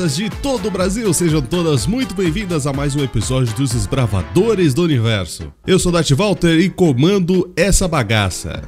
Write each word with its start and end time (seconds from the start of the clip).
crianças 0.00 0.16
de 0.16 0.30
todo 0.30 0.66
o 0.66 0.70
Brasil, 0.70 1.12
sejam 1.12 1.42
todas 1.42 1.86
muito 1.86 2.14
bem-vindas 2.14 2.66
a 2.66 2.72
mais 2.72 2.96
um 2.96 3.04
episódio 3.04 3.54
dos 3.54 3.74
Esbravadores 3.74 4.72
do 4.72 4.82
Universo. 4.82 5.52
Eu 5.66 5.78
sou 5.78 5.92
Dati 5.92 6.14
Walter 6.14 6.58
e 6.58 6.70
comando 6.70 7.52
essa 7.54 7.86
bagaça. 7.86 8.62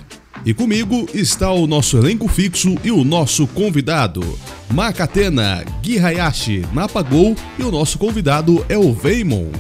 E 0.45 0.53
comigo 0.53 1.09
está 1.15 1.51
o 1.51 1.67
nosso 1.67 1.97
elenco 1.97 2.29
fixo 2.29 2.77
e 2.85 2.91
o 2.91 3.03
nosso 3.03 3.47
convidado, 3.47 4.21
Makatena, 4.71 5.65
Gui 5.83 5.99
Hayashi, 5.99 6.67
Napagol 6.73 7.35
e 7.59 7.63
o 7.63 7.71
nosso 7.71 7.99
convidado 7.99 8.65
é 8.69 8.77
o 8.77 8.93
Veimon. 8.93 9.51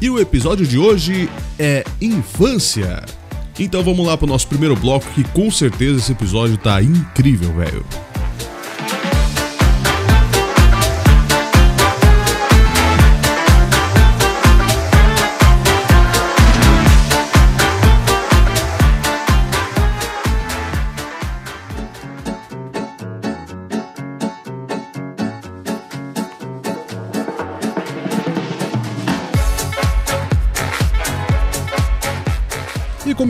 E 0.00 0.10
o 0.10 0.18
episódio 0.18 0.66
de 0.66 0.76
hoje 0.76 1.28
é 1.56 1.84
Infância. 2.00 3.04
Então 3.60 3.84
vamos 3.84 4.04
lá 4.04 4.16
pro 4.16 4.26
nosso 4.26 4.48
primeiro 4.48 4.74
bloco 4.74 5.06
que 5.14 5.22
com 5.22 5.50
certeza 5.52 5.98
esse 5.98 6.10
episódio 6.10 6.56
tá 6.56 6.82
incrível, 6.82 7.52
velho. 7.52 7.84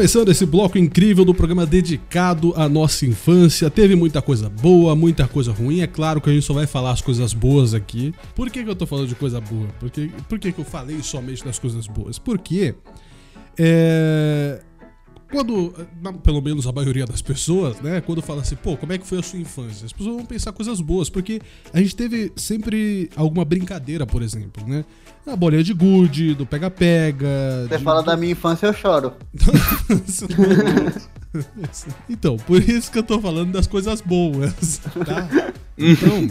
Começando 0.03 0.31
esse 0.31 0.45
bloco 0.45 0.77
incrível 0.77 1.25
do 1.25 1.33
programa 1.33 1.64
dedicado 1.64 2.53
à 2.56 2.69
nossa 2.69 3.06
infância, 3.06 3.70
teve 3.70 3.95
muita 3.95 4.20
coisa 4.20 4.50
boa, 4.50 4.97
muita 4.97 5.28
coisa 5.28 5.53
ruim. 5.53 5.81
É 5.81 5.86
claro 5.86 6.20
que 6.20 6.28
a 6.28 6.33
gente 6.33 6.45
só 6.45 6.53
vai 6.53 6.67
falar 6.67 6.91
as 6.91 7.00
coisas 7.00 7.33
boas 7.33 7.72
aqui. 7.72 8.12
Por 8.34 8.50
que, 8.50 8.64
que 8.64 8.69
eu 8.69 8.75
tô 8.75 8.84
falando 8.84 9.06
de 9.06 9.14
coisa 9.14 9.41
boa? 9.41 9.69
Por 9.78 9.89
que, 9.92 10.08
por 10.28 10.41
que, 10.41 10.50
que 10.50 10.58
eu 10.58 10.64
falei 10.64 11.00
somente 11.05 11.45
das 11.45 11.56
coisas 11.56 11.86
boas? 11.86 12.19
Porque. 12.19 12.75
É. 13.56 14.61
Quando, 15.30 15.73
pelo 16.25 16.42
menos 16.42 16.67
a 16.67 16.73
maioria 16.73 17.06
das 17.06 17.23
pessoas, 17.23 17.80
né? 17.80 18.00
Quando 18.00 18.20
fala 18.20 18.42
assim, 18.42 18.56
pô, 18.56 18.77
como 18.77 18.92
é 18.92 18.98
que 18.98 19.06
foi 19.06 19.20
a 19.20 19.23
sua 19.23 19.39
infância? 19.39 19.86
As 19.86 19.92
pessoas 19.92 20.17
vão 20.17 20.27
pensar 20.27 20.53
coisas 20.53 20.80
boas, 20.80 21.08
porque 21.08 21.41
a 21.73 21.80
gente 21.80 21.95
teve 21.95 22.33
sempre 22.34 23.08
alguma 23.14 23.45
brincadeira, 23.45 24.05
por 24.05 24.20
exemplo, 24.20 24.67
né? 24.67 24.84
A 25.27 25.37
bolinha 25.37 25.62
de 25.62 25.73
gude, 25.73 26.34
do 26.34 26.45
pega-pega. 26.45 27.67
Você 27.69 27.78
de- 27.78 27.84
fala 27.84 28.03
da 28.03 28.17
minha 28.17 28.33
infância, 28.33 28.67
eu 28.67 28.73
choro. 28.73 29.12
então, 32.09 32.37
por 32.37 32.61
isso 32.61 32.91
que 32.91 32.98
eu 32.98 33.03
tô 33.03 33.20
falando 33.20 33.53
das 33.53 33.67
coisas 33.67 34.01
boas, 34.01 34.79
tá? 34.79 35.29
Então, 35.79 36.29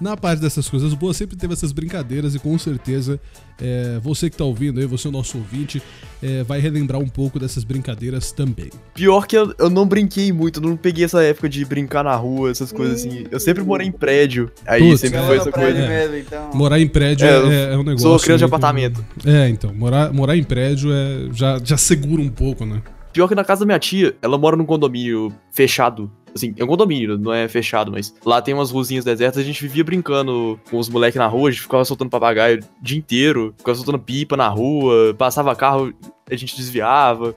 na 0.00 0.16
parte 0.16 0.40
dessas 0.40 0.68
coisas 0.68 0.94
boas, 0.94 1.16
sempre 1.16 1.36
teve 1.36 1.52
essas 1.52 1.72
brincadeiras 1.72 2.34
e 2.34 2.38
com 2.38 2.56
certeza 2.58 3.20
é, 3.60 3.98
você 4.00 4.30
que 4.30 4.36
tá 4.36 4.44
ouvindo 4.44 4.78
aí, 4.78 4.86
você 4.86 5.08
é 5.08 5.10
o 5.10 5.12
nosso 5.12 5.38
ouvinte, 5.38 5.82
é, 6.22 6.42
vai 6.44 6.60
relembrar 6.60 7.00
um 7.00 7.08
pouco 7.08 7.38
dessas 7.38 7.64
brincadeiras 7.64 8.30
também. 8.30 8.70
Pior 8.94 9.26
que 9.26 9.36
eu, 9.36 9.54
eu 9.58 9.68
não 9.68 9.86
brinquei 9.86 10.32
muito, 10.32 10.60
eu 10.60 10.68
não 10.68 10.76
peguei 10.76 11.04
essa 11.04 11.22
época 11.22 11.48
de 11.48 11.64
brincar 11.64 12.04
na 12.04 12.14
rua, 12.14 12.50
essas 12.50 12.70
coisas 12.70 13.00
assim. 13.00 13.24
Eu 13.30 13.40
sempre 13.40 13.62
morei 13.62 13.86
em 13.86 13.92
prédio, 13.92 14.50
aí 14.66 14.80
Putz, 14.80 15.00
sempre 15.00 15.18
é. 15.18 15.26
foi 15.26 15.36
essa 15.36 15.50
coisa. 15.50 15.78
É. 15.78 15.88
mesmo, 15.88 16.16
então. 16.16 16.50
Morar 16.54 16.80
em 16.80 16.88
prédio 16.88 17.26
É, 17.26 17.30
é, 17.30 17.74
é 17.74 17.76
um 17.76 17.82
negócio. 17.82 18.08
Sou 18.08 18.18
criança 18.18 18.38
de 18.38 18.44
apartamento. 18.44 19.04
É, 19.24 19.48
então, 19.48 19.74
morar, 19.74 20.12
morar 20.12 20.36
em 20.36 20.44
prédio 20.44 20.90
é, 20.92 21.28
já, 21.32 21.58
já 21.62 21.76
segura 21.76 22.22
um 22.22 22.30
pouco, 22.30 22.64
né? 22.64 22.82
Pior 23.12 23.26
que 23.26 23.34
na 23.34 23.44
casa 23.44 23.60
da 23.60 23.66
minha 23.66 23.78
tia, 23.78 24.14
ela 24.22 24.38
mora 24.38 24.56
num 24.56 24.64
condomínio 24.64 25.32
fechado. 25.50 26.10
Assim, 26.34 26.54
é 26.56 26.64
um 26.64 26.66
condomínio, 26.66 27.18
não 27.18 27.32
é 27.32 27.48
fechado, 27.48 27.90
mas 27.90 28.14
lá 28.24 28.40
tem 28.42 28.54
umas 28.54 28.70
ruzinhas 28.70 29.04
desertas, 29.04 29.42
a 29.42 29.44
gente 29.44 29.60
vivia 29.62 29.82
brincando 29.84 30.58
com 30.70 30.78
os 30.78 30.88
moleques 30.88 31.18
na 31.18 31.26
rua, 31.26 31.48
a 31.48 31.52
gente 31.52 31.62
ficava 31.62 31.84
soltando 31.84 32.10
papagaio 32.10 32.60
o 32.60 32.84
dia 32.84 32.98
inteiro, 32.98 33.54
ficava 33.58 33.74
soltando 33.76 33.98
pipa 33.98 34.36
na 34.36 34.48
rua, 34.48 35.14
passava 35.16 35.54
carro, 35.56 35.92
a 36.30 36.36
gente 36.36 36.56
desviava, 36.56 37.34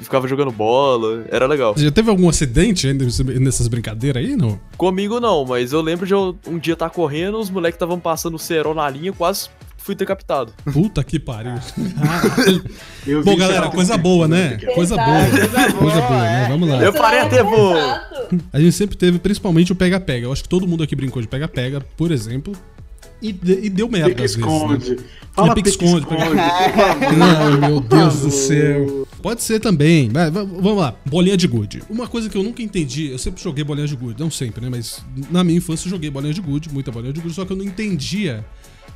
ficava 0.00 0.26
jogando 0.28 0.50
bola, 0.50 1.24
era 1.30 1.46
legal. 1.46 1.74
Já 1.76 1.90
teve 1.90 2.10
algum 2.10 2.28
acidente 2.28 2.92
nesse- 2.92 3.24
nessas 3.24 3.68
brincadeiras 3.68 4.22
aí, 4.24 4.36
não? 4.36 4.58
Comigo 4.76 5.20
não, 5.20 5.44
mas 5.44 5.72
eu 5.72 5.80
lembro 5.80 6.06
de 6.06 6.12
eu 6.14 6.36
um 6.46 6.58
dia 6.58 6.74
estar 6.74 6.90
correndo, 6.90 7.38
os 7.38 7.50
moleques 7.50 7.76
estavam 7.76 7.98
passando 8.00 8.38
cerol 8.38 8.74
na 8.74 8.88
linha, 8.88 9.12
quase 9.12 9.48
fui 9.82 9.94
decapitado. 9.94 10.52
Puta 10.72 11.02
que 11.02 11.18
pariu. 11.18 11.54
Eu 13.06 13.24
Bom, 13.24 13.36
galera, 13.36 13.68
coisa 13.70 13.96
boa, 13.96 14.28
né? 14.28 14.58
Coisa 14.74 14.94
boa. 14.96 15.70
Coisa 15.78 16.00
boa, 16.02 16.22
né? 16.22 16.46
Vamos 16.48 16.68
lá. 16.68 16.82
Eu 16.82 16.92
parei 16.92 17.20
até. 17.20 17.40
Exato. 17.40 18.38
A 18.52 18.60
gente 18.60 18.72
sempre 18.72 18.96
teve 18.96 19.18
principalmente 19.18 19.72
o 19.72 19.74
pega-pega. 19.74 20.26
Eu 20.26 20.32
acho 20.32 20.42
que 20.42 20.48
todo 20.48 20.66
mundo 20.66 20.82
aqui 20.82 20.94
brincou 20.94 21.20
de 21.20 21.28
pega-pega, 21.28 21.80
por 21.96 22.10
exemplo. 22.12 22.52
E, 23.22 23.32
de- 23.32 23.66
e 23.66 23.68
deu 23.68 23.86
merda 23.86 24.08
Pique 24.10 24.22
às 24.24 24.34
vezes. 24.34 24.46
Né? 24.46 24.52
esconde. 24.56 24.96
Fala 25.34 25.54
pique 25.54 25.70
pique 25.70 25.84
esconde, 25.84 26.06
esconde. 26.06 26.38
Ai, 26.40 27.56
meu 27.68 27.80
Deus 27.80 28.20
do 28.20 28.30
céu. 28.30 29.06
Pode 29.22 29.42
ser 29.42 29.60
também. 29.60 30.08
Mas, 30.10 30.32
vamos 30.32 30.76
lá. 30.78 30.94
Bolinha 31.04 31.36
de 31.36 31.46
gude. 31.46 31.82
Uma 31.90 32.06
coisa 32.08 32.30
que 32.30 32.36
eu 32.38 32.42
nunca 32.42 32.62
entendi, 32.62 33.10
eu 33.10 33.18
sempre 33.18 33.42
joguei 33.42 33.62
bolinha 33.62 33.86
de 33.86 33.94
gude. 33.94 34.18
Não 34.18 34.30
sempre, 34.30 34.62
né? 34.64 34.70
Mas 34.70 35.04
na 35.30 35.44
minha 35.44 35.58
infância 35.58 35.86
eu 35.86 35.90
joguei 35.90 36.08
bolinha 36.10 36.32
de 36.32 36.40
gude, 36.40 36.72
muita 36.72 36.90
bolinha 36.90 37.12
de 37.12 37.20
gude, 37.20 37.34
só 37.34 37.44
que 37.44 37.52
eu 37.52 37.56
não 37.56 37.64
entendia 37.64 38.42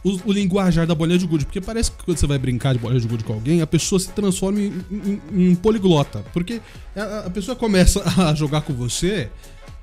o, 0.05 0.21
o 0.27 0.33
linguajar 0.33 0.87
da 0.87 0.95
bolinha 0.95 1.19
de 1.19 1.27
gude. 1.27 1.45
Porque 1.47 1.61
parece 1.61 1.91
que 1.91 2.05
quando 2.05 2.19
você 2.19 2.27
vai 2.27 2.39
brincar 2.39 2.73
de 2.75 2.79
bolinha 2.79 3.01
de 3.01 3.09
gude 3.09 3.25
com 3.25 3.33
alguém, 3.33 3.63
a 3.63 3.67
pessoa 3.67 3.99
se 3.99 4.11
transforma 4.11 4.61
em, 4.61 4.73
em- 4.91 5.21
em 5.51 5.55
poliglota. 5.55 6.23
Porque 6.33 6.61
a, 6.95 7.25
a 7.27 7.31
pessoa 7.31 7.57
começa 7.57 8.03
a 8.23 8.35
jogar 8.35 8.61
com 8.61 8.73
você. 8.75 9.29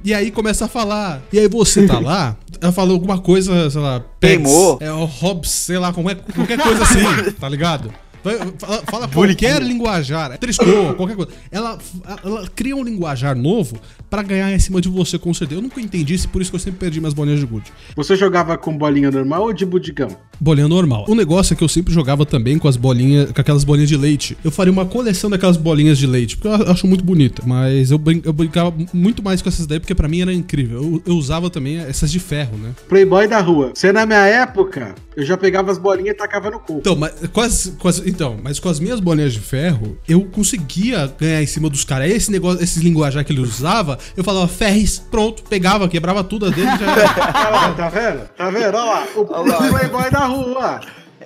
E 0.03 0.13
aí 0.13 0.31
começa 0.31 0.65
a 0.65 0.67
falar. 0.67 1.21
E 1.31 1.37
aí 1.39 1.47
você 1.47 1.85
tá 1.85 1.99
lá, 1.99 2.35
ela 2.59 2.71
falou 2.71 2.93
alguma 2.95 3.19
coisa, 3.19 3.69
sei 3.69 3.81
lá, 3.81 3.99
Pex, 4.19 4.33
Queimou. 4.43 4.77
É 4.81 4.91
o 4.91 5.05
Hobbs, 5.05 5.51
sei 5.51 5.77
lá, 5.77 5.93
como 5.93 6.09
é, 6.09 6.15
qualquer 6.15 6.57
coisa 6.59 6.81
assim, 6.83 7.31
tá 7.39 7.47
ligado? 7.47 7.93
Fala, 8.59 8.83
fala 8.89 9.07
qualquer 9.07 9.61
linguajar, 9.61 10.37
triscou, 10.37 10.93
qualquer 10.95 11.15
coisa. 11.15 11.31
Ela, 11.51 11.77
ela 12.23 12.47
cria 12.55 12.75
um 12.75 12.83
linguajar 12.83 13.35
novo 13.35 13.77
pra 14.09 14.21
ganhar 14.21 14.51
em 14.53 14.59
cima 14.59 14.79
de 14.81 14.89
você, 14.89 15.17
com 15.17 15.33
certeza. 15.33 15.59
Eu 15.59 15.63
nunca 15.63 15.81
entendi 15.81 16.13
isso, 16.13 16.29
por 16.29 16.41
isso 16.41 16.51
que 16.51 16.55
eu 16.55 16.59
sempre 16.59 16.79
perdi 16.79 16.99
minhas 16.99 17.13
bolinhas 17.13 17.39
de 17.39 17.45
gude. 17.45 17.71
Você 17.95 18.15
jogava 18.15 18.57
com 18.57 18.77
bolinha 18.77 19.09
normal 19.09 19.43
ou 19.43 19.53
de 19.53 19.65
budigão? 19.65 20.09
Bolinha 20.39 20.67
normal. 20.67 21.05
O 21.07 21.15
negócio 21.15 21.53
é 21.53 21.57
que 21.57 21.63
eu 21.63 21.67
sempre 21.69 21.93
jogava 21.93 22.25
também 22.25 22.57
com 22.59 22.67
as 22.67 22.75
bolinhas, 22.77 23.31
com 23.31 23.41
aquelas 23.41 23.63
bolinhas 23.63 23.89
de 23.89 23.97
leite. 23.97 24.37
Eu 24.43 24.51
faria 24.51 24.71
uma 24.73 24.85
coleção 24.85 25.29
daquelas 25.29 25.57
bolinhas 25.57 25.97
de 25.97 26.05
leite, 26.07 26.37
porque 26.37 26.47
eu 26.63 26.71
acho 26.71 26.85
muito 26.87 27.03
bonita. 27.03 27.41
Mas 27.45 27.91
eu, 27.91 27.97
brin- 27.97 28.21
eu 28.23 28.33
brincava 28.33 28.73
muito 28.93 29.23
mais 29.23 29.41
com 29.41 29.49
essas 29.49 29.65
daí, 29.65 29.79
porque 29.79 29.95
pra 29.95 30.07
mim 30.07 30.21
era 30.21 30.33
incrível. 30.33 30.77
Eu, 30.83 31.03
eu 31.07 31.15
usava 31.15 31.49
também 31.49 31.77
essas 31.79 32.11
de 32.11 32.19
ferro, 32.19 32.57
né? 32.57 32.71
Playboy 32.89 33.27
da 33.27 33.39
rua. 33.39 33.71
Você 33.73 33.91
na 33.91 34.05
minha 34.05 34.25
época, 34.25 34.95
eu 35.15 35.23
já 35.25 35.37
pegava 35.37 35.71
as 35.71 35.77
bolinhas 35.77 36.15
e 36.15 36.17
tacava 36.17 36.49
no 36.51 36.59
cu. 36.59 36.77
Então, 36.79 36.95
mas 36.95 37.13
com 37.31 37.41
as- 37.41 37.73
então, 38.11 38.37
mas 38.41 38.59
com 38.59 38.69
as 38.69 38.79
minhas 38.79 38.99
bolinhas 38.99 39.33
de 39.33 39.39
ferro, 39.39 39.97
eu 40.07 40.25
conseguia 40.25 41.11
ganhar 41.19 41.41
em 41.41 41.47
cima 41.47 41.69
dos 41.69 41.83
caras. 41.83 42.11
Esse 42.11 42.31
negócio, 42.31 42.63
esse 42.63 42.79
linguajar 42.79 43.23
que 43.25 43.31
ele 43.31 43.41
usava, 43.41 43.97
eu 44.15 44.23
falava 44.23 44.47
ferres, 44.47 44.99
pronto, 44.99 45.43
pegava, 45.43 45.87
quebrava 45.87 46.23
tudo 46.23 46.45
a 46.45 46.49
dele 46.49 46.69
já 46.71 47.73
tá 47.73 47.89
vendo? 47.89 48.29
Tá 48.35 48.49
vendo? 48.49 48.77
Olha 48.77 48.83
lá, 48.83 49.07
o 49.15 49.69
Playboy 49.69 50.11
da 50.11 50.25
rua. 50.25 50.81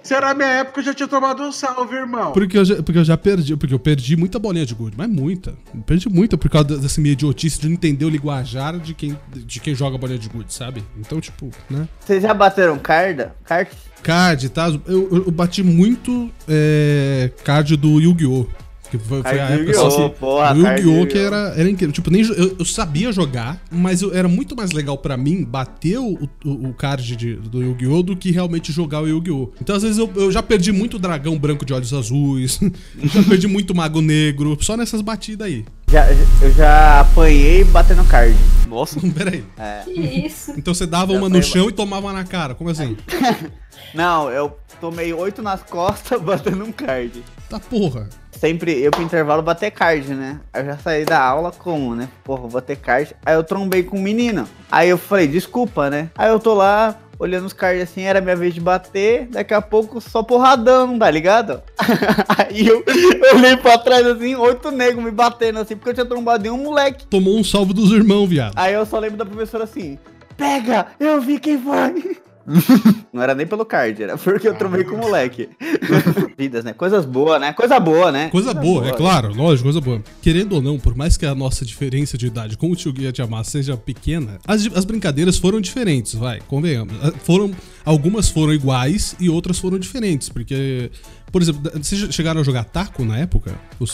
Se 0.06 0.14
era 0.14 0.28
na 0.28 0.34
minha 0.36 0.48
época, 0.48 0.82
eu 0.82 0.84
já 0.84 0.94
tinha 0.94 1.08
tomado 1.08 1.42
um 1.42 1.52
salve, 1.52 1.96
irmão. 1.96 2.32
Porque 2.32 2.56
eu, 2.56 2.64
já, 2.64 2.76
porque 2.76 3.00
eu 3.00 3.04
já 3.04 3.18
perdi, 3.18 3.58
porque 3.58 3.74
eu 3.74 3.80
perdi 3.80 4.16
muita 4.16 4.38
bolinha 4.38 4.64
de 4.64 4.76
gude, 4.76 4.96
mas 4.96 5.10
muita. 5.10 5.56
Eu 5.74 5.82
perdi 5.82 6.08
muita 6.08 6.38
por 6.38 6.48
causa 6.48 6.78
dessa 6.78 7.02
minha 7.02 7.14
idiotice 7.14 7.60
de 7.60 7.68
não 7.68 7.74
entender 7.74 8.06
o 8.06 8.10
linguajar 8.10 8.78
de 8.78 8.94
quem, 8.94 9.18
de 9.34 9.60
quem 9.60 9.74
joga 9.74 9.98
bolinha 9.98 10.20
de 10.20 10.30
gude, 10.30 10.54
sabe? 10.54 10.84
Então, 10.96 11.20
tipo, 11.20 11.50
né? 11.68 11.88
Vocês 12.00 12.22
já 12.22 12.36
bateram 12.36 12.78
carda? 12.78 13.36
Kart? 13.46 13.72
Card, 14.06 14.50
tá? 14.50 14.68
Eu, 14.68 15.10
eu- 15.12 15.24
eu 15.26 15.32
bati 15.32 15.64
muito 15.64 16.30
é, 16.48 17.32
card 17.44 17.76
do 17.76 18.00
Yu-Gi-Oh! 18.00 18.46
Que 18.92 19.00
foi, 19.00 19.24
foi 19.24 19.32
a 19.32 19.44
época 19.46 19.64
Yu-Gi-Oh! 19.72 19.88
assim, 19.88 20.10
Porra, 20.20 20.54
Yu-Gi-Oh! 20.56 21.08
que 21.08 21.18
era, 21.18 21.56
era 21.58 21.68
incrível. 21.68 21.92
Tipo, 21.92 22.12
nem, 22.12 22.22
eu, 22.22 22.56
eu 22.60 22.64
sabia 22.66 23.12
jogar, 23.12 23.60
mas 23.72 24.04
eu- 24.04 24.14
era 24.16 24.28
muito 24.28 24.56
mais 24.56 24.72
legal 24.74 24.96
pra 24.96 25.18
mim 25.18 25.44
bater 25.44 25.98
o, 25.98 26.20
o, 26.46 26.70
o 26.70 26.74
card 26.76 27.16
de- 27.16 27.36
do 27.38 27.64
Yu-Gi-Oh! 27.64 28.04
do 28.04 28.16
que 28.16 28.30
realmente 28.30 28.72
jogar 28.72 29.02
o 29.02 29.08
Yu-Gi-Oh! 29.08 29.54
Então, 29.60 29.76
às 29.76 29.82
vezes, 29.82 29.98
eu, 29.98 30.08
eu 30.16 30.32
já 30.32 30.44
perdi 30.44 30.72
muito 30.72 31.00
dragão 31.00 31.36
branco 31.40 31.66
de 31.66 31.74
olhos 31.74 31.92
azuis, 31.92 32.60
já 33.04 33.24
perdi 33.24 33.48
muito 33.48 33.74
mago 33.74 34.02
negro, 34.02 34.56
só 34.62 34.78
nessas 34.78 35.02
batidas 35.02 35.48
aí. 35.48 35.66
Já, 35.92 36.06
eu 36.42 36.54
já 36.54 37.00
apanhei 37.02 37.64
batendo 37.64 38.04
card. 38.04 38.36
Nossa, 38.70 39.00
Pera 39.00 39.32
aí. 39.32 39.44
É. 39.58 39.82
Que 39.86 39.92
isso? 40.28 40.54
Então 40.58 40.74
você 40.76 40.86
dava 40.86 41.14
Já 41.14 41.20
uma 41.20 41.30
no 41.30 41.42
chão 41.42 41.70
e 41.70 41.72
tomava 41.72 42.12
na 42.14 42.24
cara, 42.24 42.54
como 42.54 42.70
assim? 42.70 42.96
Não, 43.96 44.30
eu 44.30 44.56
tomei 44.82 45.14
oito 45.14 45.42
nas 45.42 45.64
costas 45.64 46.20
batendo 46.22 46.66
um 46.66 46.72
card. 46.72 47.24
Tá 47.50 47.60
porra. 47.60 48.10
Sempre 48.32 48.82
eu 48.82 48.92
pro 48.92 49.02
intervalo 49.02 49.42
bater 49.42 49.72
card, 49.72 50.14
né? 50.14 50.42
Aí 50.54 50.62
eu 50.62 50.66
já 50.66 50.78
saí 50.78 51.06
da 51.06 51.24
aula 51.24 51.54
como, 51.54 51.96
né? 51.96 52.10
Porra, 52.24 52.42
vou 52.42 52.50
bater 52.50 52.76
card. 52.76 53.16
Aí 53.26 53.34
eu 53.34 53.44
trombei 53.44 53.82
com 53.82 53.98
um 53.98 54.02
menino. 54.02 54.46
Aí 54.70 54.90
eu 54.90 54.98
falei, 54.98 55.26
desculpa, 55.26 55.90
né? 55.90 56.10
Aí 56.18 56.30
eu 56.30 56.38
tô 56.38 56.54
lá, 56.54 57.00
olhando 57.18 57.46
os 57.46 57.54
cards 57.54 57.84
assim, 57.84 58.02
era 58.02 58.20
minha 58.20 58.36
vez 58.36 58.54
de 58.54 58.60
bater. 58.60 59.28
Daqui 59.28 59.54
a 59.54 59.62
pouco 59.62 60.02
só 60.02 60.22
porradão, 60.22 61.00
tá 61.00 61.10
ligado? 61.10 61.64
Aí 62.38 62.68
eu, 62.68 62.84
eu 62.86 63.38
olhei 63.38 63.56
pra 63.56 63.78
trás 63.78 64.06
assim, 64.06 64.36
oito 64.36 64.70
negros 64.70 65.04
me 65.04 65.12
batendo 65.12 65.60
assim, 65.60 65.76
porque 65.76 65.92
eu 65.92 65.94
tinha 65.94 66.06
trombado 66.06 66.46
em 66.46 66.50
um 66.50 66.58
moleque. 66.58 67.06
Tomou 67.08 67.38
um 67.38 67.44
salve 67.44 67.74
dos 67.74 67.92
irmãos, 67.92 68.28
viado. 68.28 68.54
Aí 68.56 68.74
eu 68.74 68.86
só 68.86 69.00
lembro 69.00 69.18
da 69.18 69.26
professora 69.26 69.64
assim: 69.64 69.98
Pega, 70.36 70.88
eu 71.00 71.22
vi 71.22 71.40
quem 71.40 71.58
foi. 71.58 72.18
Não 73.12 73.22
era 73.22 73.34
nem 73.34 73.48
pelo 73.48 73.66
card, 73.66 74.04
era 74.04 74.18
porque 74.18 74.48
eu 74.48 74.52
Ah. 74.52 74.56
trombei 74.56 74.84
com 74.84 74.96
o 74.96 75.00
moleque. 75.00 75.50
Vidas, 76.38 76.64
né? 76.64 76.74
Coisas 76.74 77.06
boas, 77.06 77.40
né? 77.40 77.54
Coisa 77.54 77.80
boa, 77.80 78.12
né? 78.12 78.30
Coisa 78.30 78.54
boa, 78.54 78.88
é 78.88 78.92
claro, 78.94 79.34
lógico, 79.34 79.64
coisa 79.64 79.82
boa. 79.82 80.02
Querendo 80.22 80.54
ou 80.54 80.62
não, 80.62 80.78
por 80.78 80.96
mais 80.96 81.18
que 81.18 81.26
a 81.26 81.34
nossa 81.34 81.66
diferença 81.66 82.18
de 82.18 82.28
idade 82.28 82.58
com 82.58 82.70
o 82.72 82.76
tio 82.76 82.92
Guia 82.94 83.12
de 83.12 83.22
Amar 83.22 83.46
seja 83.46 83.76
pequena, 83.78 84.38
as, 84.46 84.66
as 84.76 84.86
brincadeiras 84.86 85.38
foram 85.38 85.60
diferentes, 85.62 86.14
vai, 86.14 86.40
convenhamos. 86.48 86.94
Ah, 87.02 87.12
Foram, 87.24 87.52
algumas 87.84 88.30
foram 88.30 88.54
iguais 88.54 89.16
e 89.20 89.30
outras 89.30 89.58
foram 89.60 89.80
diferentes, 89.80 90.30
porque, 90.30 90.92
por 91.36 91.42
exemplo, 91.42 91.70
vocês 91.84 92.00
chegaram 92.16 92.40
a 92.40 92.44
jogar 92.46 92.64
taco 92.64 93.04
na 93.04 93.18
época? 93.18 93.52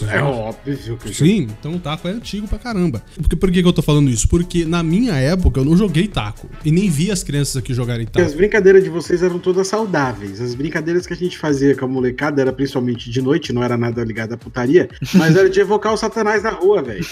É 0.08 0.20
não? 0.20 0.32
óbvio 0.32 0.78
que 0.98 1.10
eu 1.10 1.12
Sim, 1.12 1.48
então 1.60 1.74
o 1.74 1.80
taco 1.80 2.08
é 2.08 2.12
antigo 2.12 2.48
pra 2.48 2.60
caramba. 2.60 3.02
Por, 3.28 3.36
por 3.36 3.50
que, 3.52 3.64
que 3.64 3.68
eu 3.68 3.74
tô 3.74 3.82
falando 3.82 4.12
isso? 4.12 4.28
Porque 4.28 4.64
na 4.64 4.84
minha 4.84 5.14
época 5.16 5.60
eu 5.60 5.66
não 5.66 5.76
joguei 5.76 6.08
taco. 6.08 6.48
E 6.64 6.70
nem 6.72 6.88
vi 6.88 7.10
as 7.10 7.24
crianças 7.24 7.58
aqui 7.58 7.74
jogarem 7.74 8.06
Porque 8.06 8.22
as 8.22 8.28
taco. 8.28 8.38
brincadeiras 8.38 8.84
de 8.84 8.92
vocês 8.92 9.24
eram 9.24 9.40
todas 9.40 9.68
saudáveis. 9.68 10.40
As 10.40 10.54
brincadeiras 10.54 11.08
que 11.08 11.14
a 11.14 11.16
gente 11.16 11.36
fazia 11.36 11.76
com 11.76 11.86
a 11.86 11.88
molecada 11.88 12.40
era 12.44 12.54
principalmente 12.54 13.10
de 13.10 13.20
noite, 13.24 13.52
não 13.52 13.64
era 13.64 13.76
nada 13.76 14.04
ligado 14.04 14.34
à 14.34 14.38
putaria, 14.38 14.88
mas 15.16 15.36
era 15.36 15.50
de 15.50 15.60
evocar 15.60 15.92
o 15.92 15.98
satanás 15.98 16.44
na 16.44 16.52
rua, 16.52 16.84
velho. 16.84 17.04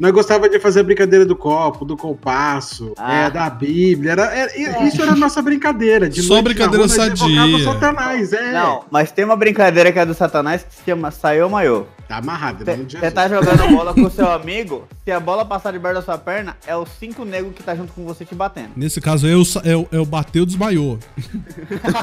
Nós 0.00 0.10
gostava 0.10 0.48
de 0.48 0.58
fazer 0.58 0.80
a 0.80 0.82
brincadeira 0.82 1.24
do 1.24 1.36
copo, 1.36 1.84
do 1.84 1.96
compasso, 1.96 2.92
Ah. 2.98 3.26
é, 3.26 3.30
da 3.30 3.48
Bíblia. 3.48 4.10
Era, 4.10 4.24
era- 4.34 4.84
Isso 4.84 5.00
era 5.00 5.12
a 5.12 5.16
nossa 5.16 5.40
brincadeira. 5.40 6.08
De 6.08 6.22
Só 6.22 6.34
noite 6.34 6.42
na 6.42 6.42
brincadeira 6.54 6.86
rua, 6.88 6.96
nós 6.96 7.18
sadia. 7.20 7.56
o 7.56 7.60
satanás, 7.62 8.32
é. 8.32 8.52
Não, 8.52 8.82
mas 8.90 9.12
tem 9.12 9.24
uma 9.24 9.36
brincadeira 9.36 9.75
que 9.92 9.98
é 9.98 10.06
do 10.06 10.14
Satanás 10.14 10.62
que 10.64 10.74
se 10.74 10.82
chama 10.84 11.10
Saiu 11.10 11.48
Maiô. 11.50 11.84
Tá 12.08 12.18
amarrado, 12.18 12.64
Você 12.64 12.76
Jesus. 12.88 13.12
tá 13.12 13.28
jogando 13.28 13.68
bola 13.76 13.92
com 13.92 14.02
o 14.02 14.10
seu 14.10 14.30
amigo, 14.30 14.86
se 15.04 15.10
a 15.10 15.18
bola 15.18 15.44
passar 15.44 15.72
debaixo 15.72 15.96
da 15.96 16.02
sua 16.04 16.16
perna, 16.16 16.56
é 16.66 16.76
os 16.76 16.88
cinco 17.00 17.24
negros 17.24 17.52
que 17.54 17.62
tá 17.64 17.74
junto 17.74 17.92
com 17.92 18.04
você 18.04 18.24
te 18.24 18.34
batendo. 18.34 18.70
Nesse 18.76 19.00
caso, 19.00 19.26
eu, 19.26 19.42
eu, 19.64 19.88
eu 19.90 20.04
bateu, 20.06 20.46
desmaiou. 20.46 20.98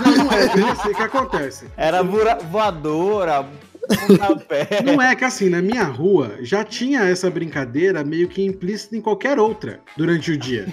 Não, 0.06 0.25
não 0.25 0.31
é, 0.34 0.44
eu 0.46 0.75
sei 0.75 0.92
o 0.92 0.96
que 0.96 1.02
acontece. 1.04 1.68
Era 1.78 2.04
voa- 2.04 2.38
voadora. 2.52 3.46
Não 4.84 5.02
é 5.02 5.16
que 5.16 5.26
assim, 5.26 5.50
na 5.50 5.62
minha 5.62 5.84
rua 5.84 6.36
já 6.42 6.64
tinha 6.64 7.02
essa 7.02 7.30
brincadeira 7.30 8.04
meio 8.04 8.28
que 8.28 8.44
implícita 8.44 8.96
em 8.96 9.02
qualquer 9.02 9.40
outra 9.40 9.80
durante 9.98 10.32
o 10.32 10.38
dia. 10.38 10.68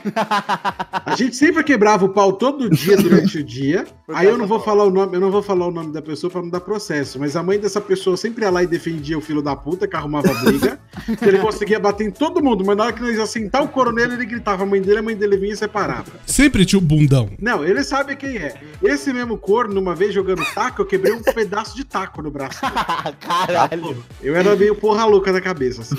A 1.04 1.14
gente 1.16 1.36
sempre 1.36 1.64
quebrava 1.64 2.04
o 2.04 2.10
pau 2.10 2.32
todo 2.32 2.70
dia 2.70 2.96
durante 2.96 3.38
o 3.38 3.44
dia. 3.44 3.86
Por 4.06 4.16
Aí 4.16 4.26
eu 4.26 4.36
não 4.36 4.46
vou 4.46 4.60
falar 4.60 4.84
o 4.84 4.90
nome, 4.90 5.16
eu 5.16 5.20
não 5.20 5.30
vou 5.30 5.42
falar 5.42 5.66
o 5.66 5.70
nome 5.70 5.92
da 5.92 6.02
pessoa 6.02 6.30
pra 6.30 6.42
não 6.42 6.50
dar 6.50 6.60
processo, 6.60 7.18
mas 7.18 7.36
a 7.36 7.42
mãe 7.42 7.58
dessa 7.58 7.80
pessoa 7.80 8.16
sempre 8.16 8.44
ia 8.44 8.50
lá 8.50 8.62
e 8.62 8.66
defendia 8.66 9.16
o 9.16 9.20
filho 9.20 9.42
da 9.42 9.54
puta 9.54 9.86
que 9.86 9.96
arrumava 9.96 10.32
briga, 10.44 10.78
que 11.18 11.24
ele 11.24 11.38
conseguia 11.38 11.78
bater 11.78 12.06
em 12.06 12.10
todo 12.10 12.42
mundo, 12.42 12.64
mas 12.64 12.76
na 12.76 12.84
hora 12.84 12.92
que 12.92 13.00
nós 13.00 13.16
ia 13.16 13.26
sentar 13.26 13.62
o 13.62 13.68
coronel, 13.68 14.12
ele 14.12 14.26
gritava 14.26 14.62
a 14.64 14.66
mãe 14.66 14.80
dele, 14.80 14.98
a 14.98 15.02
mãe 15.02 15.16
dele 15.16 15.36
vinha 15.36 15.52
e 15.52 15.56
separava. 15.56 16.10
Sempre 16.26 16.64
tinha 16.64 16.78
o 16.78 16.82
bundão. 16.82 17.30
Não, 17.40 17.64
ele 17.64 17.84
sabe 17.84 18.16
quem 18.16 18.36
é. 18.36 18.54
Esse 18.82 19.12
mesmo 19.12 19.38
corno, 19.38 19.80
uma 19.80 19.94
vez 19.94 20.12
jogando 20.12 20.44
taco, 20.54 20.82
eu 20.82 20.86
quebrei 20.86 21.12
um 21.12 21.22
pedaço 21.22 21.76
de 21.76 21.84
taco 21.84 22.22
no 22.22 22.30
braço 22.30 22.60
dele. 22.60 22.74
Caralho. 23.20 24.04
Eu 24.22 24.34
era 24.36 24.54
meio 24.56 24.74
porra 24.74 25.04
louca 25.04 25.32
da 25.32 25.40
cabeça, 25.40 25.82
assim. 25.82 25.96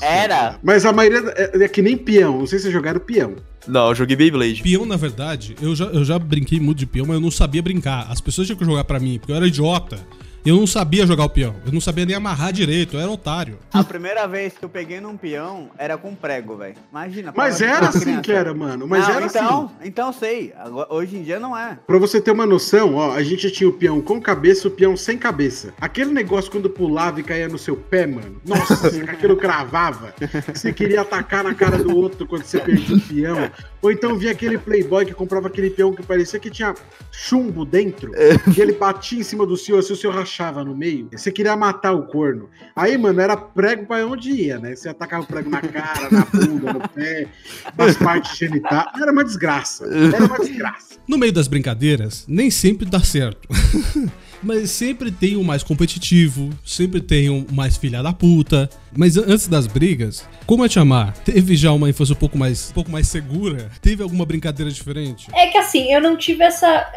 Era, 0.00 0.32
Era? 0.34 0.58
Mas 0.62 0.84
a 0.84 0.92
maioria 0.92 1.22
é, 1.36 1.64
é 1.64 1.68
que 1.68 1.82
nem 1.82 1.96
peão. 1.96 2.38
Não 2.40 2.46
sei 2.46 2.58
se 2.58 2.64
vocês 2.64 2.74
jogaram 2.74 3.00
peão. 3.00 3.36
Não, 3.66 3.88
eu 3.88 3.94
joguei 3.94 4.16
Beyblade. 4.16 4.62
Peão, 4.62 4.84
na 4.84 4.96
verdade, 4.96 5.54
eu 5.62 5.74
já, 5.74 5.84
eu 5.86 6.04
já 6.04 6.18
brinquei 6.18 6.58
muito 6.58 6.78
de 6.78 6.86
peão, 6.86 7.06
mas 7.06 7.14
eu 7.14 7.20
não 7.20 7.30
sabia 7.30 7.62
brincar. 7.62 8.06
As 8.10 8.20
pessoas 8.20 8.46
tinham 8.46 8.58
que 8.58 8.64
jogar 8.64 8.84
pra 8.84 8.98
mim, 8.98 9.18
porque 9.18 9.32
eu 9.32 9.36
era 9.36 9.46
idiota. 9.46 9.98
Eu 10.44 10.56
não 10.56 10.66
sabia 10.66 11.06
jogar 11.06 11.24
o 11.24 11.28
peão. 11.28 11.54
Eu 11.64 11.72
não 11.72 11.80
sabia 11.80 12.04
nem 12.04 12.16
amarrar 12.16 12.52
direito, 12.52 12.96
eu 12.96 13.00
era 13.00 13.08
otário. 13.08 13.60
A 13.72 13.84
primeira 13.84 14.26
vez 14.26 14.54
que 14.58 14.64
eu 14.64 14.68
peguei 14.68 15.00
num 15.00 15.16
peão 15.16 15.70
era 15.78 15.96
com 15.96 16.16
prego, 16.16 16.56
velho. 16.56 16.74
Imagina. 16.90 17.32
Mas 17.36 17.60
era 17.60 17.88
assim 17.88 18.00
criança. 18.00 18.22
que 18.22 18.32
era, 18.32 18.52
mano. 18.52 18.88
Mas 18.88 19.06
Não, 19.06 19.14
era 19.14 19.26
então, 19.26 19.64
assim. 19.66 19.88
Então 19.88 20.12
sei. 20.12 20.52
Agora, 20.58 20.92
hoje 20.92 21.16
em 21.16 21.22
dia 21.22 21.38
não 21.38 21.56
é. 21.56 21.78
Pra 21.86 21.96
você 21.96 22.20
ter 22.20 22.32
uma 22.32 22.44
noção, 22.44 22.96
ó, 22.96 23.12
a 23.12 23.22
gente 23.22 23.52
tinha 23.52 23.70
o 23.70 23.72
peão 23.72 24.00
com 24.00 24.20
cabeça 24.20 24.66
e 24.66 24.68
o 24.68 24.74
peão 24.74 24.96
sem 24.96 25.16
cabeça. 25.16 25.74
Aquele 25.80 26.12
negócio 26.12 26.50
quando 26.50 26.68
pulava 26.68 27.20
e 27.20 27.22
caía 27.22 27.48
no 27.48 27.58
seu 27.58 27.76
pé, 27.76 28.04
mano. 28.04 28.40
Nossa, 28.44 28.88
aquilo 29.08 29.36
cravava. 29.36 30.12
Você 30.52 30.72
queria 30.72 31.02
atacar 31.02 31.44
na 31.44 31.54
cara 31.54 31.78
do 31.78 31.96
outro 31.96 32.26
quando 32.26 32.42
você 32.42 32.58
perdia 32.58 32.96
o 32.96 33.00
peão. 33.00 33.50
Ou 33.80 33.92
então 33.92 34.16
via 34.16 34.32
aquele 34.32 34.58
playboy 34.58 35.04
que 35.06 35.14
comprava 35.14 35.46
aquele 35.46 35.70
peão 35.70 35.92
que 35.92 36.02
parecia 36.02 36.40
que 36.40 36.50
tinha 36.50 36.74
chumbo 37.12 37.64
dentro. 37.64 38.10
e 38.56 38.60
ele 38.60 38.72
batia 38.72 39.20
em 39.20 39.22
cima 39.22 39.46
do 39.46 39.56
seu, 39.56 39.78
assim 39.78 39.92
o 39.92 39.96
seu 39.96 40.10
rachava 40.10 40.31
no 40.64 40.74
meio. 40.74 41.08
Você 41.12 41.30
queria 41.30 41.56
matar 41.56 41.92
o 41.92 42.06
corno. 42.06 42.48
Aí, 42.74 42.96
mano, 42.96 43.20
era 43.20 43.36
prego 43.36 43.86
pra 43.86 44.06
onde 44.06 44.30
ia, 44.30 44.58
né? 44.58 44.74
Você 44.74 44.88
atacava 44.88 45.24
o 45.24 45.26
prego 45.26 45.50
na 45.50 45.60
cara, 45.60 46.08
na 46.10 46.24
bunda, 46.24 46.72
no 46.72 46.88
pé, 46.88 47.28
nas 47.76 47.96
partes 47.96 48.36
genitais. 48.36 48.86
Era 49.00 49.12
uma 49.12 49.24
desgraça. 49.24 49.84
Era 49.86 50.24
uma 50.24 50.38
desgraça. 50.38 50.94
No 51.06 51.18
meio 51.18 51.32
das 51.32 51.48
brincadeiras, 51.48 52.24
nem 52.26 52.50
sempre 52.50 52.86
dá 52.86 53.00
certo. 53.00 53.48
Mas 54.42 54.70
sempre 54.70 55.10
tem 55.12 55.36
o 55.36 55.44
mais 55.44 55.62
competitivo, 55.62 56.50
sempre 56.64 57.00
tem 57.00 57.30
o 57.30 57.46
mais 57.52 57.76
filha 57.76 58.02
da 58.02 58.12
puta. 58.12 58.68
Mas 58.94 59.16
an- 59.16 59.24
antes 59.28 59.46
das 59.46 59.66
brigas, 59.66 60.26
como 60.46 60.64
é 60.64 60.68
te 60.68 60.78
amar? 60.78 61.12
Teve 61.18 61.54
já 61.56 61.72
uma 61.72 61.88
infância 61.88 62.12
um 62.12 62.16
pouco 62.16 62.36
mais, 62.36 62.70
um 62.70 62.74
pouco 62.74 62.90
mais 62.90 63.06
segura? 63.08 63.70
Teve 63.80 64.02
alguma 64.02 64.26
brincadeira 64.26 64.70
diferente? 64.70 65.28
É 65.32 65.46
que 65.46 65.56
assim, 65.58 65.92
eu 65.92 66.00
não 66.00 66.16
tive 66.16 66.42
essa, 66.42 66.90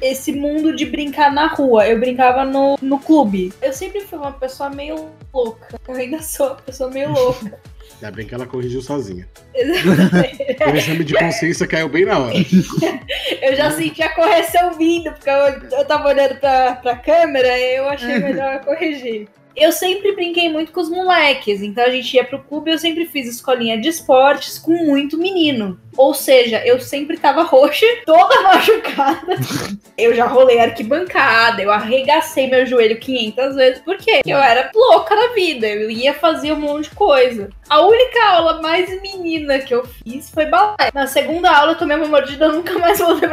esse 0.00 0.32
mundo 0.32 0.74
de 0.76 0.86
brincar 0.86 1.32
na 1.32 1.48
rua. 1.48 1.86
Eu 1.88 1.98
brincava 1.98 2.44
no, 2.44 2.78
no 2.80 2.98
clube. 2.98 3.52
Eu 3.60 3.72
sempre 3.72 4.00
fui 4.02 4.18
uma 4.18 4.32
pessoa 4.32 4.70
meio 4.70 5.08
louca. 5.34 5.78
Eu 5.88 5.94
ainda 5.96 6.22
sou 6.22 6.46
uma 6.48 6.54
pessoa 6.56 6.90
meio 6.90 7.12
louca. 7.12 7.58
Ainda 7.94 8.10
bem 8.10 8.26
que 8.26 8.34
ela 8.34 8.46
corrigiu 8.46 8.82
sozinha. 8.82 9.28
Exatamente. 9.54 10.64
O 10.66 10.76
exame 10.76 11.04
de 11.04 11.14
consciência 11.14 11.66
caiu 11.66 11.88
bem 11.88 12.04
na 12.04 12.18
hora. 12.18 12.34
Eu 13.40 13.56
já 13.56 13.70
senti 13.70 14.02
a 14.02 14.14
correção 14.14 14.72
vindo, 14.74 15.12
porque 15.12 15.28
eu, 15.28 15.78
eu 15.78 15.84
tava 15.84 16.08
olhando 16.08 16.36
pra, 16.36 16.76
pra 16.76 16.96
câmera 16.96 17.58
e 17.58 17.76
eu 17.76 17.88
achei 17.88 18.18
melhor 18.18 18.60
corrigir. 18.64 19.28
Eu 19.54 19.70
sempre 19.70 20.14
brinquei 20.14 20.48
muito 20.48 20.72
com 20.72 20.80
os 20.80 20.88
moleques, 20.88 21.60
então 21.60 21.84
a 21.84 21.90
gente 21.90 22.14
ia 22.14 22.24
pro 22.24 22.42
clube 22.42 22.70
e 22.70 22.74
eu 22.74 22.78
sempre 22.78 23.04
fiz 23.06 23.28
escolinha 23.28 23.78
de 23.78 23.88
esportes 23.88 24.58
com 24.58 24.72
muito 24.72 25.18
menino. 25.18 25.78
Ou 25.96 26.14
seja, 26.14 26.62
eu 26.64 26.80
sempre 26.80 27.16
tava 27.16 27.42
roxa, 27.42 27.86
toda 28.06 28.42
machucada. 28.42 29.36
Eu 29.96 30.14
já 30.14 30.26
rolei 30.26 30.58
arquibancada, 30.58 31.62
eu 31.62 31.70
arregacei 31.70 32.48
meu 32.48 32.66
joelho 32.66 32.98
500 32.98 33.54
vezes, 33.56 33.82
porque 33.84 34.20
eu 34.24 34.38
era 34.38 34.70
louca 34.74 35.14
na 35.14 35.34
vida, 35.34 35.66
eu 35.66 35.90
ia 35.90 36.14
fazer 36.14 36.52
um 36.52 36.60
monte 36.60 36.88
de 36.88 36.96
coisa. 36.96 37.50
A 37.68 37.80
única 37.86 38.24
aula 38.26 38.60
mais 38.60 38.88
menina 39.00 39.58
que 39.58 39.74
eu 39.74 39.84
fiz 39.84 40.30
foi 40.30 40.46
balé. 40.46 40.90
Na 40.92 41.06
segunda 41.06 41.50
aula 41.50 41.72
eu 41.72 41.78
tomei 41.78 41.96
uma 41.96 42.08
mordida, 42.08 42.46
eu 42.46 42.52
nunca 42.52 42.78
mais 42.78 42.98
voltei 42.98 43.28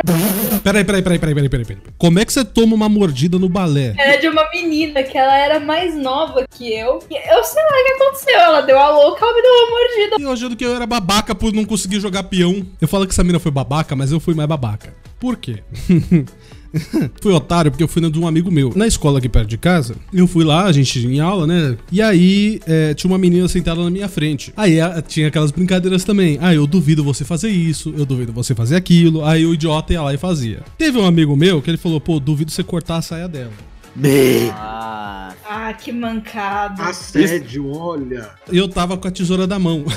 Peraí, 0.63 0.83
peraí, 0.83 1.01
peraí, 1.01 1.19
peraí, 1.19 1.35
peraí, 1.35 1.49
peraí, 1.49 1.65
peraí. 1.65 1.81
Como 1.97 2.19
é 2.19 2.25
que 2.25 2.33
você 2.33 2.43
toma 2.43 2.75
uma 2.75 2.89
mordida 2.89 3.39
no 3.39 3.49
balé? 3.49 3.93
Era 3.97 4.17
de 4.17 4.27
uma 4.27 4.49
menina 4.49 5.03
que 5.03 5.17
ela 5.17 5.37
era 5.37 5.59
mais 5.59 5.95
nova 5.95 6.45
que 6.49 6.73
eu. 6.73 6.99
E 7.09 7.15
eu 7.15 7.43
sei 7.43 7.63
lá 7.63 7.69
o 7.69 7.85
que 7.85 8.03
aconteceu. 8.03 8.39
Ela 8.39 8.61
deu 8.61 8.77
a 8.77 8.89
louca, 8.89 9.25
ela 9.25 9.35
me 9.35 9.41
deu 9.41 9.51
uma 9.51 9.69
mordida. 9.71 10.15
Eu 10.19 10.31
achando 10.31 10.55
que 10.55 10.65
eu 10.65 10.75
era 10.75 10.85
babaca 10.85 11.33
por 11.33 11.53
não 11.53 11.65
conseguir 11.65 11.99
jogar 11.99 12.23
peão. 12.23 12.48
Eu 12.81 12.87
falo 12.87 13.05
que 13.05 13.13
essa 13.13 13.23
mina 13.23 13.39
foi 13.39 13.51
babaca, 13.51 13.95
mas 13.95 14.11
eu 14.11 14.19
fui 14.19 14.33
mais 14.33 14.47
babaca. 14.49 14.93
Por 15.19 15.35
quê? 15.37 15.59
fui 17.21 17.33
otário 17.33 17.71
porque 17.71 17.83
eu 17.83 17.87
fui 17.87 18.01
na 18.01 18.09
de 18.09 18.19
um 18.19 18.27
amigo 18.27 18.49
meu. 18.51 18.71
Na 18.75 18.85
escola 18.87 19.17
aqui 19.19 19.27
perto 19.27 19.49
de 19.49 19.57
casa, 19.57 19.95
eu 20.13 20.27
fui 20.27 20.43
lá, 20.45 20.65
a 20.65 20.71
gente 20.71 20.99
em 21.05 21.19
aula, 21.19 21.45
né? 21.47 21.75
E 21.91 22.01
aí 22.01 22.59
é, 22.67 22.93
tinha 22.93 23.09
uma 23.11 23.17
menina 23.17 23.47
sentada 23.47 23.83
na 23.83 23.89
minha 23.89 24.07
frente. 24.07 24.53
Aí 24.55 24.79
a- 24.79 25.01
tinha 25.01 25.27
aquelas 25.27 25.51
brincadeiras 25.51 26.03
também. 26.03 26.37
Ah, 26.41 26.53
eu 26.53 26.65
duvido 26.67 27.03
você 27.03 27.25
fazer 27.25 27.49
isso, 27.49 27.93
eu 27.97 28.05
duvido 28.05 28.31
você 28.31 28.53
fazer 28.55 28.75
aquilo. 28.75 29.25
Aí 29.25 29.45
o 29.45 29.53
idiota 29.53 29.91
ia 29.93 30.01
lá 30.01 30.13
e 30.13 30.17
fazia. 30.17 30.61
Teve 30.77 30.97
um 30.97 31.05
amigo 31.05 31.35
meu 31.35 31.61
que 31.61 31.69
ele 31.69 31.77
falou, 31.77 31.99
pô, 31.99 32.19
duvido 32.19 32.51
você 32.51 32.63
cortar 32.63 32.97
a 32.97 33.01
saia 33.01 33.27
dela. 33.27 33.51
Ah, 34.53 35.33
Ah, 35.49 35.73
que 35.73 35.91
mancada. 35.91 36.83
Assédio, 36.83 37.67
olha. 37.71 38.29
eu 38.51 38.69
tava 38.69 38.95
com 38.95 39.07
a 39.07 39.11
tesoura 39.11 39.47
da 39.47 39.57
mão. 39.59 39.83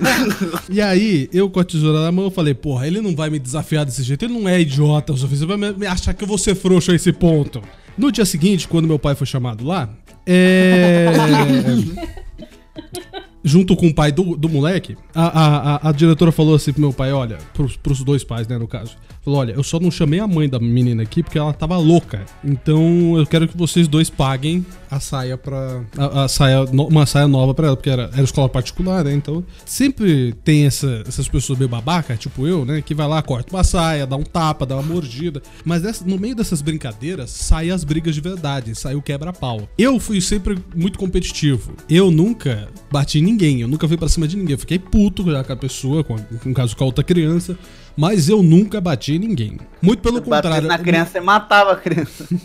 e 0.68 0.80
aí, 0.80 1.28
eu 1.32 1.48
com 1.48 1.60
a 1.60 1.64
tesoura 1.64 2.02
da 2.02 2.12
mão, 2.12 2.30
falei, 2.30 2.54
porra, 2.54 2.86
ele 2.86 3.00
não 3.00 3.14
vai 3.14 3.30
me 3.30 3.38
desafiar 3.38 3.84
desse 3.84 4.02
jeito, 4.02 4.24
ele 4.24 4.34
não 4.34 4.48
é 4.48 4.60
idiota 4.60 5.12
o 5.12 5.16
suficiente 5.16 5.86
achar 5.86 6.14
que 6.14 6.24
eu 6.24 6.28
vou 6.28 6.38
ser 6.38 6.54
frouxo 6.54 6.92
a 6.92 6.94
esse 6.94 7.12
ponto. 7.12 7.62
No 7.96 8.12
dia 8.12 8.24
seguinte, 8.24 8.68
quando 8.68 8.86
meu 8.86 8.98
pai 8.98 9.14
foi 9.14 9.26
chamado 9.26 9.64
lá, 9.64 9.88
é. 10.26 11.06
Junto 13.48 13.76
com 13.76 13.86
o 13.86 13.94
pai 13.94 14.10
do, 14.10 14.36
do 14.36 14.48
moleque, 14.48 14.96
a, 15.14 15.76
a, 15.86 15.88
a, 15.88 15.92
diretora 15.92 16.32
falou 16.32 16.56
assim 16.56 16.72
pro 16.72 16.80
meu 16.82 16.92
pai: 16.92 17.12
olha, 17.12 17.38
pros, 17.54 17.76
pros 17.76 18.02
dois 18.02 18.24
pais, 18.24 18.48
né, 18.48 18.58
no 18.58 18.66
caso. 18.66 18.96
Falou: 19.24 19.38
olha, 19.40 19.52
eu 19.52 19.62
só 19.62 19.78
não 19.78 19.90
chamei 19.90 20.18
a 20.18 20.26
mãe 20.26 20.48
da 20.48 20.58
menina 20.58 21.04
aqui 21.04 21.22
porque 21.22 21.38
ela 21.38 21.52
tava 21.52 21.76
louca. 21.76 22.24
Então 22.44 23.16
eu 23.16 23.24
quero 23.24 23.46
que 23.46 23.56
vocês 23.56 23.86
dois 23.86 24.10
paguem 24.10 24.66
a 24.90 24.98
saia 24.98 25.38
pra. 25.38 25.82
A, 25.96 26.24
a 26.24 26.28
saia, 26.28 26.64
no- 26.66 26.88
uma 26.88 27.06
saia 27.06 27.28
nova 27.28 27.54
pra 27.54 27.68
ela, 27.68 27.76
porque 27.76 27.88
era, 27.90 28.10
era 28.12 28.22
escola 28.22 28.48
particular, 28.48 29.04
né? 29.04 29.14
Então 29.14 29.44
sempre 29.64 30.32
tem 30.44 30.66
essa- 30.66 31.04
essas 31.06 31.28
pessoas 31.28 31.56
meio 31.58 31.68
babaca, 31.68 32.16
tipo 32.16 32.46
eu, 32.48 32.64
né? 32.64 32.82
Que 32.82 32.94
vai 32.94 33.06
lá, 33.06 33.22
corta 33.22 33.54
uma 33.54 33.62
saia, 33.64 34.06
dá 34.06 34.16
um 34.16 34.22
tapa, 34.24 34.66
dá 34.66 34.74
uma 34.76 34.82
mordida. 34.82 35.40
Mas 35.64 35.82
dessa- 35.82 36.04
no 36.04 36.18
meio 36.18 36.34
dessas 36.34 36.60
brincadeiras, 36.62 37.30
saem 37.30 37.70
as 37.70 37.84
brigas 37.84 38.14
de 38.14 38.20
verdade, 38.20 38.74
sai 38.74 38.96
o 38.96 39.02
quebra-pau. 39.02 39.68
Eu 39.78 40.00
fui 40.00 40.20
sempre 40.20 40.58
muito 40.74 40.98
competitivo. 40.98 41.74
Eu 41.88 42.10
nunca 42.10 42.68
bati 42.90 43.20
ninguém 43.20 43.35
ninguém, 43.36 43.60
eu 43.60 43.68
nunca 43.68 43.86
fui 43.86 43.96
pra 43.96 44.08
cima 44.08 44.26
de 44.26 44.36
ninguém. 44.36 44.54
Eu 44.54 44.58
fiquei 44.58 44.78
puto 44.78 45.30
já 45.30 45.44
com 45.44 45.52
a 45.52 45.56
pessoa, 45.56 46.02
com, 46.02 46.16
no 46.44 46.54
caso 46.54 46.74
com 46.76 46.82
a 46.84 46.86
outra 46.86 47.04
criança, 47.04 47.56
mas 47.96 48.28
eu 48.28 48.42
nunca 48.42 48.80
bati 48.80 49.14
em 49.14 49.18
ninguém. 49.18 49.58
Muito 49.82 50.00
pelo 50.00 50.20
Batendo 50.20 50.34
contrário. 50.42 50.68
na 50.68 50.78
criança, 50.78 51.12
você 51.12 51.20
matava 51.20 51.72
a 51.72 51.76
criança. 51.76 52.26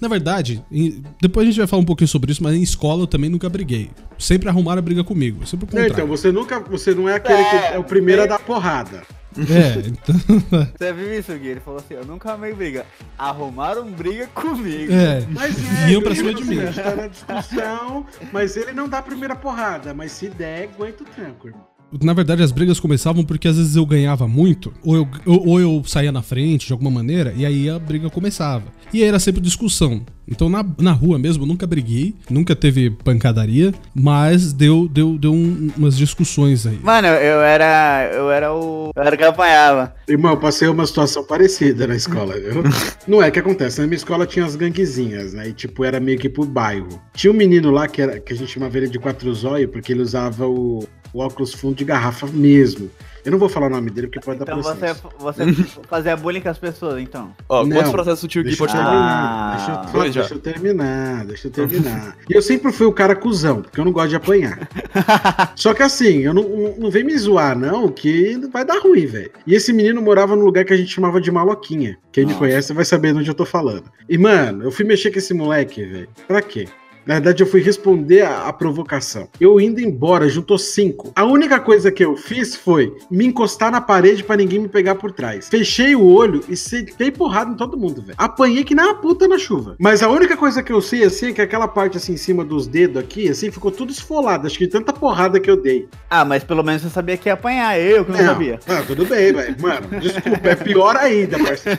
Na 0.00 0.08
verdade, 0.08 0.60
em- 0.70 1.00
depois 1.20 1.46
a 1.46 1.50
gente 1.50 1.58
vai 1.58 1.66
falar 1.68 1.80
um 1.82 1.84
pouquinho 1.84 2.08
sobre 2.08 2.32
isso, 2.32 2.42
mas 2.42 2.54
em 2.56 2.62
escola 2.62 3.04
eu 3.04 3.06
também 3.06 3.30
nunca 3.30 3.48
briguei. 3.48 3.88
Sempre 4.18 4.48
arrumaram 4.48 4.80
a 4.80 4.82
briga 4.82 5.04
comigo, 5.04 5.46
sempre 5.46 5.64
o 5.64 5.68
contrário. 5.68 5.92
então, 5.92 6.06
você 6.08 6.32
nunca. 6.32 6.58
Você 6.58 6.92
não 6.92 7.08
é 7.08 7.14
aquele 7.14 7.44
que 7.44 7.56
é 7.56 7.78
o 7.78 7.84
primeiro 7.84 8.22
a 8.22 8.26
dar 8.26 8.40
porrada. 8.40 9.02
É, 9.38 9.88
então. 9.88 10.14
Você 10.76 10.92
viu 10.92 11.18
isso, 11.18 11.32
Gui? 11.32 11.48
Ele 11.48 11.60
falou 11.60 11.80
assim: 11.80 11.94
Eu 11.94 12.04
nunca 12.04 12.32
amei 12.32 12.52
briga. 12.52 12.84
Arrumaram 13.18 13.90
briga 13.90 14.26
comigo. 14.28 14.92
É. 14.92 15.26
Mas 15.30 15.56
Iam 15.88 16.00
é, 16.00 16.04
pra 16.04 16.12
eu 16.12 16.16
cima 16.16 16.34
de 16.34 16.44
mim. 16.44 16.58
A 16.60 16.66
gente 16.66 16.82
tá 16.82 16.94
na 16.94 17.06
discussão, 17.08 18.06
mas 18.32 18.56
ele 18.56 18.72
não 18.72 18.88
dá 18.88 18.98
a 18.98 19.02
primeira 19.02 19.34
porrada. 19.34 19.94
Mas 19.94 20.12
se 20.12 20.28
der, 20.28 20.64
aguenta 20.64 21.02
o 21.02 21.06
tranco, 21.06 21.48
irmão. 21.48 21.71
Na 22.00 22.12
verdade, 22.12 22.42
as 22.42 22.52
brigas 22.52 22.80
começavam 22.80 23.24
porque 23.24 23.48
às 23.48 23.56
vezes 23.56 23.76
eu 23.76 23.84
ganhava 23.84 24.26
muito, 24.28 24.72
ou 24.82 24.96
eu, 24.96 25.08
ou, 25.26 25.48
ou 25.48 25.60
eu 25.60 25.82
saía 25.86 26.12
na 26.12 26.22
frente 26.22 26.66
de 26.66 26.72
alguma 26.72 26.90
maneira, 26.90 27.32
e 27.36 27.44
aí 27.44 27.68
a 27.68 27.78
briga 27.78 28.08
começava. 28.08 28.64
E 28.92 29.02
aí 29.02 29.08
era 29.08 29.18
sempre 29.18 29.40
discussão. 29.40 30.02
Então 30.28 30.48
na, 30.48 30.64
na 30.78 30.92
rua 30.92 31.18
mesmo, 31.18 31.42
eu 31.42 31.46
nunca 31.48 31.66
briguei, 31.66 32.14
nunca 32.30 32.54
teve 32.54 32.90
pancadaria, 32.90 33.74
mas 33.94 34.52
deu, 34.52 34.88
deu, 34.88 35.18
deu 35.18 35.32
um- 35.32 35.70
umas 35.76 35.96
discussões 35.96 36.66
aí. 36.66 36.78
Mano, 36.82 37.08
eu, 37.08 37.14
eu 37.14 37.40
era. 37.42 38.10
Eu 38.14 38.30
era 38.30 38.52
o. 38.54 38.90
Eu 38.94 39.02
era 39.02 39.14
o 39.14 39.18
que 39.18 39.24
apanhava. 39.24 39.94
Irmão, 40.08 40.32
eu 40.32 40.36
passei 40.38 40.68
uma 40.68 40.86
situação 40.86 41.24
parecida 41.24 41.86
na 41.86 41.96
escola, 41.96 42.34
viu? 42.34 42.62
Não 43.08 43.22
é 43.22 43.30
que 43.30 43.38
acontece, 43.38 43.80
na 43.80 43.86
minha 43.86 43.96
escola 43.96 44.26
tinha 44.26 44.44
as 44.44 44.54
ganguezinhas, 44.56 45.32
né? 45.34 45.48
E 45.48 45.52
tipo, 45.52 45.84
era 45.84 45.98
meio 46.00 46.18
que 46.18 46.28
pro 46.28 46.44
bairro. 46.44 47.00
Tinha 47.14 47.32
um 47.32 47.36
menino 47.36 47.70
lá 47.70 47.88
que, 47.88 48.00
era, 48.00 48.20
que 48.20 48.32
a 48.32 48.36
gente 48.36 48.50
chamava 48.52 48.76
ele 48.78 48.88
de 48.88 48.98
quatro 48.98 49.32
zóio, 49.34 49.68
porque 49.68 49.92
ele 49.92 50.02
usava 50.02 50.46
o, 50.46 50.86
o 51.12 51.20
óculos 51.20 51.52
fundo 51.52 51.74
de 51.76 51.84
garrafa 51.84 52.26
mesmo. 52.26 52.90
Eu 53.24 53.30
não 53.30 53.38
vou 53.38 53.48
falar 53.48 53.66
o 53.68 53.70
nome 53.70 53.88
dele 53.88 54.08
porque 54.08 54.18
pode 54.18 54.40
dar 54.40 54.44
Então 54.44 54.60
você, 54.60 54.74
processo. 54.74 55.08
você 55.16 55.44
fazia 55.88 56.16
bullying 56.16 56.40
com 56.40 56.48
as 56.48 56.58
pessoas, 56.58 57.00
então. 57.00 57.32
Ó, 57.48 57.64
Não. 57.64 57.76
quantos 57.76 57.92
processos 57.92 58.24
o 58.24 58.26
tio 58.26 58.42
Gui 58.42 58.48
Deixa 58.48 58.64
eu 58.64 58.66
pode 58.66 58.78
Ah. 58.80 58.82
terminar? 58.84 59.56
deixa 59.56 59.70
eu, 59.88 59.92
Dois 59.92 60.14
já. 60.14 60.20
deixa 60.22 60.34
eu 60.34 60.38
terminar, 60.40 61.24
deixa 61.26 61.46
eu 61.46 61.50
terminar. 61.52 62.16
E 62.28 62.34
eu 62.34 62.42
sempre 62.42 62.72
fui 62.72 62.84
o 62.86 62.92
cara 62.92 63.14
cuzão, 63.14 63.62
porque 63.62 63.78
eu 63.78 63.84
não 63.84 63.92
gosto 63.92 64.08
de 64.08 64.16
apanhar. 64.16 64.68
Só 65.54 65.72
que 65.72 65.84
assim, 65.84 66.18
eu 66.22 66.34
não, 66.34 66.74
não, 66.76 66.90
vem 66.90 67.04
me 67.04 67.16
zoar, 67.16 67.56
não, 67.56 67.88
que 67.88 68.36
vai 68.52 68.64
dar 68.64 68.80
ruim, 68.80 69.06
velho. 69.06 69.30
E 69.46 69.54
esse 69.54 69.72
menino 69.72 70.02
morava 70.02 70.34
num 70.34 70.44
lugar 70.44 70.64
que 70.64 70.72
a 70.72 70.76
gente 70.76 70.92
chamava 70.92 71.20
de 71.20 71.30
Maloquinha. 71.30 71.96
Quem 72.10 72.24
me 72.24 72.30
Nossa. 72.32 72.38
conhece 72.40 72.72
vai 72.72 72.84
saber 72.84 73.12
de 73.12 73.20
onde 73.20 73.30
eu 73.30 73.34
tô 73.34 73.44
falando. 73.44 73.84
E, 74.08 74.18
mano, 74.18 74.64
eu 74.64 74.72
fui 74.72 74.84
mexer 74.84 75.12
com 75.12 75.18
esse 75.18 75.32
moleque, 75.32 75.84
velho. 75.84 76.08
Pra 76.26 76.42
quê? 76.42 76.66
Na 77.04 77.14
verdade, 77.14 77.42
eu 77.42 77.46
fui 77.46 77.60
responder 77.60 78.22
a, 78.22 78.46
a 78.46 78.52
provocação. 78.52 79.28
Eu 79.40 79.60
indo 79.60 79.80
embora, 79.80 80.28
juntou 80.28 80.56
cinco. 80.56 81.12
A 81.16 81.24
única 81.24 81.58
coisa 81.58 81.90
que 81.90 82.04
eu 82.04 82.16
fiz 82.16 82.54
foi 82.54 82.94
me 83.10 83.26
encostar 83.26 83.70
na 83.70 83.80
parede 83.80 84.22
pra 84.22 84.36
ninguém 84.36 84.60
me 84.60 84.68
pegar 84.68 84.94
por 84.94 85.12
trás. 85.12 85.48
Fechei 85.48 85.96
o 85.96 86.04
olho 86.04 86.42
e 86.48 86.56
sentei 86.56 87.10
porrada 87.10 87.50
em 87.50 87.56
todo 87.56 87.76
mundo, 87.76 88.02
velho. 88.02 88.14
Apanhei 88.16 88.64
que 88.64 88.74
nem 88.74 88.84
uma 88.84 88.94
puta 88.94 89.26
na 89.26 89.38
chuva. 89.38 89.76
Mas 89.78 90.02
a 90.02 90.08
única 90.08 90.36
coisa 90.36 90.62
que 90.62 90.72
eu 90.72 90.80
sei, 90.80 91.04
assim, 91.04 91.30
é 91.30 91.32
que 91.32 91.40
aquela 91.40 91.66
parte, 91.66 91.96
assim, 91.96 92.12
em 92.12 92.16
cima 92.16 92.44
dos 92.44 92.66
dedos 92.66 93.02
aqui, 93.02 93.28
assim, 93.28 93.50
ficou 93.50 93.70
tudo 93.70 93.90
esfolado. 93.90 94.46
Acho 94.46 94.58
que 94.58 94.66
tanta 94.66 94.92
porrada 94.92 95.40
que 95.40 95.50
eu 95.50 95.56
dei. 95.56 95.88
Ah, 96.08 96.24
mas 96.24 96.44
pelo 96.44 96.62
menos 96.62 96.82
você 96.82 96.90
sabia 96.90 97.16
que 97.16 97.28
ia 97.28 97.34
apanhar. 97.34 97.78
Eu 97.80 98.04
que 98.04 98.12
não, 98.12 98.18
sabia. 98.18 98.60
Ah, 98.68 98.82
tudo 98.86 99.04
bem, 99.06 99.32
velho. 99.32 99.56
Mano, 99.60 100.00
desculpa, 100.00 100.48
é 100.48 100.54
pior 100.54 100.96
ainda, 100.96 101.38
parceiro. 101.38 101.78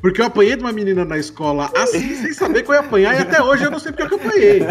Porque 0.00 0.20
eu 0.20 0.26
apanhei 0.26 0.56
de 0.56 0.62
uma 0.62 0.72
menina 0.72 1.04
na 1.04 1.18
escola 1.18 1.70
assim, 1.76 2.14
sem 2.14 2.32
saber 2.32 2.62
que 2.62 2.70
eu 2.70 2.74
ia 2.74 2.80
apanhar, 2.80 3.14
e 3.14 3.18
até 3.18 3.42
hoje 3.42 3.64
eu 3.64 3.70
não 3.70 3.78
sei 3.78 3.92
porque 3.92 4.08
que 4.08 4.14
eu 4.14 4.28
apanhei. 4.28 4.61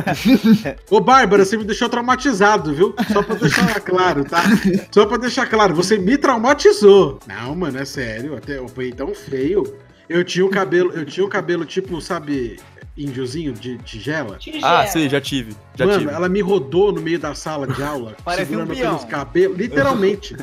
Ô, 0.90 1.00
Bárbara, 1.00 1.46
você 1.46 1.58
me 1.58 1.64
deixou 1.64 1.90
traumatizado, 1.90 2.74
viu? 2.74 2.94
Só 3.12 3.22
pra 3.22 3.36
deixar 3.36 3.80
claro, 3.82 4.24
tá? 4.24 4.44
Só 4.92 5.06
pra 5.06 5.18
deixar 5.18 5.48
claro, 5.48 5.76
você 5.76 5.98
me 5.98 6.18
traumatizou. 6.18 7.20
Não, 7.28 7.56
mano, 7.56 7.78
é 7.78 7.86
sério, 7.86 8.36
até 8.36 8.58
eu 8.58 8.66
apanhei 8.66 8.92
tão 8.92 9.14
feio. 9.14 9.64
Eu 10.10 10.26
tinha 10.26 10.46
o 10.46 10.50
cabelo, 10.50 10.92
eu 10.94 11.06
tinha 11.06 11.26
o 11.26 11.30
cabelo 11.30 11.64
tipo, 11.64 12.02
sabe, 12.02 12.60
índiozinho 12.98 13.54
de 13.54 13.78
tigela. 13.80 14.38
Ah, 14.62 14.86
sei, 14.86 15.08
já 15.10 15.22
tive. 15.22 15.56
Já 15.76 15.86
Mano, 15.86 16.00
tive. 16.00 16.12
ela 16.12 16.28
me 16.30 16.42
rodou 16.42 16.92
no 16.92 17.02
meio 17.02 17.18
da 17.20 17.34
sala 17.34 17.68
de 17.68 17.82
aula, 17.82 18.16
um 18.26 18.32
segurando 18.32 18.74
peão. 18.76 18.96
pelos 18.98 19.06
cabelos, 19.10 19.58
literalmente. 19.58 20.36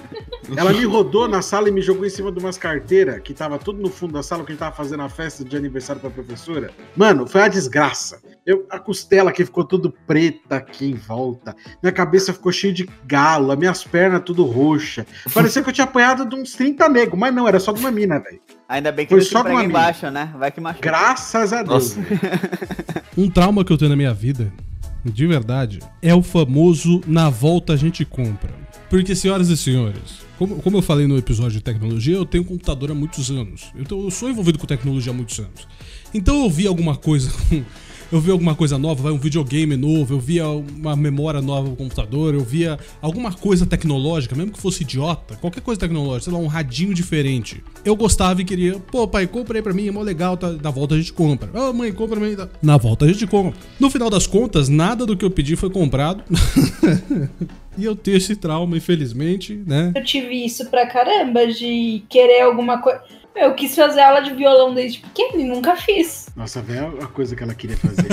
ela 0.57 0.73
me 0.73 0.85
rodou 0.85 1.29
na 1.29 1.43
sala 1.43 1.69
e 1.69 1.73
me 1.73 1.83
jogou 1.83 2.07
em 2.07 2.11
cima 2.11 2.33
de 2.33 2.39
umas 2.39 2.57
carteiras 2.57 3.21
que 3.21 3.35
tava 3.35 3.59
tudo 3.59 3.81
no 3.81 3.91
fundo 3.91 4.15
da 4.15 4.23
sala, 4.23 4.45
que 4.45 4.51
a 4.51 4.55
gente 4.55 4.61
tava 4.61 4.75
fazendo 4.75 5.03
a 5.03 5.09
festa 5.09 5.45
de 5.45 5.57
aniversário 5.57 6.01
pra 6.01 6.11
professora. 6.11 6.71
Mano, 6.97 7.27
foi 7.27 7.41
uma 7.43 7.49
desgraça. 7.51 8.21
Eu, 8.47 8.67
a 8.71 8.79
costela 8.79 9.29
aqui 9.31 9.45
ficou 9.45 9.65
tudo 9.65 9.93
preta 10.07 10.57
aqui 10.57 10.87
em 10.87 10.95
volta. 10.95 11.55
Minha 11.83 11.93
cabeça 11.93 12.33
ficou 12.33 12.51
cheia 12.51 12.73
de 12.73 12.89
galo, 13.05 13.53
as 13.53 13.59
minhas 13.59 13.85
pernas 13.85 14.23
tudo 14.25 14.45
roxa. 14.45 15.07
Parecia 15.35 15.63
que 15.63 15.69
eu 15.69 15.73
tinha 15.73 15.85
apanhado 15.85 16.25
de 16.27 16.35
uns 16.35 16.53
30 16.53 16.89
negros, 16.89 17.19
mas 17.19 17.35
não, 17.35 17.47
era 17.47 17.61
só 17.61 17.73
de 17.73 17.81
uma 17.81 17.91
mina, 17.91 18.19
velho. 18.19 18.41
Ainda 18.69 18.93
bem 18.93 19.07
que 19.07 19.15
Foi 19.15 19.23
só 19.23 19.43
com 19.43 19.57
a 19.57 19.65
embaixo, 19.65 20.11
né? 20.11 20.31
Vai 20.39 20.53
que 20.53 20.61
machuca. 20.61 20.83
Graças 20.83 21.53
a 21.53 21.63
Deus. 21.63 21.97
Um 23.17 23.29
trauma 23.29 23.65
que 23.65 23.73
eu 23.73 23.77
tenho 23.77 23.89
na 23.89 23.97
minha 23.97 24.15
vida, 24.15 24.53
de 25.05 25.27
verdade, 25.27 25.81
é 26.01 26.15
o 26.15 26.23
famoso 26.23 27.01
na 27.05 27.29
volta 27.29 27.73
a 27.73 27.77
gente 27.77 28.05
compra. 28.05 28.55
Porque, 28.89 29.13
senhoras 29.17 29.49
e 29.49 29.57
senhores, 29.57 30.21
como, 30.39 30.63
como 30.63 30.77
eu 30.77 30.83
falei 30.83 31.09
no 31.09 31.19
episódio 31.19 31.53
de 31.53 31.61
tecnologia, 31.61 32.15
eu 32.15 32.25
tenho 32.25 32.45
computador 32.45 32.93
há 32.93 32.95
muitos 32.95 33.29
anos. 33.29 33.73
Então 33.77 34.01
eu 34.05 34.11
sou 34.13 34.31
envolvido 34.31 34.57
com 34.57 34.67
tecnologia 34.67 35.13
há 35.13 35.17
muitos 35.17 35.37
anos. 35.41 35.67
Então 36.15 36.45
eu 36.45 36.49
vi 36.49 36.69
alguma 36.69 36.95
coisa. 36.97 37.29
Eu 38.11 38.21
vi 38.21 38.31
alguma 38.31 38.55
coisa 38.55 38.79
nova, 38.79 39.03
vai 39.03 39.13
um 39.13 39.19
videogame 39.19 39.77
novo, 39.77 40.15
eu 40.15 40.19
via 40.19 40.49
uma 40.49 40.97
memória 40.97 41.43
nova 41.43 41.69
no 41.69 41.77
computador, 41.77 42.33
eu 42.33 42.41
via 42.41 42.79
alguma 43.03 43.33
coisa 43.33 43.67
tecnológica, 43.67 44.35
mesmo 44.35 44.53
que 44.53 44.61
fosse 44.61 44.83
idiota, 44.83 45.37
qualquer 45.37 45.61
coisa 45.61 45.79
tecnológica, 45.79 46.31
sei 46.31 46.33
lá, 46.33 46.39
um 46.39 46.47
radinho 46.47 46.95
diferente. 46.95 47.63
Eu 47.85 47.95
gostava 47.95 48.41
e 48.41 48.45
queria, 48.45 48.79
pô, 48.79 49.07
pai, 49.07 49.27
comprei 49.27 49.61
pra 49.61 49.75
mim, 49.75 49.89
é 49.89 49.91
mó 49.91 50.01
legal, 50.01 50.39
tá, 50.39 50.51
na 50.53 50.71
volta 50.71 50.95
a 50.95 50.99
gente 50.99 51.13
compra. 51.13 51.51
Ô, 51.53 51.73
mãe, 51.75 51.93
compra 51.93 52.19
pra 52.19 52.29
mim. 52.29 52.37
Na 52.63 52.79
volta 52.79 53.05
a 53.05 53.09
gente 53.09 53.27
compra. 53.27 53.53
No 53.79 53.91
final 53.91 54.09
das 54.09 54.27
contas, 54.27 54.71
nada 54.71 55.05
do 55.05 55.15
que 55.15 55.25
eu 55.25 55.31
pedi 55.31 55.55
foi 55.55 55.69
comprado. 55.69 56.25
e 57.77 57.85
eu 57.85 57.95
tenho 57.95 58.17
esse 58.17 58.37
trauma, 58.37 58.77
infelizmente, 58.77 59.63
né? 59.67 59.93
Eu 59.95 60.03
tive 60.03 60.45
isso 60.45 60.65
pra 60.71 60.87
caramba 60.87 61.47
de 61.47 62.03
querer 62.09 62.41
alguma 62.41 62.81
coisa. 62.81 63.03
Eu 63.37 63.55
quis 63.55 63.75
fazer 63.75 64.01
aula 64.01 64.21
de 64.21 64.33
violão 64.33 64.75
desde 64.75 64.99
pequeno 64.99 65.41
e 65.41 65.45
nunca 65.45 65.77
fiz. 65.77 66.28
Nossa, 66.39 66.63
velho, 66.63 67.03
a 67.03 67.07
coisa 67.09 67.35
que 67.35 67.43
ela 67.43 67.53
queria 67.53 67.77
fazer. 67.77 68.07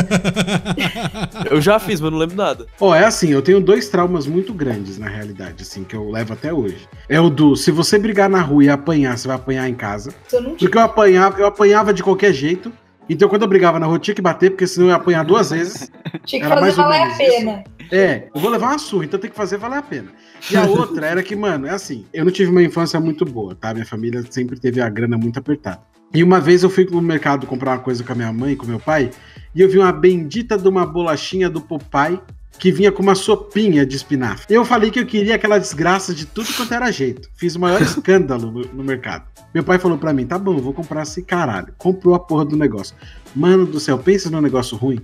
Eu 1.48 1.62
já 1.62 1.77
fiz, 1.77 2.01
mas 2.01 2.12
não 2.12 2.17
lembro 2.17 2.36
nada. 2.36 2.65
Ó, 2.79 2.96
é 2.96 3.05
assim, 3.05 3.29
eu 3.29 3.41
tenho 3.41 3.62
dois 3.62 3.88
traumas 3.88 4.25
muito 4.25 4.51
grandes, 4.51 4.98
na 4.98 5.08
realidade, 5.08 5.62
assim, 5.62 5.84
que 5.84 5.96
eu 5.96 6.10
levo 6.10 6.34
até 6.34 6.51
hoje. 6.51 6.89
É 7.08 7.20
o 7.20 7.29
do, 7.29 7.55
se 7.55 7.70
você 7.70 8.00
brigar 8.00 8.27
na 8.27 8.41
rua 8.41 8.63
e 8.63 8.70
apanhar, 8.70 9.15
você 9.15 9.27
vai 9.27 9.36
apanhar 9.36 9.70
em 9.70 9.75
casa. 9.75 10.12
Eu 10.34 10.41
não. 10.41 10.55
Porque 10.55 10.75
eu 10.75 10.82
apanhava, 10.82 11.39
eu 11.39 11.46
apanhava 11.46 11.94
de 11.94 12.01
qualquer 12.01 12.34
jeito. 12.34 12.74
Então, 13.08 13.29
quando 13.29 13.44
eu 13.44 13.48
brigava 13.48 13.79
na 13.79 13.86
rua, 13.86 13.98
eu 13.98 14.00
tinha 14.00 14.15
que 14.15 14.24
bater, 14.24 14.50
porque 14.50 14.65
senão 14.65 14.88
eu 14.88 14.89
ia 14.89 14.96
apanhar 14.96 15.24
duas 15.24 15.51
vezes. 15.51 15.91
Tinha 16.25 16.41
que 16.41 16.48
Era 16.48 16.60
fazer 16.60 16.75
valer 16.77 17.01
a 17.03 17.15
pena. 17.15 17.63
É, 17.91 18.27
eu 18.34 18.41
vou 18.41 18.50
levar 18.50 18.70
uma 18.70 18.79
surra, 18.79 19.05
então 19.05 19.20
tem 19.20 19.29
que 19.29 19.36
fazer 19.36 19.58
valer 19.58 19.77
a 19.77 19.84
pena. 19.84 20.08
E 20.50 20.58
a 20.58 20.63
outra 20.65 21.05
era 21.05 21.22
que, 21.22 21.36
mano, 21.36 21.67
é 21.67 21.70
assim, 21.70 22.08
eu 22.12 22.25
não 22.25 22.32
tive 22.32 22.50
uma 22.50 22.63
infância 22.63 23.00
muito 23.00 23.24
boa, 23.24 23.53
tá? 23.53 23.72
Minha 23.72 23.86
família 23.86 24.24
sempre 24.32 24.60
teve 24.60 24.82
a 24.82 24.89
grana 24.89 25.15
muito 25.15 25.38
apertada. 25.38 25.82
E 26.13 26.24
uma 26.24 26.39
vez 26.39 26.63
eu 26.63 26.69
fui 26.69 26.85
no 26.85 27.01
mercado 27.01 27.45
comprar 27.45 27.71
uma 27.71 27.79
coisa 27.79 28.03
com 28.03 28.12
a 28.12 28.15
minha 28.15 28.31
mãe 28.31 28.53
e 28.53 28.55
com 28.55 28.65
meu 28.65 28.79
pai, 28.79 29.12
e 29.53 29.62
eu 29.62 29.69
vi 29.69 29.77
uma 29.77 29.91
bendita 29.91 30.57
de 30.57 30.67
uma 30.67 30.85
bolachinha 30.85 31.50
do 31.50 31.62
Popeye 31.62 32.19
que 32.57 32.71
vinha 32.71 32.91
com 32.91 33.03
uma 33.03 33.15
sopinha 33.15 33.85
de 33.85 33.95
espinafre. 33.95 34.53
Eu 34.53 34.63
falei 34.63 34.89
que 34.89 35.00
eu 35.00 35.05
queria 35.05 35.35
aquela 35.35 35.57
desgraça 35.57 36.13
de 36.13 36.25
tudo 36.25 36.53
quanto 36.53 36.74
era 36.74 36.91
jeito. 36.91 37.29
Fiz 37.35 37.55
o 37.55 37.59
maior 37.59 37.81
escândalo 37.83 38.51
no, 38.51 38.62
no 38.62 38.83
mercado. 38.83 39.25
Meu 39.53 39.63
pai 39.63 39.77
falou 39.77 39.97
pra 39.97 40.13
mim: 40.13 40.25
tá 40.25 40.38
bom, 40.38 40.57
vou 40.57 40.74
comprar 40.74 41.03
esse 41.03 41.21
caralho. 41.21 41.74
Comprou 41.77 42.15
a 42.15 42.19
porra 42.19 42.45
do 42.45 42.55
negócio. 42.55 42.95
Mano 43.35 43.65
do 43.65 43.79
céu, 43.79 43.97
pensa 43.97 44.29
num 44.29 44.41
negócio 44.41 44.77
ruim. 44.77 45.01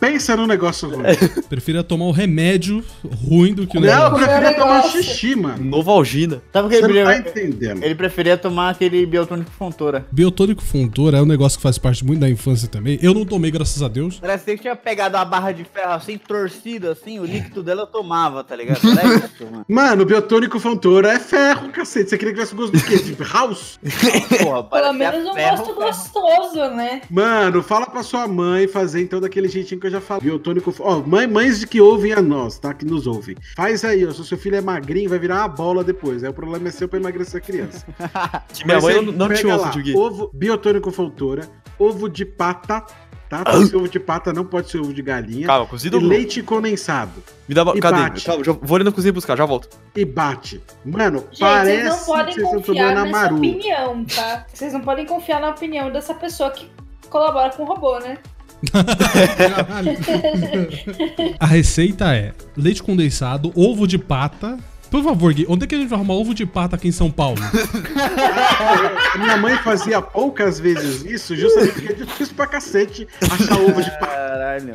Pensa 0.00 0.34
num 0.36 0.46
negócio 0.46 0.88
ruim. 0.88 1.02
Prefiro 1.48 1.82
tomar 1.84 2.06
o 2.06 2.10
remédio 2.10 2.82
ruim 3.28 3.52
do 3.54 3.66
que 3.66 3.76
o 3.76 3.80
Não, 3.80 3.88
eu 3.88 3.94
negócio. 4.04 4.16
preferia 4.26 4.54
tomar 4.54 4.76
negócio. 4.76 5.02
xixi, 5.02 5.36
mano. 5.36 5.64
Novalgina. 5.64 6.42
Sabe 6.52 6.66
o 6.66 6.70
que 6.70 6.76
ele 6.76 7.04
não 7.04 7.10
tá 7.10 7.18
entendendo. 7.18 7.82
Ele 7.84 7.94
preferia 7.94 8.36
tomar 8.38 8.70
aquele 8.70 9.04
biotônico 9.06 9.50
fontora. 9.50 10.06
Biotônico 10.10 10.62
Fontoura 10.62 11.18
é 11.18 11.22
um 11.22 11.26
negócio 11.26 11.58
que 11.58 11.62
faz 11.62 11.76
parte 11.78 12.04
muito 12.04 12.20
da 12.20 12.28
infância 12.30 12.66
também. 12.68 12.98
Eu 13.02 13.12
não 13.12 13.24
tomei, 13.26 13.50
graças 13.50 13.82
a 13.82 13.88
Deus. 13.88 14.18
Parece 14.20 14.44
que 14.44 14.62
tinha 14.62 14.74
pegado 14.76 15.16
a 15.16 15.24
barra 15.24 15.52
de 15.52 15.64
ferro 15.64 15.92
assim, 15.92 16.16
torcida 16.18 16.92
assim, 16.92 17.18
o 17.18 17.24
líquido 17.24 17.62
dela 17.62 17.82
eu 17.82 17.86
tomava, 17.86 18.42
tá 18.42 18.56
ligado? 18.56 18.80
Era 18.98 19.14
isso, 19.16 19.44
mano. 19.50 19.64
Mano, 19.68 20.02
o 20.02 20.06
biotônico 20.06 20.58
fontora 20.58 21.12
é 21.12 21.18
ferro, 21.18 21.68
cacete. 21.70 22.10
Você 22.10 22.16
queria 22.18 22.32
que 22.32 22.40
tivesse 22.40 22.54
gosto 22.54 22.72
do 22.72 22.82
quê? 22.84 22.98
Tipo, 22.98 23.22
house? 23.24 23.78
Porra, 24.42 24.62
Pelo 24.64 24.68
parecia 24.68 24.92
menos 24.92 25.28
um 25.28 25.34
ferro, 25.34 25.56
gosto 25.56 25.74
ferro. 25.74 25.86
gostoso, 25.86 26.70
né? 26.76 27.02
Mano, 27.10 27.62
fala 27.62 27.86
pra 27.86 28.02
sua 28.02 28.26
mãe 28.26 28.66
fazer 28.66 29.02
então 29.02 29.20
daquele 29.20 29.48
jeitinho 29.48 29.80
que 29.80 29.86
eu 29.86 29.89
já 29.90 30.00
falei. 30.00 30.22
Biotônico. 30.22 30.74
Ó, 30.80 31.00
mãe, 31.00 31.26
mães 31.26 31.60
de 31.60 31.66
que 31.66 31.80
ouvem 31.80 32.12
a 32.12 32.22
nós, 32.22 32.58
tá? 32.58 32.72
Que 32.72 32.84
nos 32.84 33.06
ouvem. 33.06 33.36
Faz 33.56 33.84
aí, 33.84 34.06
ó. 34.06 34.10
Se 34.12 34.20
o 34.20 34.24
seu 34.24 34.38
filho 34.38 34.56
é 34.56 34.60
magrinho, 34.60 35.08
vai 35.10 35.18
virar 35.18 35.38
uma 35.40 35.48
bola 35.48 35.82
depois. 35.84 36.22
Aí 36.24 36.30
o 36.30 36.34
problema 36.34 36.68
é 36.68 36.70
seu 36.70 36.88
pra 36.88 36.98
emagrecer 36.98 37.38
a 37.38 37.44
criança. 37.44 37.86
Que 38.54 38.64
minha 38.64 38.76
Mas 38.80 38.84
mãe 38.84 39.04
não, 39.04 39.12
não 39.12 39.28
pega 39.28 39.40
tinha 39.40 39.56
lá, 39.56 39.62
osso, 39.62 39.72
tio 39.72 39.82
Gui. 39.82 39.96
Ovo 39.96 40.30
biotônico 40.34 40.90
fontora, 40.90 41.48
ovo 41.78 42.08
de 42.08 42.24
pata, 42.24 42.84
esse 43.62 43.76
ovo 43.76 43.88
de 43.88 44.00
pata 44.00 44.32
não 44.32 44.44
pode 44.44 44.70
ser 44.70 44.78
ovo 44.80 44.92
de 44.92 45.02
galinha. 45.02 45.46
Calma, 45.46 45.64
E 45.64 45.68
cozido 45.68 45.96
ou 45.96 46.00
cru? 46.00 46.08
leite 46.10 46.42
condensado. 46.42 47.22
Me 47.48 47.54
dá 47.54 47.62
uma. 47.62 47.76
e 47.76 47.80
Cadê? 47.80 47.96
bate. 47.96 48.24
Calma, 48.26 48.44
já- 48.44 48.52
vou 48.52 48.74
ali 48.76 48.84
na 48.84 48.92
cozinha 48.92 49.12
buscar, 49.12 49.36
já 49.36 49.44
volto. 49.46 49.68
E 49.94 50.04
bate. 50.04 50.60
Mano, 50.84 51.20
Gente, 51.30 51.38
parece 51.40 51.82
vocês 51.82 51.84
não 51.88 51.98
que 51.98 52.04
podem 52.06 52.24
vocês 52.34 52.36
estão 52.46 52.50
confiar 52.60 52.88
tomando 52.88 53.04
nessa 53.06 53.18
amaru. 53.18 53.36
opinião, 53.36 54.04
tá? 54.04 54.46
Vocês 54.52 54.72
não 54.72 54.80
podem 54.80 55.06
confiar 55.06 55.40
na 55.40 55.50
opinião 55.50 55.90
dessa 55.92 56.12
pessoa 56.14 56.50
que 56.50 56.68
colabora 57.08 57.50
com 57.50 57.62
o 57.62 57.66
robô, 57.66 57.98
né? 58.00 58.18
A 61.38 61.46
receita 61.46 62.14
é 62.14 62.32
leite 62.56 62.82
condensado, 62.82 63.52
ovo 63.54 63.86
de 63.86 63.98
pata. 63.98 64.58
Por 64.90 65.04
favor, 65.04 65.32
Gui, 65.32 65.46
onde 65.48 65.64
é 65.64 65.68
que 65.68 65.74
a 65.76 65.78
gente 65.78 65.88
vai 65.88 65.96
arrumar 65.98 66.14
ovo 66.14 66.34
de 66.34 66.44
pata 66.44 66.74
aqui 66.74 66.88
em 66.88 66.92
São 66.92 67.12
Paulo? 67.12 67.40
Minha 69.16 69.36
mãe 69.36 69.56
fazia 69.58 70.02
poucas 70.02 70.58
vezes 70.58 71.04
isso, 71.04 71.36
justamente 71.36 71.74
porque 71.74 71.92
é 71.92 71.94
difícil 71.94 72.34
pra 72.34 72.48
cacete 72.48 73.06
achar 73.20 73.60
ovo 73.60 73.80
de 73.80 73.90
pata. 74.00 74.20
Caralho. 74.30 74.74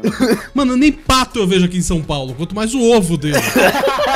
Mano, 0.54 0.78
nem 0.78 0.92
pato 0.92 1.40
eu 1.40 1.48
vejo 1.48 1.66
aqui 1.66 1.78
em 1.78 1.82
São 1.82 2.02
Paulo, 2.02 2.34
quanto 2.34 2.56
mais 2.56 2.74
o 2.74 2.82
ovo 2.82 3.18
dele. 3.18 3.36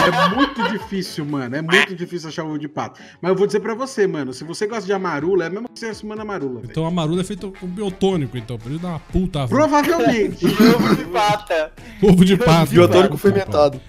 É 0.08 0.36
muito 0.36 0.70
difícil, 0.72 1.26
mano. 1.26 1.56
É 1.56 1.62
muito 1.62 1.96
difícil 1.96 2.30
achar 2.30 2.44
ovo 2.44 2.58
de 2.58 2.68
pato. 2.68 3.00
Mas 3.22 3.30
eu 3.32 3.36
vou 3.38 3.46
dizer 3.46 3.60
pra 3.60 3.74
você, 3.76 4.08
mano. 4.08 4.34
Se 4.34 4.44
você 4.44 4.66
gosta 4.68 4.86
de 4.86 4.94
amarula, 4.94 5.44
é 5.44 5.48
a 5.48 5.50
mesma 5.50 5.68
coisa 5.68 5.88
que 5.90 5.96
você 5.96 6.06
manda 6.08 6.22
amarula. 6.22 6.62
Então 6.64 6.86
a 6.86 6.92
marula 6.92 7.22
é 7.22 7.24
feita 7.24 7.48
com 7.48 7.68
biotônico, 7.68 8.38
então. 8.38 8.58
Por 8.58 8.72
isso 8.72 8.82
dá 8.82 8.90
uma 8.90 9.00
puta. 9.00 9.48
Provavelmente. 9.48 10.46
Ovo 10.76 10.96
de 10.96 11.06
pata. 11.06 11.72
Ovo 12.02 12.26
de 12.26 12.38
pata. 12.38 12.66
Biotônico 12.72 13.18
fermentado. 13.18 13.80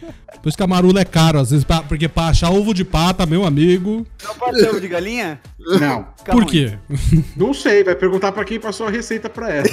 Por 0.42 0.48
isso 0.48 0.56
que 0.56 0.62
a 0.62 0.66
marula 0.66 1.00
é 1.00 1.04
caro, 1.04 1.38
às 1.38 1.50
vezes, 1.50 1.64
pra- 1.64 1.82
porque 1.82 2.08
pra 2.08 2.28
achar 2.28 2.50
ovo 2.50 2.72
de 2.72 2.84
pata, 2.84 3.26
meu 3.26 3.44
amigo. 3.44 4.06
Não 4.24 4.34
pode 4.36 4.60
ser 4.60 4.70
ovo 4.70 4.80
de 4.80 4.88
galinha? 4.88 5.40
Não. 5.58 6.06
Fica 6.16 6.32
Por 6.32 6.44
ruim. 6.44 6.46
quê? 6.52 6.78
Não 7.36 7.52
sei. 7.52 7.82
Vai 7.84 7.94
perguntar 7.94 8.32
pra 8.32 8.44
quem 8.44 8.58
passou 8.60 8.86
a 8.86 8.90
receita 8.90 9.28
pra 9.28 9.50
ela. 9.52 9.66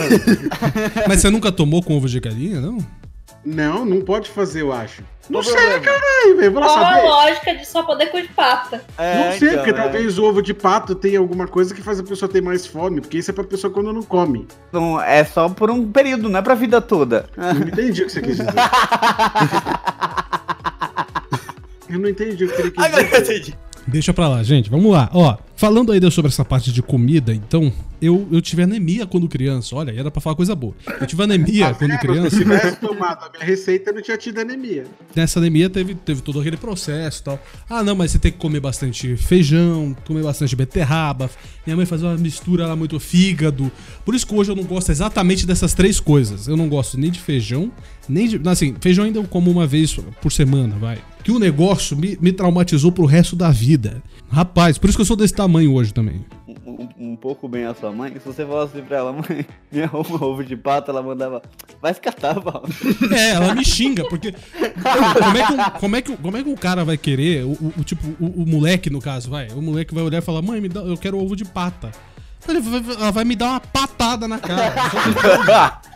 Mas 1.07 1.21
você 1.21 1.29
nunca 1.29 1.51
tomou 1.51 1.81
com 1.83 1.95
ovo 1.95 2.07
de 2.09 2.19
galinha, 2.19 2.59
não? 2.59 2.77
Não, 3.45 3.85
não 3.85 4.01
pode 4.01 4.29
fazer, 4.29 4.61
eu 4.61 4.73
acho. 4.73 5.01
Não 5.29 5.41
sei, 5.43 5.55
caralho, 5.79 6.37
velho. 6.37 6.51
Vou 6.51 6.61
lá 6.61 6.67
Qual 6.67 6.79
a 6.85 6.89
saber. 6.93 7.01
lógica 7.07 7.55
de 7.55 7.65
só 7.67 7.83
poder 7.83 8.07
com 8.07 8.19
de 8.21 8.27
pata? 8.29 8.81
É, 8.97 9.25
Não 9.31 9.37
sei, 9.37 9.49
então, 9.49 9.57
porque 9.63 9.69
é. 9.79 9.83
talvez 9.83 10.17
o 10.17 10.23
ovo 10.25 10.41
de 10.41 10.53
pato 10.53 10.95
tenha 10.95 11.19
alguma 11.19 11.47
coisa 11.47 11.73
que 11.75 11.81
faz 11.81 11.99
a 11.99 12.03
pessoa 12.03 12.29
ter 12.29 12.41
mais 12.41 12.65
fome, 12.65 13.01
porque 13.01 13.17
isso 13.17 13.29
é 13.31 13.33
pra 13.33 13.43
pessoa 13.43 13.71
quando 13.71 13.91
não 13.93 14.03
come. 14.03 14.47
Então, 14.69 15.01
é 15.01 15.23
só 15.25 15.47
por 15.49 15.69
um 15.69 15.89
período, 15.91 16.29
não 16.29 16.39
é 16.39 16.41
pra 16.41 16.55
vida 16.55 16.79
toda. 16.81 17.29
Não 17.35 17.51
entendi 17.67 18.03
o 18.03 18.05
que 18.05 18.11
você 18.11 18.21
quis 18.21 18.37
dizer. 18.37 18.53
Eu 21.89 21.99
não 21.99 22.09
entendi 22.09 22.43
o 22.45 22.49
que 22.53 22.61
ele 22.61 22.71
quis 22.71 22.83
Agora 22.83 23.01
eu 23.01 23.19
dizer. 23.21 23.37
entendi. 23.37 23.57
Deixa 23.87 24.13
pra 24.13 24.27
lá, 24.27 24.43
gente. 24.43 24.69
Vamos 24.69 24.91
lá. 24.91 25.09
Ó, 25.13 25.37
falando 25.57 25.91
ainda 25.91 26.09
sobre 26.09 26.29
essa 26.29 26.45
parte 26.45 26.71
de 26.71 26.81
comida, 26.81 27.33
então, 27.33 27.73
eu, 28.01 28.27
eu 28.31 28.39
tive 28.41 28.61
anemia 28.63 29.05
quando 29.05 29.27
criança. 29.27 29.75
Olha, 29.75 29.91
era 29.91 30.09
pra 30.11 30.21
falar 30.21 30.35
coisa 30.35 30.55
boa. 30.55 30.73
Eu 31.01 31.05
tive 31.07 31.23
anemia 31.23 31.73
quando 31.73 31.89
Tá 31.91 31.97
vendo? 31.97 31.99
criança. 31.99 32.29
Se 32.29 32.37
tivesse 32.37 32.75
tomado 32.77 33.25
a 33.25 33.29
minha 33.31 33.43
receita, 33.43 33.89
eu 33.89 33.95
não 33.95 34.01
tinha 34.01 34.17
tido 34.17 34.39
anemia. 34.39 34.85
Nessa 35.15 35.39
anemia 35.39 35.69
teve, 35.69 35.95
teve 35.95 36.21
todo 36.21 36.39
aquele 36.39 36.57
processo 36.57 37.21
e 37.21 37.23
tal. 37.23 37.39
Ah, 37.69 37.83
não, 37.83 37.95
mas 37.95 38.11
você 38.11 38.19
tem 38.19 38.31
que 38.31 38.37
comer 38.37 38.59
bastante 38.59 39.17
feijão, 39.17 39.95
comer 40.05 40.23
bastante 40.23 40.55
beterraba. 40.55 41.29
Minha 41.65 41.75
mãe 41.75 41.85
fazia 41.85 42.07
uma 42.07 42.17
mistura 42.17 42.67
lá 42.67 42.75
muito 42.75 42.99
fígado. 42.99 43.71
Por 44.05 44.13
isso 44.13 44.25
que 44.27 44.35
hoje 44.35 44.51
eu 44.51 44.55
não 44.55 44.63
gosto 44.63 44.91
exatamente 44.91 45.45
dessas 45.47 45.73
três 45.73 45.99
coisas. 45.99 46.47
Eu 46.47 46.55
não 46.55 46.69
gosto 46.69 46.97
nem 46.99 47.09
de 47.09 47.19
feijão, 47.19 47.71
nem 48.07 48.27
de. 48.27 48.39
Assim, 48.47 48.75
feijão 48.79 49.05
ainda 49.05 49.19
eu 49.19 49.23
como 49.23 49.49
uma 49.49 49.65
vez 49.65 49.97
por 50.21 50.31
semana, 50.31 50.75
vai. 50.79 50.99
Que 51.23 51.31
o 51.31 51.39
negócio 51.39 51.97
me, 51.97 52.17
me 52.21 52.31
traumatizou 52.31 52.91
pro 52.91 53.05
resto 53.05 53.35
da 53.35 53.49
vida. 53.51 54.01
Rapaz, 54.29 54.77
por 54.77 54.87
isso 54.87 54.97
que 54.97 55.01
eu 55.01 55.05
sou 55.05 55.15
desse 55.17 55.33
tamanho 55.33 55.46
hoje 55.67 55.93
também. 55.93 56.25
Um, 56.65 56.89
um 57.11 57.15
pouco 57.15 57.47
bem 57.47 57.65
a 57.65 57.73
sua 57.73 57.91
mãe. 57.91 58.11
Se 58.13 58.19
você 58.25 58.45
falasse 58.45 58.81
pra 58.81 58.97
ela, 58.97 59.13
mãe, 59.13 59.45
me 59.71 59.81
arruma 59.83 60.23
ovo 60.25 60.43
de 60.43 60.55
pata, 60.57 60.91
ela 60.91 61.01
mandava. 61.01 61.41
Vai 61.81 61.93
se 61.93 62.01
catar, 62.01 62.39
Val. 62.39 62.63
É, 63.15 63.31
ela 63.31 63.55
me 63.55 63.63
xinga, 63.63 64.03
porque. 64.09 64.33
Como 64.33 65.37
é 65.37 65.45
que, 65.45 65.53
um- 65.53 65.79
como 65.79 65.95
é 65.95 66.01
que, 66.01 66.17
como 66.17 66.37
é 66.37 66.43
que 66.43 66.49
um 66.49 66.55
cara 66.55 66.83
vai 66.83 66.97
querer, 66.97 67.43
o, 67.45 67.51
o- 67.51 67.73
o 67.79 67.83
tipo, 67.83 68.05
o, 68.19 68.43
o 68.43 68.45
moleque, 68.47 68.89
no 68.89 68.99
caso, 69.01 69.29
vai. 69.29 69.47
O 69.49 69.61
moleque 69.61 69.93
vai 69.93 70.03
olhar 70.03 70.19
e 70.19 70.21
falar, 70.21 70.41
mãe, 70.41 70.59
me 70.59 70.69
dá, 70.69 70.81
eu 70.81 70.97
quero 70.97 71.17
ovo 71.17 71.35
de 71.35 71.45
pata. 71.45 71.91
Ele 72.47 72.59
vai- 72.61 72.95
Ela 72.95 73.11
vai 73.11 73.23
me 73.25 73.35
dar 73.35 73.51
uma 73.51 73.59
patada 73.59 74.27
na 74.27 74.39
cara. 74.39 74.73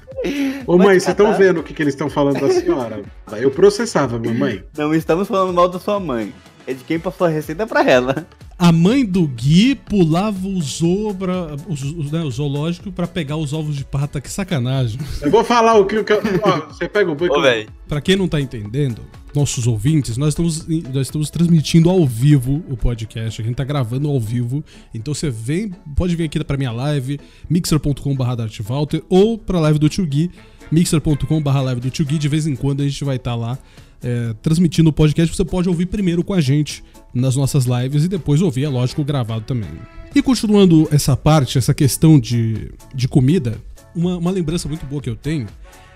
Ô 0.68 0.78
mãe, 0.78 1.00
vocês 1.00 1.08
estão 1.10 1.34
vendo 1.34 1.62
o 1.62 1.64
que, 1.64 1.74
que 1.74 1.82
eles 1.82 1.94
estão 1.94 2.10
falando 2.10 2.40
da 2.40 2.50
senhora? 2.50 3.02
Eu 3.38 3.50
processava, 3.50 4.20
mamãe. 4.20 4.64
Não 4.78 4.94
estamos 4.94 5.28
falando 5.28 5.54
mal 5.54 5.68
da 5.68 5.80
sua 5.80 6.00
mãe. 6.00 6.32
É 6.68 6.74
de 6.74 6.84
quem 6.84 7.00
passou 7.00 7.28
a 7.28 7.30
receita 7.30 7.66
pra 7.66 7.84
ela. 7.84 8.28
A 8.58 8.72
mãe 8.72 9.04
do 9.04 9.28
Gui 9.28 9.74
pulava 9.74 10.48
o 10.48 10.62
zoo, 10.62 11.16
pra, 11.16 11.56
os, 11.68 11.82
os, 11.82 12.12
né, 12.12 12.22
o 12.22 12.30
zoológico 12.30 12.92
pra 12.92 13.08
pegar 13.08 13.36
os 13.36 13.54
ovos 13.54 13.76
de 13.76 13.84
pata. 13.84 14.22
Que 14.22 14.30
sacanagem. 14.30 15.00
Eu 15.20 15.32
vou 15.32 15.44
falar 15.44 15.74
o 15.80 15.86
que 15.86 15.98
o 15.98 16.04
que 16.06 16.14
eu- 16.14 16.22
ó, 16.44 16.68
Você 16.68 16.88
pega 16.88 17.10
o 17.12 17.16
boi. 17.16 17.68
Pra 17.88 18.00
quem 18.00 18.16
não 18.16 18.28
tá 18.28 18.40
entendendo, 18.40 19.02
nossos 19.34 19.66
ouvintes, 19.66 20.16
nós 20.16 20.30
estamos, 20.30 20.68
nós 20.94 21.08
estamos 21.08 21.32
transmitindo 21.32 21.90
ao 21.90 22.06
vivo 22.06 22.64
o 22.70 22.78
podcast. 22.78 23.42
A 23.42 23.46
gente 23.46 23.56
tá 23.56 23.64
gravando 23.64 24.08
ao 24.08 24.20
vivo. 24.20 24.64
Então 24.94 25.12
você 25.14 25.32
vem, 25.32 25.72
pode 25.96 26.16
vir 26.16 26.26
aqui 26.26 26.44
pra 26.44 26.56
minha 26.56 26.72
live, 26.72 27.20
mixer.com.br 27.50 28.36
Dartvalter, 28.36 29.02
ou 29.10 29.40
pra 29.40 29.60
live 29.60 29.80
do 29.80 29.90
Tio 29.90 30.06
Gui, 30.06 30.30
mixer.com.br 30.72 31.50
live 31.64 31.82
do 31.82 31.90
Tio 31.90 32.06
Gui. 32.06 32.18
De 32.20 32.28
vez 32.28 32.46
em 32.46 32.56
quando 32.56 32.82
a 32.82 32.88
gente 32.88 33.04
vai 33.04 33.16
estar 33.16 33.34
lá 33.36 33.58
é, 34.04 34.34
transmitindo 34.42 34.90
o 34.90 34.94
podcast. 34.94 35.36
Você 35.36 35.46
pode 35.46 35.68
ouvir 35.70 35.86
primeiro 35.88 36.24
com 36.24 36.34
a 36.34 36.42
gente 36.42 36.84
nas 37.14 37.36
nossas 37.36 37.66
lives 37.66 38.04
e 38.04 38.08
depois 38.08 38.42
ouvir, 38.42 38.64
é 38.66 38.70
lógico, 38.70 39.04
gravado 39.04 39.46
também. 39.46 39.70
E 40.14 40.22
continuando 40.22 40.88
essa 40.92 41.16
parte, 41.16 41.58
essa 41.58 41.74
questão 41.74 42.20
de, 42.20 42.72
de 42.94 43.08
comida, 43.08 43.58
uma, 43.96 44.18
uma 44.18 44.32
lembrança 44.32 44.68
muito 44.68 44.86
boa 44.86 45.02
que 45.02 45.10
eu 45.10 45.16
tenho 45.16 45.48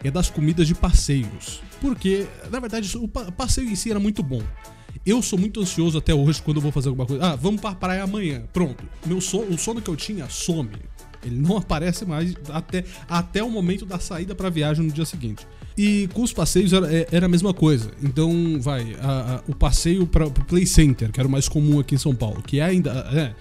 é 0.03 0.11
das 0.11 0.29
comidas 0.29 0.67
de 0.67 0.75
passeios. 0.75 1.61
Porque, 1.81 2.25
na 2.51 2.59
verdade, 2.59 2.97
o 2.97 3.07
pa- 3.07 3.31
passeio 3.31 3.69
em 3.69 3.75
si 3.75 3.89
era 3.91 3.99
muito 3.99 4.21
bom. 4.23 4.41
Eu 5.05 5.21
sou 5.21 5.37
muito 5.37 5.59
ansioso 5.59 5.97
até 5.97 6.13
hoje 6.13 6.41
quando 6.41 6.57
eu 6.57 6.61
vou 6.61 6.71
fazer 6.71 6.87
alguma 6.89 7.05
coisa. 7.05 7.23
Ah, 7.25 7.35
vamos 7.35 7.59
pra 7.59 7.75
praia 7.75 8.03
amanhã. 8.03 8.43
Pronto. 8.53 8.83
Meu 9.05 9.19
sono, 9.19 9.53
o 9.53 9.57
sono 9.57 9.81
que 9.81 9.89
eu 9.89 9.95
tinha 9.95 10.27
some. 10.29 10.69
Ele 11.23 11.35
não 11.35 11.57
aparece 11.57 12.05
mais 12.05 12.33
até, 12.49 12.83
até 13.09 13.43
o 13.43 13.49
momento 13.49 13.85
da 13.85 13.99
saída 13.99 14.33
pra 14.33 14.49
viagem 14.49 14.85
no 14.85 14.91
dia 14.91 15.05
seguinte. 15.05 15.45
E 15.77 16.07
com 16.13 16.21
os 16.23 16.31
passeios 16.31 16.71
era, 16.71 16.93
é- 16.93 17.07
era 17.11 17.25
a 17.25 17.29
mesma 17.29 17.53
coisa. 17.53 17.89
Então, 18.01 18.57
vai, 18.61 18.95
a- 19.01 19.35
a- 19.35 19.41
o 19.47 19.53
passeio 19.53 20.07
para 20.07 20.25
o 20.25 20.31
Play 20.31 20.65
Center, 20.65 21.11
que 21.11 21.19
era 21.19 21.27
o 21.27 21.31
mais 21.31 21.49
comum 21.49 21.79
aqui 21.79 21.95
em 21.95 21.97
São 21.97 22.15
Paulo, 22.15 22.41
que 22.41 22.61
ainda 22.61 22.91
é, 23.13 23.33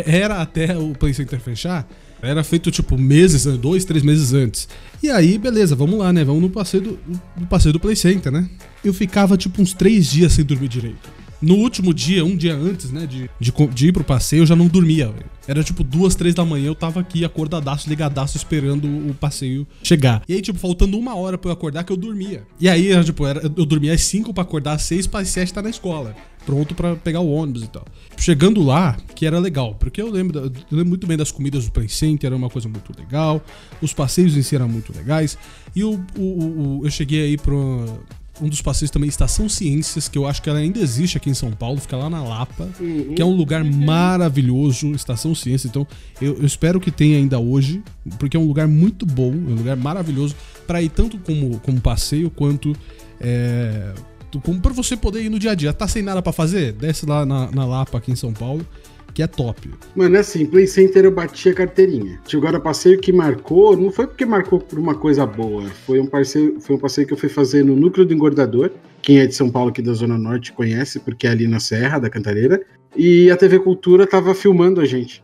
é- 0.00 0.18
era 0.20 0.40
até 0.40 0.76
o 0.78 0.92
Play 0.92 1.12
Center 1.12 1.40
fechar, 1.40 1.88
era 2.22 2.44
feito 2.44 2.70
tipo 2.70 2.96
meses, 2.96 3.44
dois, 3.58 3.84
três 3.84 4.04
meses 4.04 4.32
antes. 4.32 4.68
E 5.02 5.10
aí, 5.10 5.36
beleza, 5.38 5.74
vamos 5.74 5.98
lá, 5.98 6.12
né? 6.12 6.22
Vamos 6.22 6.42
no 6.42 6.50
passeio 6.50 6.82
do, 6.82 6.98
no 7.40 7.46
passeio 7.46 7.72
do 7.72 7.80
Play 7.80 7.96
Center, 7.96 8.30
né? 8.30 8.48
Eu 8.84 8.94
ficava 8.94 9.36
tipo 9.36 9.60
uns 9.60 9.72
três 9.72 10.10
dias 10.10 10.32
sem 10.34 10.44
dormir 10.44 10.68
direito. 10.68 11.10
No 11.42 11.54
último 11.54 11.94
dia, 11.94 12.24
um 12.24 12.36
dia 12.36 12.54
antes, 12.54 12.90
né, 12.90 13.06
de, 13.06 13.30
de, 13.40 13.52
de 13.72 13.86
ir 13.88 13.92
pro 13.92 14.04
passeio, 14.04 14.42
eu 14.42 14.46
já 14.46 14.54
não 14.54 14.66
dormia, 14.66 15.06
velho. 15.08 15.24
Era 15.48 15.64
tipo 15.64 15.82
duas, 15.82 16.14
três 16.14 16.34
da 16.34 16.44
manhã, 16.44 16.66
eu 16.66 16.74
tava 16.74 17.00
aqui 17.00 17.24
acordadaço, 17.24 17.88
ligadaço, 17.88 18.36
esperando 18.36 18.86
o 18.86 19.14
passeio 19.14 19.66
chegar. 19.82 20.22
E 20.28 20.34
aí, 20.34 20.42
tipo, 20.42 20.58
faltando 20.58 20.98
uma 20.98 21.14
hora 21.16 21.38
pra 21.38 21.48
eu 21.48 21.52
acordar 21.54 21.82
que 21.82 21.90
eu 21.92 21.96
dormia. 21.96 22.44
E 22.60 22.68
aí, 22.68 22.92
tipo, 23.04 23.26
era, 23.26 23.40
eu 23.56 23.64
dormia 23.66 23.94
às 23.94 24.02
cinco 24.02 24.32
pra 24.34 24.42
acordar 24.42 24.74
às 24.74 24.82
seis, 24.82 25.06
pra 25.06 25.20
às 25.20 25.28
sete 25.28 25.48
estar 25.48 25.62
na 25.62 25.70
escola. 25.70 26.14
Pronto 26.46 26.74
pra 26.74 26.94
pegar 26.96 27.20
o 27.20 27.30
ônibus 27.30 27.62
e 27.64 27.68
tal. 27.68 27.84
Chegando 28.16 28.62
lá, 28.62 28.96
que 29.14 29.26
era 29.26 29.38
legal, 29.38 29.74
porque 29.74 30.00
eu 30.00 30.10
lembro, 30.10 30.38
eu 30.38 30.52
lembro 30.70 30.88
muito 30.90 31.06
bem 31.06 31.16
das 31.16 31.30
comidas 31.32 31.64
do 31.64 31.70
Play 31.72 31.88
Center, 31.88 32.28
era 32.28 32.36
uma 32.36 32.48
coisa 32.50 32.68
muito 32.68 32.92
legal. 32.98 33.42
Os 33.82 33.92
passeios 33.92 34.36
em 34.36 34.42
si 34.42 34.54
eram 34.54 34.68
muito 34.68 34.92
legais. 34.96 35.36
E 35.74 35.82
o- 35.84 36.00
o- 36.16 36.20
o- 36.22 36.80
eu 36.84 36.90
cheguei 36.90 37.22
aí 37.24 37.36
pro 37.36 37.84
um 38.40 38.48
dos 38.48 38.62
passeios 38.62 38.90
também, 38.90 39.08
Estação 39.08 39.48
Ciências, 39.48 40.08
que 40.08 40.16
eu 40.16 40.26
acho 40.26 40.42
que 40.42 40.48
ela 40.48 40.58
ainda 40.58 40.80
existe 40.80 41.16
aqui 41.16 41.30
em 41.30 41.34
São 41.34 41.52
Paulo, 41.52 41.80
fica 41.80 41.96
lá 41.96 42.08
na 42.08 42.22
Lapa, 42.22 42.68
que 43.14 43.20
é 43.20 43.24
um 43.24 43.34
lugar 43.34 43.62
maravilhoso, 43.64 44.92
Estação 44.92 45.34
Ciências. 45.34 45.70
Então, 45.70 45.86
eu, 46.20 46.38
eu 46.38 46.46
espero 46.46 46.80
que 46.80 46.90
tenha 46.90 47.16
ainda 47.16 47.38
hoje, 47.38 47.82
porque 48.18 48.36
é 48.36 48.40
um 48.40 48.46
lugar 48.46 48.66
muito 48.66 49.04
bom, 49.04 49.32
é 49.32 49.52
um 49.52 49.56
lugar 49.56 49.76
maravilhoso 49.76 50.34
para 50.66 50.80
ir 50.82 50.88
tanto 50.88 51.18
como, 51.18 51.58
como 51.60 51.80
passeio 51.80 52.30
quanto 52.30 52.74
é, 53.20 53.92
como 54.38 54.60
para 54.60 54.72
você 54.72 54.96
poder 54.96 55.24
ir 55.24 55.28
no 55.28 55.38
dia 55.38 55.50
a 55.50 55.54
dia. 55.54 55.72
Tá 55.72 55.88
sem 55.88 56.02
nada 56.02 56.22
para 56.22 56.32
fazer? 56.32 56.72
Desce 56.72 57.04
lá 57.04 57.26
na, 57.26 57.50
na 57.50 57.64
Lapa 57.64 57.98
aqui 57.98 58.12
em 58.12 58.16
São 58.16 58.32
Paulo, 58.32 58.64
que 59.12 59.22
é 59.22 59.26
top. 59.26 59.70
Mano, 59.94 60.16
é 60.16 60.20
assim, 60.20 60.46
Play 60.46 60.66
Center 60.66 61.04
eu 61.04 61.10
bati 61.10 61.48
a 61.48 61.54
carteirinha. 61.54 62.20
Agora, 62.32 62.60
passeio 62.60 62.98
que 62.98 63.12
marcou, 63.12 63.76
não 63.76 63.90
foi 63.90 64.06
porque 64.06 64.24
marcou 64.24 64.60
por 64.60 64.78
uma 64.78 64.94
coisa 64.94 65.26
boa. 65.26 65.64
Foi 65.86 66.00
um 66.00 66.06
passeio, 66.06 66.60
foi 66.60 66.76
um 66.76 66.78
passeio 66.78 67.06
que 67.06 67.12
eu 67.12 67.18
fui 67.18 67.28
fazer 67.28 67.64
no 67.64 67.76
Núcleo 67.76 68.06
do 68.06 68.14
Engordador. 68.14 68.70
Quem 69.02 69.18
é 69.18 69.26
de 69.26 69.34
São 69.34 69.50
Paulo, 69.50 69.70
aqui 69.70 69.82
da 69.82 69.92
Zona 69.92 70.18
Norte, 70.18 70.52
conhece, 70.52 71.00
porque 71.00 71.26
é 71.26 71.30
ali 71.30 71.46
na 71.46 71.58
Serra 71.60 71.98
da 71.98 72.10
Cantareira. 72.10 72.60
E 72.96 73.30
a 73.30 73.36
TV 73.36 73.58
Cultura 73.60 74.06
tava 74.06 74.34
filmando 74.34 74.80
a 74.80 74.84
gente. 74.84 75.22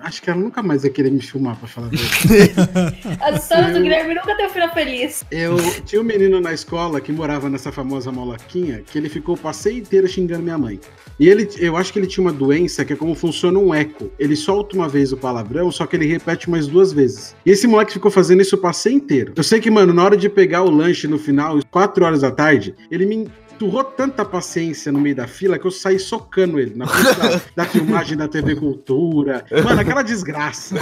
Acho 0.00 0.20
que 0.20 0.28
ela 0.28 0.38
nunca 0.38 0.62
mais 0.62 0.84
ia 0.84 0.90
querer 0.90 1.10
me 1.10 1.22
filmar, 1.22 1.56
pra 1.56 1.66
falar 1.66 1.86
a 1.86 1.90
verdade. 1.90 3.18
As 3.22 3.42
histórias 3.42 3.72
do 3.72 3.80
Guilherme 3.80 4.14
nunca 4.14 4.34
um 4.44 4.50
final 4.50 4.74
feliz. 4.74 5.24
Eu 5.30 5.56
tinha 5.84 6.00
um 6.00 6.04
menino 6.04 6.40
na 6.40 6.52
escola 6.52 7.00
que 7.00 7.12
morava 7.12 7.48
nessa 7.48 7.72
famosa 7.72 8.12
moloquinha 8.12 8.82
que 8.84 8.98
ele 8.98 9.08
ficou 9.08 9.34
o 9.34 9.38
passeio 9.38 9.78
inteiro 9.78 10.06
xingando 10.06 10.42
minha 10.42 10.58
mãe. 10.58 10.78
E 11.18 11.28
ele, 11.28 11.48
eu 11.58 11.76
acho 11.76 11.92
que 11.92 11.98
ele 11.98 12.06
tinha 12.06 12.22
uma 12.22 12.32
doença 12.32 12.84
que 12.84 12.92
é 12.92 12.96
como 12.96 13.14
funciona 13.14 13.58
um 13.58 13.72
eco. 13.72 14.10
Ele 14.18 14.34
solta 14.34 14.76
uma 14.76 14.88
vez 14.88 15.12
o 15.12 15.16
palavrão, 15.16 15.70
só 15.70 15.86
que 15.86 15.96
ele 15.96 16.06
repete 16.06 16.50
mais 16.50 16.66
duas 16.66 16.92
vezes. 16.92 17.36
E 17.46 17.50
esse 17.50 17.66
moleque 17.66 17.92
ficou 17.92 18.10
fazendo 18.10 18.42
isso 18.42 18.56
o 18.56 18.58
passeio 18.58 18.96
inteiro. 18.96 19.32
Eu 19.36 19.42
sei 19.44 19.60
que, 19.60 19.70
mano, 19.70 19.92
na 19.94 20.04
hora 20.04 20.16
de 20.16 20.28
pegar 20.28 20.62
o 20.62 20.70
lanche 20.70 21.06
no 21.06 21.18
final, 21.18 21.58
4 21.70 22.04
horas 22.04 22.20
da 22.22 22.30
tarde, 22.30 22.74
ele 22.90 23.06
me 23.06 23.28
turrou 23.58 23.84
tanta 23.84 24.24
paciência 24.24 24.90
no 24.92 25.00
meio 25.00 25.14
da 25.16 25.26
fila 25.26 25.58
que 25.58 25.66
eu 25.66 25.70
saí 25.70 25.98
socando 25.98 26.58
ele 26.58 26.74
na 26.74 26.86
frente 26.86 27.16
da, 27.18 27.40
da 27.64 27.64
filmagem 27.64 28.16
da 28.16 28.28
TV 28.28 28.56
Cultura. 28.56 29.44
Mano, 29.64 29.80
aquela 29.80 30.02
desgraça. 30.02 30.76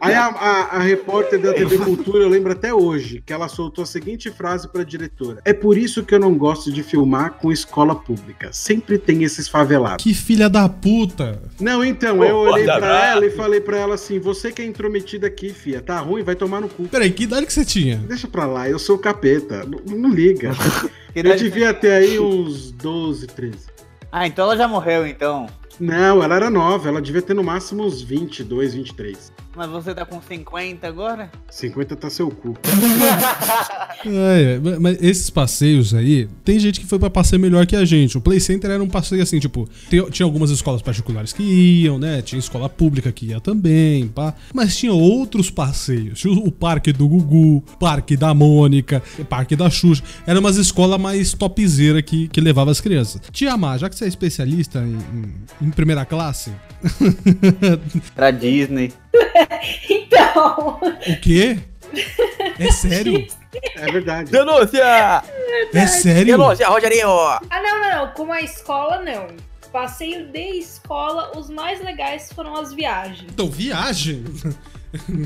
Aí 0.00 0.14
a, 0.14 0.26
a- 0.26 0.76
a 0.76 0.78
repórter 0.80 1.40
da 1.40 1.52
TV 1.52 1.78
Cultura, 1.78 2.22
eu 2.24 2.28
lembro 2.28 2.52
até 2.52 2.72
hoje, 2.74 3.22
que 3.24 3.32
ela 3.32 3.48
soltou 3.48 3.82
a 3.82 3.86
seguinte 3.86 4.30
frase 4.30 4.68
pra 4.68 4.82
diretora: 4.82 5.40
É 5.44 5.52
por 5.52 5.76
isso 5.78 6.02
que 6.04 6.14
eu 6.14 6.18
não 6.20 6.34
gosto 6.36 6.70
de 6.72 6.82
filmar 6.82 7.32
com 7.34 7.50
escola 7.52 7.94
pública. 7.94 8.50
Sempre 8.52 8.98
tem 8.98 9.22
esses 9.24 9.48
favelados. 9.48 10.02
Que 10.02 10.12
filha 10.14 10.48
da 10.48 10.68
puta. 10.68 11.40
Não, 11.60 11.84
então, 11.84 12.18
Pô, 12.18 12.24
eu 12.24 12.36
olhei 12.36 12.64
pra 12.64 12.78
brava. 12.80 13.04
ela 13.06 13.26
e 13.26 13.30
falei 13.30 13.60
pra 13.60 13.76
ela 13.78 13.94
assim: 13.94 14.18
Você 14.18 14.52
que 14.52 14.62
é 14.62 14.64
intrometida 14.64 15.26
aqui, 15.26 15.50
fia, 15.52 15.80
tá 15.80 15.98
ruim, 16.00 16.22
vai 16.22 16.34
tomar 16.34 16.60
no 16.60 16.68
cu. 16.68 16.84
Peraí, 16.88 17.10
que 17.10 17.24
idade 17.24 17.46
que 17.46 17.52
você 17.52 17.64
tinha? 17.64 17.96
Deixa 17.96 18.26
pra 18.28 18.46
lá, 18.46 18.68
eu 18.68 18.78
sou 18.78 18.96
o 18.96 18.98
capeta. 18.98 19.64
Não, 19.66 19.98
não 19.98 20.10
liga. 20.10 20.50
Eu 21.14 21.20
idade- 21.20 21.42
devia 21.44 21.72
ter 21.74 21.92
aí 21.92 22.18
uns 22.18 22.70
12, 22.72 23.26
13. 23.26 23.66
Ah, 24.12 24.26
então 24.26 24.44
ela 24.44 24.56
já 24.56 24.66
morreu, 24.68 25.06
então. 25.06 25.46
Não, 25.78 26.22
ela 26.22 26.36
era 26.36 26.50
nova, 26.50 26.88
ela 26.88 27.00
devia 27.00 27.22
ter 27.22 27.32
no 27.34 27.42
máximo 27.42 27.84
uns 27.84 28.02
22, 28.02 28.74
23. 28.74 29.32
Mas 29.56 29.68
você 29.68 29.94
tá 29.94 30.04
com 30.04 30.20
50 30.20 30.86
agora? 30.86 31.30
50 31.50 31.96
tá 31.96 32.10
seu 32.10 32.30
cu. 32.30 32.54
É, 34.06 34.58
é, 34.64 34.78
mas 34.78 34.96
esses 35.02 35.28
passeios 35.28 35.92
aí, 35.92 36.26
tem 36.44 36.58
gente 36.58 36.80
que 36.80 36.86
foi 36.86 36.98
pra 36.98 37.10
passeio 37.10 37.40
melhor 37.40 37.66
que 37.66 37.76
a 37.76 37.84
gente. 37.84 38.16
O 38.16 38.20
Play 38.20 38.40
Center 38.40 38.70
era 38.70 38.82
um 38.82 38.88
passeio 38.88 39.22
assim, 39.22 39.38
tipo, 39.38 39.68
tinha 40.10 40.24
algumas 40.24 40.50
escolas 40.50 40.80
particulares 40.80 41.32
que 41.32 41.42
iam, 41.42 41.98
né? 41.98 42.22
Tinha 42.22 42.38
escola 42.38 42.68
pública 42.68 43.12
que 43.12 43.26
ia 43.26 43.40
também, 43.40 44.08
pá. 44.08 44.34
Mas 44.54 44.76
tinha 44.76 44.92
outros 44.92 45.50
passeios. 45.50 46.18
Tinha 46.20 46.32
o, 46.32 46.46
o 46.48 46.52
parque 46.52 46.92
do 46.92 47.06
Gugu, 47.06 47.62
parque 47.78 48.16
da 48.16 48.32
Mônica, 48.32 49.02
parque 49.28 49.54
da 49.54 49.68
Xuxa. 49.68 50.02
Eram 50.26 50.40
umas 50.40 50.56
escolas 50.56 51.00
mais 51.00 51.34
topzera 51.34 52.00
que, 52.00 52.28
que 52.28 52.40
levava 52.40 52.70
as 52.70 52.80
crianças. 52.80 53.20
Tia 53.30 53.56
Má, 53.56 53.76
já 53.76 53.88
que 53.90 53.96
você 53.96 54.06
é 54.06 54.08
especialista 54.08 54.78
em, 54.80 54.96
em- 55.18 55.66
em 55.66 55.70
primeira 55.70 56.04
classe, 56.06 56.50
Pra 58.14 58.30
Disney. 58.30 58.92
Então, 59.90 60.78
o 61.08 61.16
quê? 61.20 61.58
É 62.58 62.70
sério? 62.70 63.26
É 63.74 63.90
verdade. 63.90 64.30
Denúncia! 64.30 65.22
É 65.74 65.86
sério? 65.86 66.36
Denúncia, 66.36 66.68
Rogerinho! 66.68 67.08
ah 67.08 67.40
não, 67.50 67.80
não, 67.80 67.96
não, 67.96 68.12
com 68.12 68.32
a 68.32 68.40
escola 68.40 69.00
não. 69.02 69.28
Passeio 69.72 70.26
de 70.26 70.58
escola, 70.58 71.32
os 71.36 71.48
mais 71.48 71.80
legais 71.80 72.32
foram 72.32 72.56
as 72.56 72.72
viagens. 72.72 73.30
Então, 73.30 73.48
viagem? 73.48 74.24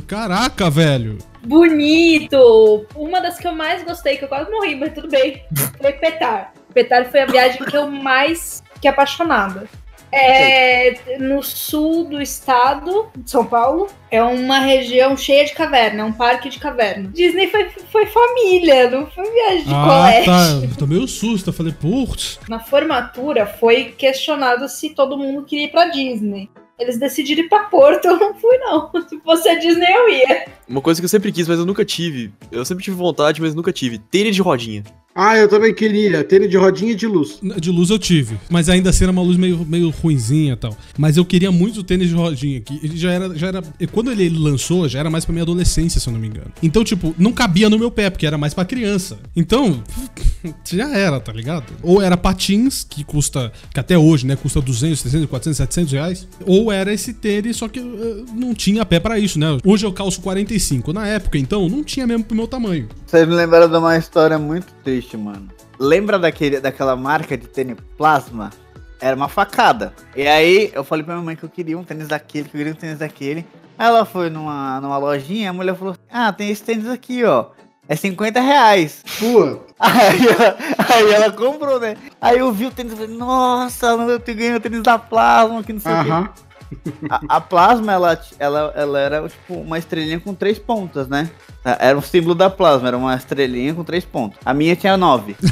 Caraca, 0.06 0.68
velho. 0.68 1.18
Bonito! 1.42 2.86
Uma 2.94 3.20
das 3.20 3.38
que 3.38 3.46
eu 3.46 3.54
mais 3.54 3.82
gostei, 3.82 4.16
que 4.18 4.24
eu 4.24 4.28
quase 4.28 4.50
morri, 4.50 4.74
mas 4.76 4.92
tudo 4.92 5.08
bem, 5.08 5.42
foi 5.80 5.92
Petar. 5.94 6.52
Petar 6.74 7.10
foi 7.10 7.20
a 7.20 7.26
viagem 7.26 7.64
que 7.64 7.76
eu 7.76 7.90
mais 7.90 8.62
fiquei 8.74 8.90
apaixonada. 8.90 9.66
É 10.14 11.18
no 11.18 11.42
sul 11.42 12.04
do 12.04 12.20
estado 12.20 13.08
de 13.16 13.30
São 13.30 13.44
Paulo. 13.44 13.88
É 14.10 14.22
uma 14.22 14.60
região 14.60 15.16
cheia 15.16 15.44
de 15.44 15.52
caverna, 15.52 16.02
é 16.02 16.04
um 16.04 16.12
parque 16.12 16.48
de 16.48 16.58
caverna. 16.58 17.10
Disney 17.12 17.48
foi, 17.48 17.68
foi 17.90 18.06
família, 18.06 18.88
não 18.90 19.06
foi 19.06 19.24
viagem 19.24 19.64
de 19.64 19.74
ah, 19.74 19.84
colégio. 19.84 20.24
tá. 20.24 20.68
Eu 20.70 20.76
tomei 20.76 20.98
um 20.98 21.06
susto. 21.06 21.50
Eu 21.50 21.54
falei, 21.54 21.72
putz. 21.72 22.38
Na 22.48 22.60
formatura 22.60 23.46
foi 23.46 23.86
questionado 23.86 24.68
se 24.68 24.90
todo 24.90 25.18
mundo 25.18 25.44
queria 25.44 25.64
ir 25.64 25.70
pra 25.70 25.86
Disney. 25.86 26.48
Eles 26.78 26.98
decidiram 26.98 27.44
ir 27.44 27.48
pra 27.48 27.64
Porto, 27.64 28.06
eu 28.06 28.18
não 28.18 28.34
fui 28.34 28.56
não. 28.58 28.90
Se 29.08 29.18
fosse 29.20 29.48
a 29.48 29.58
Disney 29.58 29.92
eu 29.92 30.08
ia. 30.08 30.46
Uma 30.68 30.80
coisa 30.80 31.00
que 31.00 31.04
eu 31.04 31.08
sempre 31.08 31.30
quis, 31.30 31.46
mas 31.46 31.58
eu 31.58 31.66
nunca 31.66 31.84
tive. 31.84 32.32
Eu 32.50 32.64
sempre 32.64 32.82
tive 32.82 32.96
vontade, 32.96 33.40
mas 33.40 33.54
nunca 33.54 33.72
tive. 33.72 33.98
Tênis 33.98 34.34
de 34.34 34.42
rodinha. 34.42 34.82
Ah, 35.14 35.36
eu 35.38 35.48
também 35.48 35.72
queria. 35.72 36.24
Tênis 36.24 36.50
de 36.50 36.56
rodinha 36.56 36.90
e 36.90 36.94
de 36.96 37.06
luz. 37.06 37.38
De 37.60 37.70
luz 37.70 37.88
eu 37.88 37.98
tive, 38.00 38.36
mas 38.50 38.68
ainda 38.68 38.90
assim 38.90 39.04
era 39.04 39.12
uma 39.12 39.22
luz 39.22 39.36
meio, 39.36 39.64
meio 39.64 39.90
ruinzinha 39.90 40.54
e 40.54 40.56
tal. 40.56 40.76
Mas 40.98 41.16
eu 41.16 41.24
queria 41.24 41.52
muito 41.52 41.80
o 41.80 41.84
tênis 41.84 42.08
de 42.08 42.14
rodinha, 42.14 42.60
que 42.60 42.80
ele 42.82 42.96
já 42.96 43.12
era, 43.12 43.32
já 43.36 43.46
era. 43.46 43.62
e 43.78 43.86
Quando 43.86 44.10
ele 44.10 44.28
lançou, 44.28 44.88
já 44.88 44.98
era 44.98 45.08
mais 45.08 45.24
pra 45.24 45.32
minha 45.32 45.44
adolescência, 45.44 46.00
se 46.00 46.08
eu 46.08 46.12
não 46.12 46.18
me 46.18 46.26
engano. 46.26 46.50
Então, 46.60 46.82
tipo, 46.82 47.14
não 47.16 47.30
cabia 47.30 47.70
no 47.70 47.78
meu 47.78 47.92
pé, 47.92 48.10
porque 48.10 48.26
era 48.26 48.36
mais 48.36 48.54
pra 48.54 48.64
criança. 48.64 49.18
Então, 49.36 49.84
já 50.68 50.88
era, 50.96 51.20
tá 51.20 51.32
ligado? 51.32 51.72
Ou 51.80 52.02
era 52.02 52.16
patins, 52.16 52.82
que 52.82 53.04
custa, 53.04 53.52
que 53.72 53.78
até 53.78 53.96
hoje, 53.96 54.26
né, 54.26 54.34
custa 54.34 54.60
200, 54.60 55.00
300, 55.00 55.30
400, 55.30 55.56
700 55.56 55.92
reais. 55.92 56.28
Ou 56.44 56.72
era 56.72 56.92
esse 56.92 57.14
tênis, 57.14 57.56
só 57.56 57.68
que 57.68 57.78
eh, 57.78 58.24
não 58.34 58.52
tinha 58.52 58.84
pé 58.84 58.98
pra 58.98 59.16
isso, 59.16 59.38
né? 59.38 59.58
Hoje 59.64 59.86
eu 59.86 59.92
calço 59.92 60.20
45. 60.20 60.92
Na 60.92 61.06
época, 61.06 61.38
então, 61.38 61.68
não 61.68 61.84
tinha 61.84 62.04
mesmo 62.04 62.24
pro 62.24 62.36
meu 62.36 62.48
tamanho. 62.48 62.88
Vocês 63.06 63.28
me 63.28 63.34
lembraram 63.34 63.68
de 63.68 63.76
uma 63.76 63.96
história 63.96 64.38
muito 64.38 64.73
triste, 64.84 65.16
mano. 65.16 65.48
Lembra 65.78 66.18
daquele, 66.18 66.60
daquela 66.60 66.94
marca 66.94 67.36
de 67.36 67.48
tênis 67.48 67.76
plasma? 67.96 68.50
Era 69.00 69.16
uma 69.16 69.28
facada. 69.28 69.92
E 70.14 70.26
aí 70.26 70.70
eu 70.72 70.84
falei 70.84 71.04
pra 71.04 71.14
minha 71.14 71.24
mãe 71.24 71.36
que 71.36 71.42
eu 71.42 71.48
queria 71.48 71.78
um 71.78 71.84
tênis 71.84 72.08
daquele, 72.08 72.48
que 72.48 72.56
eu 72.56 72.58
queria 72.58 72.72
um 72.72 72.76
tênis 72.76 72.98
daquele. 72.98 73.44
Aí 73.76 73.88
ela 73.88 74.04
foi 74.04 74.30
numa, 74.30 74.80
numa 74.80 74.98
lojinha, 74.98 75.50
a 75.50 75.52
mulher 75.52 75.74
falou: 75.74 75.96
Ah, 76.10 76.32
tem 76.32 76.50
esse 76.50 76.62
tênis 76.62 76.88
aqui, 76.88 77.24
ó. 77.24 77.46
É 77.88 77.96
50 77.96 78.40
reais. 78.40 79.02
Pô, 79.18 79.58
Aí 79.78 80.26
ela, 80.26 80.56
aí 80.78 81.12
ela 81.12 81.32
comprou, 81.32 81.78
né? 81.78 81.96
Aí 82.20 82.38
eu 82.38 82.50
vi 82.52 82.66
o 82.66 82.70
tênis 82.70 82.92
e 82.92 82.96
falei, 82.96 83.14
nossa, 83.16 83.88
eu 83.88 84.18
ganhei 84.34 84.54
o 84.54 84.60
tênis 84.60 84.82
da 84.82 84.98
Plasma, 84.98 85.62
que 85.62 85.72
não 85.72 85.80
sei 85.80 85.92
o 85.92 86.04
quê. 86.04 86.10
aham. 86.10 86.28
A, 87.10 87.36
a 87.36 87.40
Plasma, 87.40 87.92
ela, 87.92 88.20
ela, 88.38 88.72
ela 88.74 88.98
era 88.98 89.28
tipo 89.28 89.54
uma 89.54 89.78
estrelinha 89.78 90.18
com 90.18 90.34
três 90.34 90.58
pontas, 90.58 91.08
né? 91.08 91.30
Era 91.64 91.96
um 91.96 92.02
símbolo 92.02 92.34
da 92.34 92.50
Plasma, 92.50 92.88
era 92.88 92.96
uma 92.96 93.14
estrelinha 93.16 93.72
com 93.72 93.82
três 93.82 94.04
pontos. 94.04 94.38
A 94.44 94.52
minha 94.52 94.76
tinha 94.76 94.96
nove. 94.96 95.34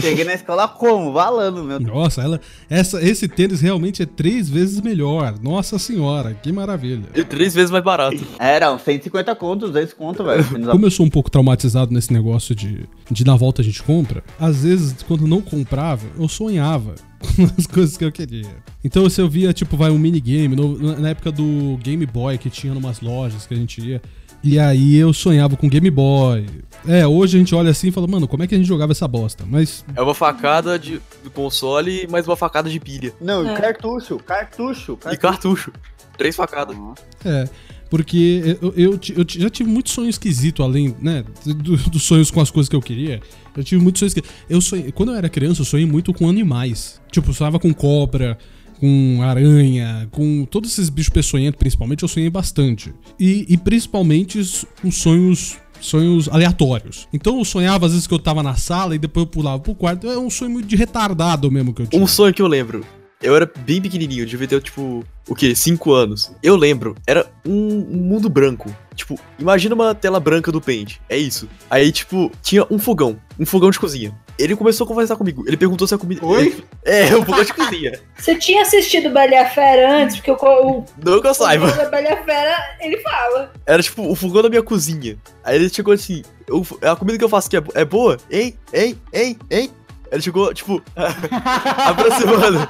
Cheguei 0.00 0.24
na 0.24 0.34
escola 0.34 0.66
como? 0.66 1.12
Valando, 1.12 1.62
meu. 1.62 1.78
Nossa, 1.78 2.20
ela, 2.22 2.40
essa, 2.68 3.00
esse 3.00 3.28
tênis 3.28 3.60
realmente 3.60 4.02
é 4.02 4.06
três 4.06 4.48
vezes 4.48 4.80
melhor. 4.80 5.34
Nossa 5.40 5.78
senhora, 5.78 6.34
que 6.34 6.50
maravilha. 6.50 7.04
E 7.14 7.22
três 7.22 7.54
vezes 7.54 7.70
mais 7.70 7.84
barato. 7.84 8.18
Era 8.38 8.72
uns 8.72 8.82
150 8.82 9.34
contos, 9.36 9.70
200 9.70 9.94
contos, 9.94 10.26
velho. 10.26 10.44
Como 10.72 10.86
eu 10.86 10.90
sou 10.90 11.06
um 11.06 11.10
pouco 11.10 11.30
traumatizado 11.30 11.92
nesse 11.92 12.12
negócio 12.12 12.54
de, 12.54 12.88
de 13.10 13.24
na 13.24 13.36
volta 13.36 13.62
a 13.62 13.64
gente 13.64 13.82
compra, 13.82 14.24
às 14.40 14.64
vezes, 14.64 14.96
quando 15.06 15.26
não 15.26 15.40
comprava, 15.40 16.06
eu 16.18 16.28
sonhava 16.28 16.94
com 17.36 17.44
as 17.56 17.66
coisas 17.66 17.96
que 17.96 18.04
eu 18.04 18.10
queria. 18.12 18.56
Então, 18.84 19.08
se 19.08 19.20
eu 19.20 19.28
via, 19.28 19.52
tipo, 19.52 19.76
vai 19.76 19.90
um 19.90 19.98
minigame, 19.98 20.56
no- 20.56 20.78
na 20.78 20.96
na 20.96 21.08
época 21.10 21.30
do 21.30 21.78
Game 21.82 22.04
Boy, 22.06 22.38
que 22.38 22.50
tinha 22.50 22.74
numas 22.74 23.00
lojas 23.00 23.46
que 23.46 23.54
a 23.54 23.56
gente 23.56 23.80
ia, 23.80 24.02
e 24.46 24.58
aí 24.58 24.96
eu 24.96 25.12
sonhava 25.12 25.56
com 25.56 25.68
Game 25.68 25.90
Boy. 25.90 26.46
É, 26.86 27.06
hoje 27.06 27.36
a 27.36 27.40
gente 27.40 27.54
olha 27.54 27.70
assim 27.70 27.88
e 27.88 27.90
fala, 27.90 28.06
mano, 28.06 28.28
como 28.28 28.42
é 28.42 28.46
que 28.46 28.54
a 28.54 28.58
gente 28.58 28.66
jogava 28.68 28.92
essa 28.92 29.08
bosta? 29.08 29.44
Mas, 29.46 29.84
É 29.94 30.00
uma 30.00 30.14
facada 30.14 30.78
de, 30.78 31.00
do 31.24 31.30
console 31.30 32.04
e 32.04 32.06
mais 32.06 32.26
uma 32.28 32.36
facada 32.36 32.70
de 32.70 32.78
pilha. 32.78 33.12
Não, 33.20 33.48
É. 33.48 33.60
cartucho, 33.60 34.16
cartucho, 34.18 34.98
E 35.10 35.16
cartucho. 35.16 35.72
Três 36.16 36.36
facadas. 36.36 36.76
É. 37.24 37.48
Porque 37.90 38.56
eu, 38.60 38.72
eu, 38.76 39.00
eu 39.16 39.24
já 39.28 39.48
tive 39.50 39.70
muito 39.70 39.90
sonho 39.90 40.08
esquisito, 40.08 40.62
além, 40.62 40.94
né, 41.00 41.24
do- 41.44 41.76
dos 41.76 42.02
sonhos 42.02 42.30
com 42.30 42.40
as 42.40 42.50
coisas 42.50 42.68
que 42.68 42.74
eu 42.76 42.82
queria. 42.82 43.20
Eu 43.56 43.62
tive 43.62 43.80
muitos 43.82 44.00
sonhos 44.00 44.12
esquisitos. 44.16 44.44
Eu 44.48 44.60
sonhei, 44.60 44.90
quando 44.92 45.12
eu 45.12 45.16
era 45.16 45.28
criança, 45.28 45.60
eu 45.60 45.64
sonhei 45.64 45.86
muito 45.86 46.12
com 46.12 46.28
animais. 46.28 47.00
Tipo, 47.12 47.30
eu 47.30 47.34
sonhava 47.34 47.58
com 47.60 47.72
cobra, 47.72 48.36
com 48.80 49.20
aranha, 49.22 50.08
com 50.10 50.44
todos 50.44 50.72
esses 50.72 50.88
bichos 50.88 51.10
peçonhentos, 51.12 51.58
principalmente, 51.58 52.02
eu 52.02 52.08
sonhei 52.08 52.30
bastante. 52.30 52.92
E, 53.18 53.46
e 53.48 53.56
principalmente 53.56 54.38
s- 54.40 54.66
com 54.80 54.90
sonhos 54.90 55.56
sonhos 55.78 56.26
aleatórios. 56.28 57.06
Então 57.12 57.38
eu 57.38 57.44
sonhava 57.44 57.84
às 57.86 57.92
vezes 57.92 58.06
que 58.06 58.14
eu 58.14 58.18
tava 58.18 58.42
na 58.42 58.54
sala 58.56 58.94
e 58.94 58.98
depois 58.98 59.26
eu 59.26 59.30
pulava 59.30 59.58
pro 59.60 59.74
quarto. 59.74 60.06
É 60.08 60.18
um 60.18 60.30
sonho 60.30 60.50
muito 60.50 60.66
de 60.66 60.74
retardado 60.74 61.50
mesmo 61.50 61.74
que 61.74 61.82
eu 61.82 61.86
tinha. 61.86 62.02
Um 62.02 62.06
sonho 62.06 62.32
que 62.32 62.40
eu 62.40 62.46
lembro. 62.46 62.84
Eu 63.22 63.36
era 63.36 63.50
bem 63.64 63.80
pequenininho, 63.80 64.26
devia 64.26 64.46
ter, 64.48 64.60
tipo, 64.62 65.04
o 65.28 65.34
quê? 65.34 65.54
Cinco 65.54 65.92
anos. 65.92 66.30
Eu 66.42 66.56
lembro, 66.56 66.94
era 67.06 67.26
um 67.46 67.80
mundo 67.90 68.28
branco. 68.28 68.74
Tipo, 68.96 69.18
imagina 69.38 69.74
uma 69.74 69.94
tela 69.94 70.18
branca 70.18 70.50
do 70.50 70.60
Paint. 70.60 70.96
É 71.08 71.16
isso. 71.16 71.48
Aí, 71.70 71.92
tipo, 71.92 72.32
tinha 72.42 72.66
um 72.70 72.78
fogão. 72.78 73.20
Um 73.38 73.44
fogão 73.46 73.70
de 73.70 73.78
cozinha. 73.78 74.12
Ele 74.38 74.56
começou 74.56 74.84
a 74.84 74.88
conversar 74.88 75.16
comigo. 75.16 75.44
Ele 75.46 75.56
perguntou 75.56 75.86
se 75.86 75.94
a 75.94 75.98
comida. 75.98 76.24
Oi? 76.24 76.56
É, 76.84 77.16
um 77.16 77.24
fogão 77.24 77.42
de 77.44 77.52
cozinha. 77.52 78.00
Você 78.16 78.36
tinha 78.36 78.62
assistido 78.62 79.10
Bela 79.10 79.44
Fera 79.50 80.02
antes? 80.02 80.16
Porque 80.16 80.30
o, 80.30 80.84
Não 81.04 81.20
que 81.20 81.26
eu 81.26 81.34
saiba. 81.34 81.66
o 81.66 81.90
Bela 81.90 82.16
Fera, 82.24 82.56
ele 82.80 82.96
fala. 82.98 83.52
Era 83.66 83.82
tipo 83.82 84.08
o 84.08 84.14
fogão 84.14 84.42
da 84.42 84.48
minha 84.48 84.62
cozinha. 84.62 85.16
Aí 85.44 85.56
ele 85.56 85.68
chegou 85.68 85.92
assim: 85.92 86.22
"Eu- 86.46 86.64
a 86.82 86.94
comida 86.94 87.18
que 87.18 87.24
eu 87.24 87.28
faço 87.28 87.48
aqui 87.48 87.56
é, 87.56 87.80
é 87.80 87.84
boa? 87.84 88.18
Hein? 88.30 88.56
Hein? 88.72 88.96
Hein? 89.12 89.36
Hein? 89.50 89.70
Ele 90.10 90.22
chegou, 90.22 90.52
tipo, 90.54 90.82
aproximando. 90.96 92.58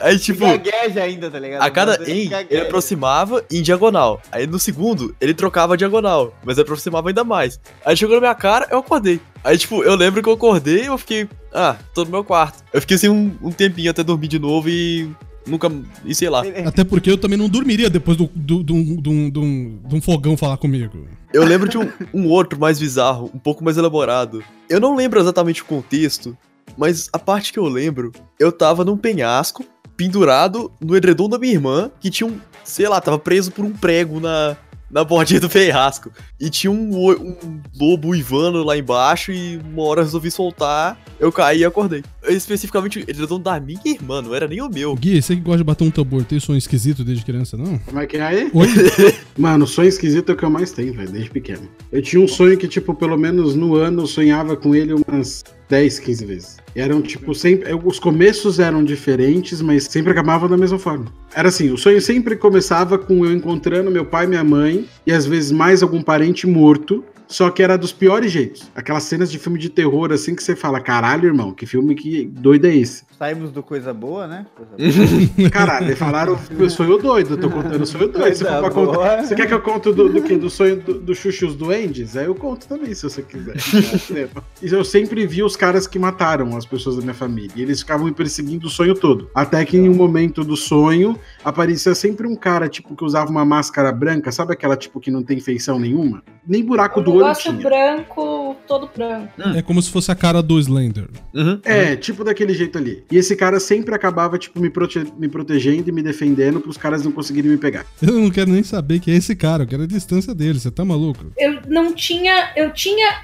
Aí, 0.00 0.18
tipo, 0.18 0.40
Gagueja 0.40 1.02
ainda, 1.02 1.30
tá 1.30 1.38
ligado? 1.38 1.62
a 1.62 1.70
cada 1.70 1.94
Ele 2.02 2.24
em, 2.24 2.30
ele 2.50 2.62
aproximava 2.62 3.44
em 3.50 3.62
diagonal. 3.62 4.20
Aí 4.30 4.46
no 4.46 4.58
segundo, 4.58 5.14
ele 5.20 5.34
trocava 5.34 5.74
a 5.74 5.76
diagonal, 5.76 6.34
mas 6.44 6.58
aproximava 6.58 7.08
ainda 7.08 7.24
mais. 7.24 7.60
Aí 7.84 7.96
chegou 7.96 8.16
na 8.16 8.20
minha 8.20 8.34
cara, 8.34 8.66
eu 8.70 8.78
acordei. 8.78 9.20
Aí, 9.44 9.56
tipo, 9.56 9.82
eu 9.82 9.94
lembro 9.94 10.22
que 10.22 10.28
eu 10.28 10.32
acordei 10.32 10.82
e 10.82 10.86
eu 10.86 10.98
fiquei, 10.98 11.28
ah, 11.52 11.76
tô 11.94 12.04
no 12.04 12.10
meu 12.10 12.24
quarto. 12.24 12.62
Eu 12.72 12.80
fiquei 12.80 12.96
assim 12.96 13.08
um, 13.08 13.36
um 13.40 13.52
tempinho 13.52 13.90
até 13.90 14.02
dormir 14.02 14.28
de 14.28 14.38
novo 14.38 14.68
e 14.68 15.10
nunca, 15.48 15.70
e 16.04 16.14
sei 16.14 16.28
lá. 16.28 16.42
Até 16.66 16.84
porque 16.84 17.10
eu 17.10 17.18
também 17.18 17.38
não 17.38 17.48
dormiria 17.48 17.88
depois 17.90 18.16
do, 18.16 18.30
do, 18.34 18.62
do, 18.62 18.82
do, 19.00 19.30
do- 19.30 19.40
de 19.88 19.94
um 19.94 20.00
fogão 20.00 20.36
falar 20.36 20.56
comigo. 20.56 21.06
Eu 21.32 21.44
lembro 21.44 21.68
de 21.68 21.76
um, 21.78 21.90
um 22.14 22.26
outro 22.28 22.58
mais 22.58 22.78
bizarro, 22.78 23.30
um 23.34 23.38
pouco 23.38 23.62
mais 23.64 23.76
elaborado. 23.76 24.42
Eu 24.68 24.80
não 24.80 24.94
lembro 24.96 25.18
exatamente 25.20 25.62
o 25.62 25.64
contexto, 25.64 26.36
mas 26.76 27.08
a 27.12 27.18
parte 27.18 27.52
que 27.52 27.58
eu 27.58 27.66
lembro, 27.66 28.12
eu 28.38 28.50
tava 28.52 28.84
num 28.84 28.96
penhasco, 28.96 29.64
pendurado 29.96 30.70
no 30.80 30.96
edredom 30.96 31.28
da 31.28 31.38
minha 31.38 31.52
irmã, 31.52 31.90
que 32.00 32.08
tinha 32.10 32.26
um, 32.26 32.38
sei 32.64 32.88
lá, 32.88 33.00
tava 33.00 33.18
preso 33.18 33.50
por 33.50 33.64
um 33.64 33.72
prego 33.72 34.20
na, 34.20 34.56
na 34.90 35.04
bordinha 35.04 35.40
do 35.40 35.48
penhasco. 35.48 36.10
E 36.40 36.48
tinha 36.50 36.70
um, 36.70 37.10
um 37.10 37.60
lobo 37.78 38.08
uivando 38.08 38.62
lá 38.62 38.76
embaixo 38.76 39.32
e 39.32 39.58
uma 39.58 39.82
hora 39.84 40.00
eu 40.00 40.04
resolvi 40.04 40.30
soltar, 40.30 40.98
eu 41.18 41.30
caí 41.30 41.60
e 41.60 41.64
acordei. 41.64 42.02
Especificamente 42.28 42.98
o 42.98 43.02
edredom 43.02 43.40
da 43.40 43.58
minha 43.58 43.80
irmã, 43.84 44.22
não 44.22 44.34
era 44.34 44.46
nem 44.46 44.60
o 44.60 44.68
meu. 44.68 44.94
Gui, 44.94 45.20
você 45.20 45.34
que 45.34 45.42
gosta 45.42 45.58
de 45.58 45.64
bater 45.64 45.84
um 45.84 45.90
tambor, 45.90 46.24
tem 46.24 46.40
sonho 46.40 46.58
esquisito 46.58 47.04
desde 47.04 47.24
criança, 47.24 47.56
não? 47.56 47.78
Como 47.78 47.98
é 47.98 48.06
que 48.06 48.16
é 48.16 48.22
aí? 48.22 48.50
Oi? 48.52 48.68
Mano, 49.36 49.66
sonho 49.66 49.88
esquisito 49.88 50.30
é 50.30 50.34
o 50.34 50.36
que 50.36 50.44
eu 50.44 50.50
mais 50.50 50.72
tenho, 50.72 50.94
velho, 50.94 51.10
desde 51.10 51.30
pequeno. 51.30 51.68
Eu 51.90 52.02
tinha 52.02 52.22
um 52.22 52.28
sonho 52.28 52.56
que, 52.56 52.68
tipo, 52.68 52.94
pelo 52.94 53.16
menos 53.16 53.54
no 53.54 53.74
ano 53.74 54.02
eu 54.02 54.06
sonhava 54.06 54.56
com 54.56 54.74
ele 54.74 54.92
umas 54.92 55.44
10, 55.68 55.98
15 55.98 56.24
vezes. 56.24 56.56
Eram, 56.74 57.02
tipo, 57.02 57.34
sempre. 57.34 57.72
Os 57.84 57.98
começos 57.98 58.58
eram 58.58 58.82
diferentes, 58.82 59.60
mas 59.60 59.84
sempre 59.84 60.12
acabavam 60.12 60.48
da 60.48 60.56
mesma 60.56 60.78
forma. 60.78 61.06
Era 61.34 61.48
assim, 61.48 61.70
o 61.70 61.76
sonho 61.76 62.00
sempre 62.00 62.36
começava 62.36 62.98
com 62.98 63.24
eu 63.24 63.32
encontrando 63.32 63.90
meu 63.90 64.04
pai 64.04 64.26
minha 64.26 64.44
mãe, 64.44 64.86
e 65.06 65.12
às 65.12 65.26
vezes 65.26 65.52
mais 65.52 65.82
algum 65.82 66.02
parente 66.02 66.46
morto. 66.46 67.04
Só 67.28 67.50
que 67.50 67.62
era 67.62 67.76
dos 67.76 67.92
piores 67.92 68.32
jeitos. 68.32 68.70
Aquelas 68.74 69.02
cenas 69.02 69.30
de 69.30 69.38
filme 69.38 69.58
de 69.58 69.68
terror, 69.68 70.12
assim, 70.12 70.34
que 70.34 70.42
você 70.42 70.56
fala, 70.56 70.80
caralho, 70.80 71.26
irmão, 71.26 71.52
que 71.52 71.66
filme 71.66 71.94
que 71.94 72.24
doido 72.24 72.66
é 72.66 72.74
esse? 72.74 73.04
Saímos 73.18 73.50
do 73.50 73.62
coisa 73.62 73.92
boa, 73.92 74.26
né? 74.26 74.46
Coisa 74.56 74.72
boa. 75.36 75.50
Caralho, 75.50 75.96
falaram 75.96 76.38
eu 76.58 76.70
sonho 76.70 76.98
doido, 76.98 77.34
eu 77.34 77.36
tô 77.36 77.50
contando 77.50 77.84
sonho 77.84 78.08
doido. 78.08 78.44
Boa. 78.44 78.70
contar, 78.70 79.24
você 79.24 79.34
quer 79.34 79.46
que 79.46 79.54
eu 79.54 79.60
conte 79.60 79.92
do, 79.92 80.08
do 80.08 80.22
quê? 80.22 80.36
Do 80.36 80.48
sonho 80.48 80.76
do, 80.76 80.94
do 80.94 81.14
Xuxa 81.14 81.46
os 81.46 81.54
Duendes? 81.54 82.16
Aí 82.16 82.26
eu 82.26 82.34
conto 82.34 82.66
também, 82.66 82.94
se 82.94 83.02
você 83.02 83.22
quiser. 83.22 83.56
E 84.60 84.66
eu 84.66 84.84
sempre 84.84 85.26
vi 85.26 85.42
os 85.42 85.56
caras 85.56 85.86
que 85.86 85.98
mataram 85.98 86.56
as 86.56 86.66
pessoas 86.66 86.96
da 86.96 87.02
minha 87.02 87.14
família. 87.14 87.52
E 87.54 87.62
eles 87.62 87.80
ficavam 87.80 88.06
me 88.06 88.12
perseguindo 88.12 88.66
o 88.66 88.70
sonho 88.70 88.94
todo. 88.94 89.30
Até 89.34 89.64
que 89.64 89.76
em 89.76 89.88
um 89.88 89.94
momento 89.94 90.42
do 90.42 90.56
sonho, 90.56 91.16
aparecia 91.44 91.94
sempre 91.94 92.26
um 92.26 92.34
cara, 92.34 92.68
tipo, 92.68 92.96
que 92.96 93.04
usava 93.04 93.30
uma 93.30 93.44
máscara 93.44 93.92
branca. 93.92 94.32
Sabe 94.32 94.52
aquela, 94.52 94.76
tipo, 94.76 94.98
que 94.98 95.10
não 95.10 95.22
tem 95.22 95.38
feição 95.38 95.78
nenhuma? 95.78 96.22
Nem 96.46 96.64
buraco 96.64 97.00
do 97.00 97.17
olho 97.18 97.26
negócio 97.28 97.50
tinha. 97.52 97.62
branco, 97.62 98.56
todo 98.66 98.88
branco. 98.96 99.32
É 99.56 99.62
como 99.62 99.80
se 99.82 99.90
fosse 99.90 100.10
a 100.10 100.14
cara 100.14 100.42
do 100.42 100.58
Slender. 100.58 101.08
Uhum. 101.34 101.60
É, 101.64 101.96
tipo 101.96 102.24
daquele 102.24 102.54
jeito 102.54 102.78
ali. 102.78 103.04
E 103.10 103.16
esse 103.16 103.36
cara 103.36 103.60
sempre 103.60 103.94
acabava, 103.94 104.38
tipo, 104.38 104.60
me, 104.60 104.70
prote- 104.70 105.06
me 105.18 105.28
protegendo 105.28 105.88
e 105.88 105.92
me 105.92 106.02
defendendo 106.02 106.60
pros 106.60 106.76
caras 106.76 107.04
não 107.04 107.12
conseguirem 107.12 107.50
me 107.50 107.56
pegar. 107.58 107.84
Eu 108.02 108.12
não 108.14 108.30
quero 108.30 108.50
nem 108.50 108.62
saber 108.62 109.00
que 109.00 109.10
é 109.10 109.14
esse 109.14 109.34
cara, 109.36 109.62
eu 109.64 109.66
quero 109.66 109.82
a 109.82 109.86
distância 109.86 110.34
dele, 110.34 110.58
você 110.58 110.70
tá 110.70 110.84
maluco? 110.84 111.26
Eu 111.36 111.60
não 111.68 111.92
tinha. 111.92 112.50
Eu 112.56 112.72
tinha 112.72 113.22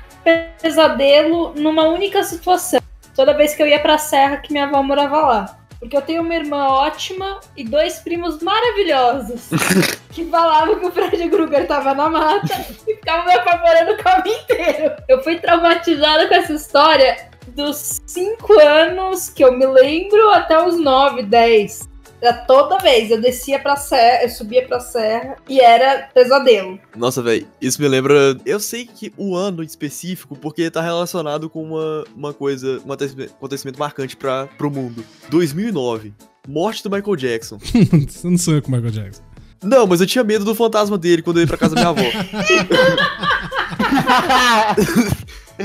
pesadelo 0.61 1.55
numa 1.57 1.89
única 1.89 2.23
situação. 2.23 2.81
Toda 3.15 3.33
vez 3.37 3.55
que 3.55 3.63
eu 3.63 3.67
ia 3.67 3.79
pra 3.79 3.97
serra 3.99 4.39
que 4.39 4.53
minha 4.53 4.65
avó 4.67 4.83
morava 4.83 5.21
lá. 5.21 5.59
Porque 5.85 5.99
eu 5.99 6.03
tenho 6.03 6.23
uma 6.23 6.35
irmã 6.35 6.65
ótima 6.69 7.41
e 7.55 7.63
dois 7.63 7.99
primos 7.99 8.43
maravilhosos. 8.43 9.51
que 10.11 10.25
falavam 10.25 10.81
que 10.81 10.87
o 10.87 10.91
Fred 10.91 11.29
Krueger 11.29 11.67
tava 11.67 11.93
na 11.93 12.09
mata 12.09 12.67
e 12.89 12.95
ficavam 12.95 13.27
me 13.27 13.35
apavorando 13.35 13.93
o 13.93 14.03
caminho 14.03 14.35
inteiro. 14.35 14.95
Eu 15.07 15.23
fui 15.23 15.39
traumatizada 15.39 16.27
com 16.27 16.35
essa 16.37 16.55
história 16.55 17.29
dos 17.49 18.01
5 18.07 18.61
anos 18.61 19.29
que 19.29 19.45
eu 19.45 19.53
me 19.53 19.67
lembro 19.67 20.31
até 20.31 20.59
os 20.67 20.81
9, 20.81 21.25
10. 21.25 21.87
Era 22.25 22.33
toda 22.33 22.79
vez. 22.79 23.11
Eu 23.11 23.21
descia 23.21 23.59
pra 23.59 23.77
serra, 23.77 24.23
eu 24.23 24.31
subia 24.31 24.67
pra 24.67 24.81
serra 24.81 25.37
e 25.47 25.61
era 25.61 26.09
pesadelo. 26.15 26.81
Nossa, 26.97 27.21
velho, 27.21 27.47
isso 27.61 27.83
me 27.83 27.87
lembra. 27.87 28.35
Eu 28.47 28.59
sei 28.59 28.87
que 28.87 29.13
o 29.19 29.37
ano 29.37 29.63
específico, 29.63 30.35
porque 30.35 30.71
tá 30.71 30.81
relacionado 30.81 31.51
com 31.51 31.63
uma, 31.63 32.05
uma 32.17 32.33
coisa, 32.33 32.81
um 32.87 32.93
acontecimento, 32.93 33.79
marcante 33.79 34.17
para 34.17 34.47
pro 34.47 34.71
mundo. 34.71 35.05
2009. 35.29 36.15
Morte 36.49 36.83
do 36.83 36.91
Michael 36.91 37.17
Jackson. 37.17 37.59
você 38.09 38.27
não 38.27 38.39
sonha 38.39 38.63
com 38.63 38.69
o 38.69 38.71
Michael 38.73 38.93
Jackson. 38.93 39.23
Não, 39.63 39.87
mas 39.87 40.01
eu 40.01 40.07
tinha 40.07 40.25
medo 40.25 40.47
do 40.47 40.55
fantasma 40.55 40.97
dele 40.97 41.21
quando 41.21 41.37
eu 41.39 41.43
ia 41.43 41.47
pra 41.47 41.59
casa 41.59 41.75
da 41.75 41.81
minha 41.81 41.91
avó. 41.91 42.03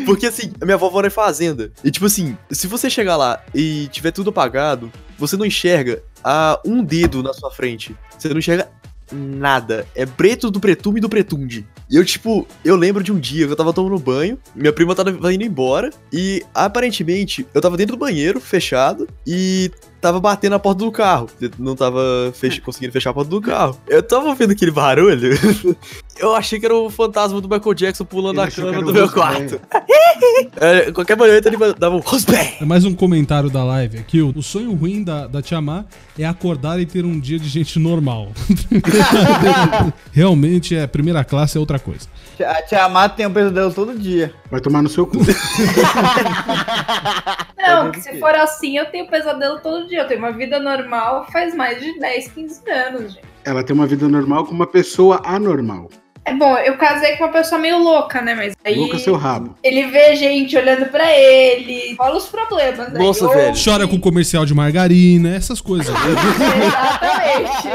Porque 0.05 0.27
assim, 0.27 0.51
a 0.61 0.65
minha 0.65 0.75
avó 0.75 0.89
mora 0.89 1.07
em 1.07 1.11
fazenda. 1.11 1.71
E 1.83 1.89
tipo 1.89 2.05
assim, 2.05 2.37
se 2.51 2.67
você 2.67 2.89
chegar 2.89 3.17
lá 3.17 3.43
e 3.53 3.87
tiver 3.91 4.11
tudo 4.11 4.29
apagado, 4.29 4.91
você 5.17 5.35
não 5.35 5.45
enxerga 5.45 6.03
a 6.23 6.59
um 6.65 6.83
dedo 6.83 7.23
na 7.23 7.33
sua 7.33 7.51
frente. 7.51 7.95
Você 8.17 8.29
não 8.29 8.37
enxerga 8.37 8.69
nada. 9.11 9.87
É 9.95 10.05
preto 10.05 10.51
do 10.51 10.59
pretume 10.59 10.99
do 10.99 11.09
pretunde. 11.09 11.65
E 11.89 11.95
eu, 11.95 12.05
tipo, 12.05 12.47
eu 12.63 12.75
lembro 12.75 13.03
de 13.03 13.11
um 13.11 13.19
dia 13.19 13.45
que 13.45 13.51
eu 13.51 13.55
tava 13.55 13.73
tomando 13.73 13.97
banho, 13.97 14.37
minha 14.55 14.71
prima 14.71 14.95
tava 14.95 15.33
indo 15.33 15.43
embora, 15.43 15.89
e 16.13 16.43
aparentemente 16.53 17.47
eu 17.53 17.61
tava 17.61 17.75
dentro 17.75 17.95
do 17.95 17.99
banheiro, 17.99 18.39
fechado, 18.39 19.07
e 19.25 19.71
tava 20.01 20.19
batendo 20.19 20.51
na 20.51 20.59
porta 20.59 20.79
do 20.79 20.91
carro. 20.91 21.27
Não 21.57 21.75
tava 21.75 22.01
fech- 22.33 22.61
conseguindo 22.61 22.91
fechar 22.93 23.09
a 23.11 23.13
porta 23.13 23.29
do 23.29 23.41
carro. 23.41 23.77
Eu 23.87 24.01
tava 24.01 24.27
ouvindo 24.27 24.51
aquele 24.51 24.71
barulho. 24.71 25.37
eu 26.17 26.35
achei 26.35 26.59
que 26.59 26.65
era 26.65 26.75
o 26.75 26.89
fantasma 26.89 27.39
do 27.41 27.47
Michael 27.49 27.73
Jackson 27.73 28.05
pulando 28.05 28.41
a 28.41 28.47
que 28.47 28.55
cama 28.61 28.81
do 28.81 28.93
meu 28.93 29.05
Rosé. 29.05 29.13
quarto. 29.13 29.61
É, 30.59 30.91
qualquer 30.91 31.15
momento 31.15 31.45
ele 31.47 31.57
dava 31.77 31.95
um 31.95 31.99
rosbé. 31.99 32.57
É 32.59 32.65
mais 32.65 32.83
um 32.83 32.93
comentário 32.93 33.49
da 33.49 33.63
live 33.63 33.97
aqui. 33.99 34.21
O 34.21 34.29
o 34.35 34.43
sonho 34.43 34.73
ruim 34.73 35.03
da, 35.03 35.27
da 35.27 35.41
Tia 35.41 35.59
Má 35.61 35.85
é 36.17 36.25
acordar 36.25 36.79
e 36.79 36.85
ter 36.85 37.03
um 37.05 37.19
dia 37.19 37.37
de 37.39 37.47
gente 37.47 37.77
normal. 37.79 38.29
Realmente, 40.11 40.75
é 40.75 40.87
primeira 40.87 41.23
classe 41.23 41.57
é 41.57 41.59
outra 41.59 41.79
coisa. 41.79 42.07
A 42.39 42.61
Tia 42.61 42.83
Amata 42.85 43.15
tem 43.15 43.27
um 43.27 43.33
pesadelo 43.33 43.73
todo 43.73 43.97
dia. 43.97 44.33
Vai 44.49 44.61
tomar 44.61 44.81
no 44.81 44.89
seu 44.89 45.05
cu. 45.05 45.17
Não, 47.57 47.93
se 47.93 48.19
for 48.19 48.33
assim, 48.35 48.77
eu 48.77 48.85
tenho 48.87 49.07
pesadelo 49.07 49.59
todo 49.59 49.87
dia. 49.89 50.01
Eu 50.01 50.07
tenho 50.07 50.19
uma 50.19 50.31
vida 50.31 50.59
normal 50.59 51.27
faz 51.31 51.53
mais 51.55 51.81
de 51.81 51.99
10, 51.99 52.31
15 52.31 52.71
anos, 52.71 53.13
gente. 53.13 53.27
Ela 53.43 53.63
tem 53.63 53.75
uma 53.75 53.87
vida 53.87 54.07
normal 54.07 54.45
com 54.45 54.53
uma 54.53 54.67
pessoa 54.67 55.21
anormal. 55.25 55.89
É 56.29 56.33
bom, 56.35 56.55
eu 56.57 56.77
casei 56.77 57.15
com 57.17 57.23
uma 57.23 57.31
pessoa 57.33 57.59
meio 57.59 57.79
louca, 57.79 58.21
né? 58.21 58.35
Mas 58.35 58.53
aí 58.63 58.75
Louca 58.75 58.99
seu 58.99 59.15
rabo. 59.15 59.55
ele 59.63 59.87
vê 59.87 60.15
gente 60.15 60.55
olhando 60.55 60.85
pra 60.87 61.11
ele, 61.11 61.95
rola 61.99 62.17
os 62.17 62.27
problemas. 62.27 62.93
né? 62.93 62.99
Nossa, 62.99 63.27
velho. 63.27 63.55
Chora 63.61 63.87
com 63.87 63.99
comercial 63.99 64.45
de 64.45 64.53
margarina, 64.53 65.35
essas 65.35 65.59
coisas. 65.59 65.89
Exatamente. 67.39 67.67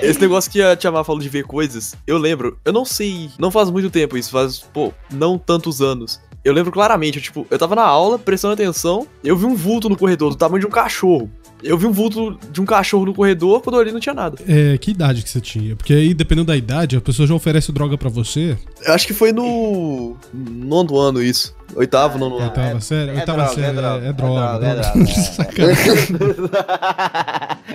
Esse 0.02 0.20
negócio 0.20 0.50
que 0.50 0.60
a 0.62 0.76
Tia 0.76 0.90
Má 0.92 1.02
falou 1.02 1.20
de 1.20 1.28
ver 1.28 1.44
coisas, 1.44 1.94
eu 2.06 2.18
lembro, 2.18 2.58
eu 2.64 2.72
não 2.72 2.84
sei, 2.84 3.30
não 3.38 3.50
faz 3.50 3.70
muito 3.70 3.90
tempo 3.90 4.16
isso, 4.16 4.30
faz, 4.30 4.58
pô, 4.58 4.92
não 5.10 5.38
tantos 5.38 5.80
anos. 5.80 6.20
Eu 6.44 6.52
lembro 6.52 6.70
claramente, 6.70 7.16
eu, 7.16 7.22
tipo, 7.22 7.46
eu 7.50 7.58
tava 7.58 7.74
na 7.74 7.84
aula, 7.84 8.18
prestando 8.18 8.52
atenção, 8.54 9.06
eu 9.22 9.36
vi 9.36 9.46
um 9.46 9.54
vulto 9.54 9.88
no 9.88 9.96
corredor 9.96 10.30
do 10.30 10.36
tamanho 10.36 10.60
de 10.60 10.66
um 10.66 10.70
cachorro. 10.70 11.30
Eu 11.62 11.78
vi 11.78 11.86
um 11.86 11.92
vulto 11.92 12.38
de 12.52 12.60
um 12.60 12.64
cachorro 12.64 13.06
no 13.06 13.14
corredor, 13.14 13.60
quando 13.62 13.76
eu 13.76 13.80
olhei 13.80 13.92
não 13.92 14.00
tinha 14.00 14.14
nada. 14.14 14.36
É, 14.46 14.76
que 14.76 14.90
idade 14.90 15.22
que 15.22 15.30
você 15.30 15.40
tinha? 15.40 15.74
Porque 15.74 15.92
aí, 15.94 16.12
dependendo 16.12 16.46
da 16.48 16.56
idade, 16.56 16.96
a 16.96 17.00
pessoa 17.00 17.26
já 17.26 17.34
oferece 17.34 17.72
droga 17.72 17.96
pra 17.96 18.10
você. 18.10 18.56
Eu 18.84 18.92
acho 18.92 19.06
que 19.06 19.14
foi 19.14 19.32
no 19.32 20.16
nono 20.32 20.98
ano 20.98 21.22
isso. 21.22 21.54
Oitavo, 21.74 22.18
nono 22.18 22.36
ano. 22.36 22.46
Oitava 22.46 22.80
série? 22.80 23.10
é 23.10 23.14
Oitava 23.14 23.38
droga, 23.38 23.54
série, 23.54 23.66
é 23.66 23.70
é, 23.70 23.72
droga, 23.72 24.04
é 24.04 24.08
é 24.08 24.12
droga. 24.12 24.58
droga, 24.58 24.66
é 24.66 24.74
droga. 24.74 24.92
droga, 24.92 25.10
é. 25.10 25.14
Sacanagem. 25.14 26.08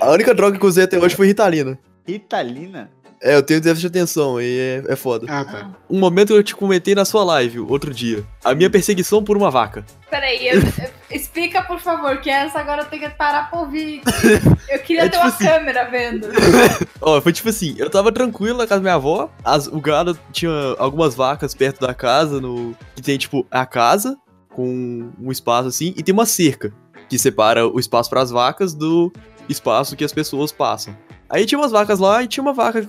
A 0.00 0.10
única 0.10 0.34
droga 0.34 0.58
que 0.58 0.64
eu 0.64 0.68
usei 0.68 0.84
até 0.84 0.98
hoje 0.98 1.16
foi 1.16 1.26
Ritalina. 1.26 1.78
Ritalina? 2.06 2.90
É, 3.22 3.36
eu 3.36 3.42
tenho 3.42 3.60
déficit 3.60 3.82
de 3.90 3.98
atenção 3.98 4.40
e 4.40 4.58
é, 4.58 4.92
é 4.92 4.96
foda. 4.96 5.26
Ah, 5.28 5.44
tá. 5.44 5.70
Um 5.90 5.98
momento 5.98 6.28
que 6.28 6.32
eu 6.38 6.42
te 6.42 6.56
comentei 6.56 6.94
na 6.94 7.04
sua 7.04 7.22
live, 7.22 7.60
outro 7.60 7.92
dia. 7.92 8.24
A 8.42 8.54
minha 8.54 8.70
perseguição 8.70 9.22
por 9.22 9.36
uma 9.36 9.50
vaca. 9.50 9.84
Peraí, 10.10 10.48
eu- 10.48 10.54
eu- 10.82 10.90
explica 11.10 11.60
por 11.62 11.78
favor, 11.78 12.18
que 12.20 12.30
essa 12.30 12.58
agora 12.58 12.82
eu 12.82 12.86
tenho 12.86 13.02
que 13.02 13.10
parar 13.10 13.50
pra 13.50 13.60
ouvir. 13.60 14.00
Eu 14.70 14.78
queria 14.78 15.02
É 15.02 15.08
ter 15.08 15.10
tipo 15.18 15.22
uma 15.24 15.28
assim. 15.34 15.44
câmera 15.44 15.84
vendo. 15.90 16.28
Ó, 17.02 17.20
foi 17.20 17.32
tipo 17.32 17.50
assim, 17.50 17.74
eu 17.76 17.90
tava 17.90 18.10
tranquilo 18.10 18.56
na 18.56 18.66
casa 18.66 18.80
da 18.80 18.84
minha 18.84 18.94
avó, 18.94 19.30
as- 19.44 19.66
o 19.66 19.80
gado 19.82 20.18
tinha 20.32 20.50
algumas 20.78 21.14
vacas 21.14 21.54
perto 21.54 21.80
da 21.86 21.92
casa, 21.92 22.40
no 22.40 22.74
que 22.96 23.02
tem 23.02 23.18
tipo 23.18 23.46
a 23.50 23.66
casa 23.66 24.16
com 24.48 25.10
um 25.20 25.30
espaço 25.30 25.68
assim 25.68 25.92
e 25.96 26.02
tem 26.02 26.12
uma 26.12 26.26
cerca 26.26 26.72
que 27.08 27.18
separa 27.18 27.66
o 27.66 27.78
espaço 27.78 28.08
pras 28.08 28.30
vacas 28.30 28.72
do 28.74 29.12
espaço 29.48 29.94
que 29.94 30.04
as 30.04 30.12
pessoas 30.12 30.50
passam. 30.52 30.96
Aí 31.30 31.46
tinha 31.46 31.58
umas 31.58 31.70
vacas 31.70 32.00
lá 32.00 32.22
e 32.22 32.26
tinha 32.26 32.42
uma 32.42 32.52
vaca 32.52 32.86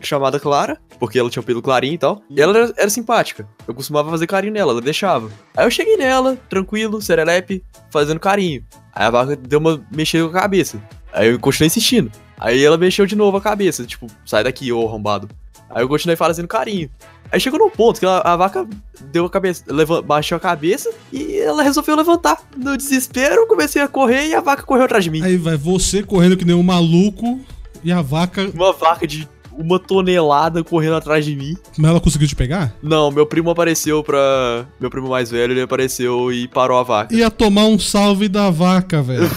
chamada 0.00 0.40
Clara, 0.40 0.78
porque 0.98 1.18
ela 1.18 1.30
tinha 1.30 1.40
um 1.40 1.44
pelo 1.44 1.62
clarinho 1.62 1.94
e 1.94 1.98
tal. 1.98 2.22
E 2.28 2.40
ela 2.40 2.56
era, 2.58 2.74
era 2.76 2.90
simpática. 2.90 3.48
Eu 3.66 3.74
costumava 3.74 4.10
fazer 4.10 4.26
carinho 4.26 4.52
nela, 4.52 4.72
ela 4.72 4.80
deixava. 4.80 5.30
Aí 5.56 5.64
eu 5.64 5.70
cheguei 5.70 5.96
nela, 5.96 6.36
tranquilo, 6.48 7.00
serelepe, 7.00 7.64
fazendo 7.90 8.18
carinho. 8.18 8.64
Aí 8.92 9.06
a 9.06 9.10
vaca 9.10 9.36
deu 9.36 9.60
uma 9.60 9.84
mexida 9.94 10.24
com 10.24 10.36
a 10.36 10.40
cabeça. 10.40 10.82
Aí 11.12 11.28
eu 11.28 11.38
continuei 11.38 11.68
insistindo. 11.68 12.10
Aí 12.36 12.62
ela 12.62 12.76
mexeu 12.76 13.06
de 13.06 13.14
novo 13.14 13.36
a 13.36 13.40
cabeça, 13.40 13.84
tipo, 13.86 14.08
sai 14.26 14.42
daqui, 14.42 14.72
ô 14.72 14.86
arrombado. 14.86 15.28
Aí 15.70 15.82
eu 15.82 15.88
continuei 15.88 16.16
fazendo 16.16 16.48
carinho. 16.48 16.90
Aí 17.32 17.40
chegou 17.40 17.58
num 17.58 17.70
ponto 17.70 17.98
que 17.98 18.06
a, 18.06 18.18
a 18.18 18.36
vaca 18.36 18.68
deu 19.10 19.24
a 19.24 19.30
cabeça, 19.30 19.64
leva, 19.68 20.02
baixou 20.02 20.36
a 20.36 20.40
cabeça 20.40 20.92
e 21.12 21.38
ela 21.38 21.62
resolveu 21.62 21.96
levantar. 21.96 22.38
No 22.56 22.76
desespero, 22.76 23.46
comecei 23.46 23.80
a 23.80 23.88
correr 23.88 24.28
e 24.28 24.34
a 24.34 24.40
vaca 24.40 24.62
correu 24.62 24.84
atrás 24.84 25.04
de 25.04 25.10
mim. 25.10 25.22
Aí 25.22 25.36
vai 25.36 25.56
você 25.56 26.02
correndo 26.02 26.36
que 26.36 26.44
nem 26.44 26.54
um 26.54 26.62
maluco 26.62 27.40
e 27.84 27.92
a 27.92 28.02
vaca. 28.02 28.50
Uma 28.54 28.72
vaca 28.72 29.06
de 29.06 29.28
uma 29.58 29.78
tonelada 29.78 30.62
correndo 30.62 30.96
atrás 30.96 31.24
de 31.24 31.34
mim. 31.34 31.56
Mas 31.76 31.90
ela 31.90 32.00
conseguiu 32.00 32.28
te 32.28 32.36
pegar? 32.36 32.72
Não, 32.82 33.10
meu 33.10 33.26
primo 33.26 33.50
apareceu 33.50 34.02
pra. 34.04 34.66
Meu 34.78 34.88
primo 34.88 35.08
mais 35.08 35.30
velho, 35.30 35.52
ele 35.52 35.62
apareceu 35.62 36.32
e 36.32 36.46
parou 36.48 36.78
a 36.78 36.82
vaca. 36.82 37.14
Ia 37.14 37.30
tomar 37.30 37.64
um 37.64 37.78
salve 37.78 38.28
da 38.28 38.50
vaca, 38.50 39.02
velho. 39.02 39.24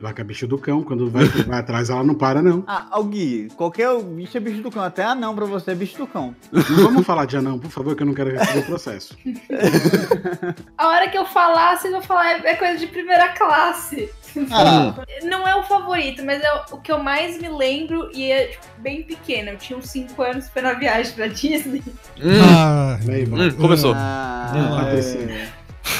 Vaca 0.00 0.22
é 0.22 0.24
bicho 0.24 0.46
do 0.46 0.58
cão, 0.58 0.82
quando 0.82 1.10
vai, 1.10 1.24
vai 1.24 1.60
atrás 1.60 1.90
ela 1.90 2.02
não 2.02 2.14
para, 2.14 2.42
não. 2.42 2.64
Ah, 2.66 2.86
Algui, 2.90 3.48
qualquer 3.56 3.98
bicho 4.02 4.36
é 4.36 4.40
bicho 4.40 4.62
do 4.62 4.70
cão. 4.70 4.82
Até 4.82 5.04
anão 5.04 5.34
pra 5.34 5.44
você 5.44 5.72
é 5.72 5.74
bicho 5.74 5.96
do 5.98 6.06
cão. 6.06 6.34
Não 6.52 6.62
vamos 6.62 7.06
falar 7.06 7.26
de 7.26 7.36
anão, 7.36 7.58
por 7.58 7.70
favor, 7.70 7.94
que 7.94 8.02
eu 8.02 8.06
não 8.06 8.14
quero 8.14 8.30
receber 8.30 8.60
o 8.60 8.64
processo. 8.64 9.16
A 10.76 10.88
hora 10.88 11.08
que 11.08 11.16
eu 11.16 11.26
falar, 11.26 11.76
vocês 11.76 11.92
vão 11.92 12.02
falar, 12.02 12.44
é 12.44 12.50
é 12.50 12.54
coisa 12.56 12.78
de 12.78 12.86
primeira 12.88 13.28
classe. 13.28 14.10
Ah, 14.50 14.94
Não 15.24 15.46
é 15.46 15.54
o 15.54 15.62
favorito, 15.62 16.24
mas 16.24 16.42
é 16.42 16.52
o 16.72 16.78
que 16.78 16.90
eu 16.90 17.02
mais 17.02 17.40
me 17.40 17.48
lembro 17.48 18.10
e 18.12 18.30
é 18.30 18.48
tipo, 18.48 18.66
bem 18.78 19.02
pequeno. 19.10 19.50
Eu 19.50 19.56
tinha 19.58 19.78
uns 19.78 19.88
5 19.90 20.22
anos, 20.22 20.48
foi 20.48 20.62
na 20.62 20.72
viagem 20.74 21.12
pra 21.12 21.26
Disney. 21.26 21.82
Ah, 22.22 22.98
Aí, 23.08 23.24
vai. 23.24 23.48
Hum, 23.48 23.52
começou. 23.52 23.94
ah, 23.96 24.52
é. 24.94 25.48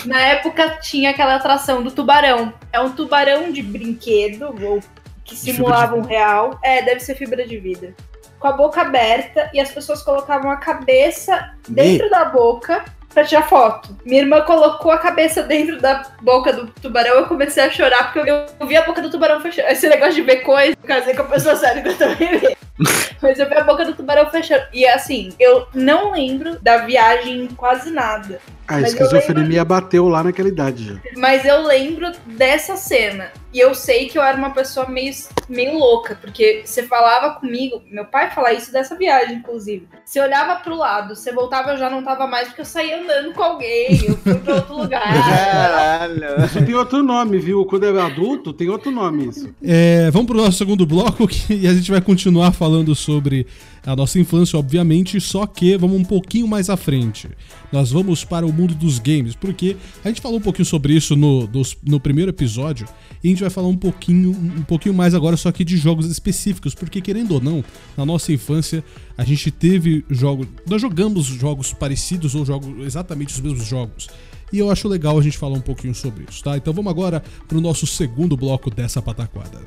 Na 0.07 0.21
época 0.21 0.79
tinha 0.81 1.11
aquela 1.11 1.37
atração 1.37 1.83
do 1.83 1.91
tubarão. 1.91 2.53
É 2.73 2.81
um 2.81 2.93
tubarão 2.93 3.53
de 3.53 3.63
brinquedo, 3.63 4.55
ou 4.63 4.81
que 5.25 5.37
simulava 5.37 5.97
um 5.97 6.03
real. 6.03 6.59
É, 6.63 6.83
deve 6.83 7.01
ser 7.01 7.15
fibra 7.17 7.47
de 7.47 7.59
vida. 7.59 7.95
Com 8.39 8.47
a 8.49 8.53
boca 8.53 8.81
aberta 8.81 9.51
e 9.53 9.61
as 9.61 9.71
pessoas 9.71 10.03
colocavam 10.03 10.51
a 10.51 10.57
cabeça 10.57 11.53
dentro 11.69 12.09
da 12.09 12.25
boca 12.25 12.85
pra 13.13 13.25
tirar 13.25 13.43
foto. 13.49 13.95
Minha 14.05 14.23
irmã 14.23 14.41
colocou 14.43 14.91
a 14.91 14.97
cabeça 14.99 15.43
dentro 15.43 15.79
da 15.81 16.03
boca 16.23 16.53
do 16.53 16.67
tubarão 16.69 17.17
eu 17.17 17.27
comecei 17.27 17.63
a 17.65 17.71
chorar 17.71 18.13
porque 18.13 18.31
eu, 18.31 18.47
eu 18.59 18.67
vi 18.67 18.77
a 18.77 18.83
boca 18.87 19.03
do 19.03 19.11
tubarão 19.11 19.41
fechando. 19.41 19.69
Esse 19.69 19.89
negócio 19.89 20.15
de 20.15 20.23
ver 20.23 20.37
coisa, 20.37 20.75
casei 20.77 21.15
com 21.15 21.23
a 21.23 21.27
pessoa 21.27 21.55
séria 21.57 21.83
que 21.83 21.89
eu 21.89 21.99
também 21.99 22.39
vi. 22.39 22.57
Mas 23.21 23.39
eu 23.39 23.49
vi 23.49 23.55
a 23.55 23.65
boca 23.65 23.85
do 23.85 23.95
tubarão 23.95 24.31
fechando. 24.31 24.65
E 24.73 24.87
assim, 24.87 25.33
eu 25.39 25.67
não 25.75 26.13
lembro 26.13 26.59
da 26.61 26.79
viagem 26.79 27.49
quase 27.57 27.91
nada. 27.91 28.41
A 28.71 28.81
esquizofrenia 28.81 29.65
bateu 29.65 30.09
lá 30.09 30.23
naquela 30.23 30.49
idade 30.49 30.87
já. 30.87 30.95
Mas 31.17 31.45
eu 31.45 31.63
lembro 31.67 32.13
dessa 32.25 32.77
cena. 32.77 33.33
E 33.53 33.59
eu 33.59 33.75
sei 33.75 34.07
que 34.07 34.17
eu 34.17 34.23
era 34.23 34.39
uma 34.39 34.51
pessoa 34.51 34.89
meio, 34.89 35.13
meio 35.49 35.77
louca, 35.77 36.17
porque 36.21 36.63
você 36.65 36.85
falava 36.85 37.35
comigo, 37.35 37.83
meu 37.91 38.05
pai 38.05 38.31
fala 38.31 38.53
isso 38.53 38.71
dessa 38.73 38.97
viagem, 38.97 39.39
inclusive. 39.39 39.89
Você 40.05 40.21
olhava 40.21 40.61
pro 40.61 40.77
lado, 40.77 41.17
você 41.17 41.33
voltava, 41.33 41.73
eu 41.73 41.77
já 41.77 41.91
não 41.91 42.01
tava 42.01 42.29
mais, 42.29 42.47
porque 42.47 42.61
eu 42.61 42.65
saía 42.65 43.03
andando 43.03 43.33
com 43.33 43.43
alguém, 43.43 44.05
eu 44.07 44.17
fui 44.19 44.35
pra 44.37 44.55
outro 44.55 44.75
lugar. 44.79 45.03
Caralho. 45.03 46.45
Isso 46.45 46.65
tem 46.65 46.75
outro 46.77 47.03
nome, 47.03 47.39
viu? 47.41 47.65
Quando 47.65 47.87
é 47.87 48.01
adulto, 48.01 48.53
tem 48.53 48.69
outro 48.69 48.93
nome 48.93 49.27
isso. 49.27 49.53
É, 49.61 50.13
vamos 50.13 50.29
pro 50.29 50.37
nosso 50.37 50.57
segundo 50.57 50.87
bloco 50.87 51.27
que, 51.27 51.53
e 51.53 51.67
a 51.67 51.75
gente 51.75 51.91
vai 51.91 52.01
continuar 52.01 52.53
falando 52.53 52.70
sobre 52.95 53.47
a 53.85 53.97
nossa 53.97 54.19
infância, 54.19 54.59
obviamente, 54.59 55.21
só 55.21 55.47
que 55.47 55.77
vamos 55.77 56.01
um 56.01 56.05
pouquinho 56.05 56.47
mais 56.47 56.69
à 56.69 56.77
frente. 56.77 57.29
Nós 57.73 57.91
vamos 57.91 58.25
para 58.25 58.47
o 58.47 58.53
mundo 58.53 58.75
dos 58.75 58.99
games, 58.99 59.35
porque 59.35 59.77
a 60.05 60.09
gente 60.09 60.21
falou 60.21 60.39
um 60.39 60.43
pouquinho 60.43 60.67
sobre 60.67 60.95
isso 60.95 61.17
no, 61.17 61.47
dos- 61.47 61.77
no 61.85 61.99
primeiro 61.99 62.31
episódio 62.31 62.87
e 63.23 63.29
a 63.29 63.31
gente 63.31 63.41
vai 63.41 63.51
falar 63.51 63.69
um 63.69 63.77
pouquinho, 63.77 64.31
um 64.31 64.63
pouquinho 64.63 64.95
mais 64.95 65.15
agora, 65.15 65.37
só 65.37 65.51
que 65.53 65.65
de 65.65 65.77
jogos 65.77 66.07
específicos, 66.11 66.75
porque 66.75 67.01
querendo 67.01 67.33
ou 67.33 67.41
não, 67.41 67.65
na 67.97 68.05
nossa 68.05 68.33
infância 68.33 68.85
a 69.17 69.25
gente 69.25 69.51
teve 69.51 70.05
jogos, 70.11 70.47
nós 70.69 70.81
jogamos 70.81 71.27
jogos 71.27 71.73
parecidos 71.73 72.35
ou 72.35 72.45
jogos 72.45 72.85
exatamente 72.87 73.33
os 73.35 73.41
mesmos 73.41 73.67
jogos. 73.67 74.09
E 74.53 74.59
eu 74.59 74.69
acho 74.71 74.89
legal 74.89 75.17
a 75.17 75.23
gente 75.23 75.39
falar 75.39 75.57
um 75.57 75.61
pouquinho 75.61 75.95
sobre 75.95 76.25
isso, 76.29 76.43
tá? 76.43 76.57
Então 76.57 76.73
vamos 76.75 76.91
agora 76.91 77.23
pro 77.47 77.61
nosso 77.61 77.87
segundo 77.87 78.37
bloco 78.37 78.69
dessa 78.69 79.01
pataquada. 79.01 79.61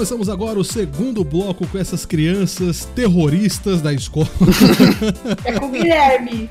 Começamos 0.00 0.30
agora 0.30 0.58
o 0.58 0.64
segundo 0.64 1.22
bloco 1.22 1.66
com 1.66 1.76
essas 1.76 2.06
crianças 2.06 2.86
terroristas 2.96 3.82
da 3.82 3.92
escola. 3.92 4.30
É 5.44 5.52
com 5.52 5.66
o 5.66 5.70
Guilherme. 5.70 6.48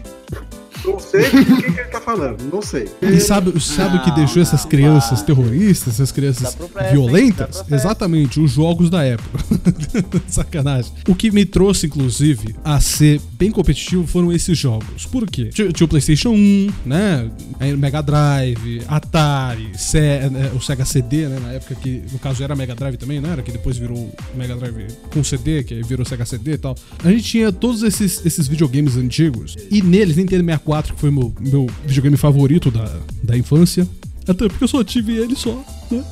Não 0.85 0.99
sei 0.99 1.21
de 1.23 1.29
quem 1.61 1.73
que 1.73 1.79
ele 1.79 1.89
tá 1.89 2.01
falando, 2.01 2.41
não 2.51 2.61
sei. 2.61 2.87
E 3.01 3.19
sabe, 3.19 3.59
sabe 3.59 3.97
o 3.97 4.01
que 4.03 4.09
Não, 4.09 4.15
deixou 4.15 4.41
essas 4.41 4.63
não, 4.63 4.69
crianças 4.69 5.19
vai. 5.19 5.25
terroristas, 5.27 5.93
essas 5.95 6.11
crianças 6.11 6.57
violentas? 6.91 7.63
Exatamente, 7.69 8.39
os 8.39 8.51
jogos 8.51 8.89
da 8.89 9.03
época. 9.03 9.39
Sacanagem. 10.27 10.91
O 11.07 11.15
que 11.15 11.31
me 11.31 11.45
trouxe, 11.45 11.87
inclusive, 11.87 12.55
a 12.63 12.79
ser 12.79 13.19
bem 13.33 13.51
competitivo 13.51 14.05
foram 14.07 14.31
esses 14.31 14.57
jogos. 14.57 15.05
Por 15.05 15.27
quê? 15.29 15.45
Tinha, 15.53 15.71
tinha 15.71 15.85
o 15.85 15.87
PlayStation 15.87 16.29
1, 16.29 16.69
né? 16.85 17.29
Aí 17.59 17.73
o 17.73 17.77
Mega 17.77 18.01
Drive, 18.01 18.81
Atari, 18.87 19.71
Se- 19.77 19.99
né, 20.29 20.51
o 20.55 20.61
Sega 20.61 20.85
CD, 20.85 21.27
né? 21.27 21.39
Na 21.39 21.51
época 21.53 21.75
que, 21.75 22.01
no 22.11 22.19
caso, 22.19 22.43
era 22.43 22.55
Mega 22.55 22.75
Drive 22.75 22.97
também, 22.97 23.19
não 23.19 23.29
era? 23.31 23.41
Que 23.41 23.51
depois 23.51 23.77
virou 23.77 23.97
o 23.97 24.37
Mega 24.37 24.55
Drive 24.55 24.87
com 25.11 25.23
CD, 25.23 25.63
que 25.63 25.73
aí 25.73 25.83
virou 25.83 26.05
Sega 26.05 26.25
CD 26.25 26.53
e 26.53 26.57
tal. 26.57 26.75
A 27.03 27.09
gente 27.11 27.23
tinha 27.23 27.51
todos 27.51 27.83
esses, 27.83 28.25
esses 28.25 28.47
videogames 28.47 28.95
antigos. 28.97 29.55
E 29.71 29.81
neles, 29.81 30.15
Nintendo 30.17 30.43
64, 30.43 30.68
que 30.93 30.99
foi 30.99 31.11
meu, 31.11 31.33
meu 31.39 31.67
videogame 31.85 32.17
favorito 32.17 32.71
da, 32.71 32.89
da 33.23 33.37
infância. 33.37 33.87
Até 34.27 34.47
porque 34.47 34.63
eu 34.63 34.67
só 34.67 34.83
tive 34.83 35.17
ele 35.17 35.35
só, 35.35 35.63
né? 35.89 36.03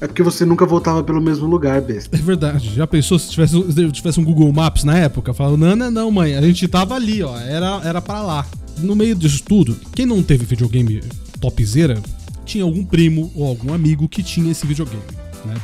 É 0.00 0.06
porque 0.06 0.22
você 0.22 0.44
nunca 0.44 0.66
voltava 0.66 1.02
pelo 1.02 1.20
mesmo 1.20 1.46
lugar, 1.46 1.80
besta. 1.80 2.16
É 2.16 2.20
verdade. 2.20 2.74
Já 2.74 2.86
pensou 2.86 3.18
se 3.18 3.30
tivesse, 3.30 3.72
se 3.72 3.92
tivesse 3.92 4.20
um 4.20 4.24
Google 4.24 4.52
Maps 4.52 4.84
na 4.84 4.98
época? 4.98 5.32
Falando, 5.32 5.58
não, 5.58 5.76
não, 5.76 5.90
não, 5.90 6.10
mãe. 6.10 6.34
A 6.34 6.42
gente 6.42 6.66
tava 6.66 6.94
ali, 6.94 7.22
ó. 7.22 7.38
Era, 7.38 7.80
era 7.84 8.02
pra 8.02 8.20
lá. 8.20 8.46
No 8.78 8.96
meio 8.96 9.14
disso 9.14 9.42
tudo, 9.44 9.76
quem 9.94 10.04
não 10.04 10.22
teve 10.22 10.44
videogame 10.44 11.00
topzera, 11.40 12.02
tinha 12.44 12.64
algum 12.64 12.84
primo 12.84 13.30
ou 13.34 13.46
algum 13.46 13.72
amigo 13.72 14.08
que 14.08 14.22
tinha 14.22 14.50
esse 14.50 14.66
videogame, 14.66 15.02
né? 15.44 15.54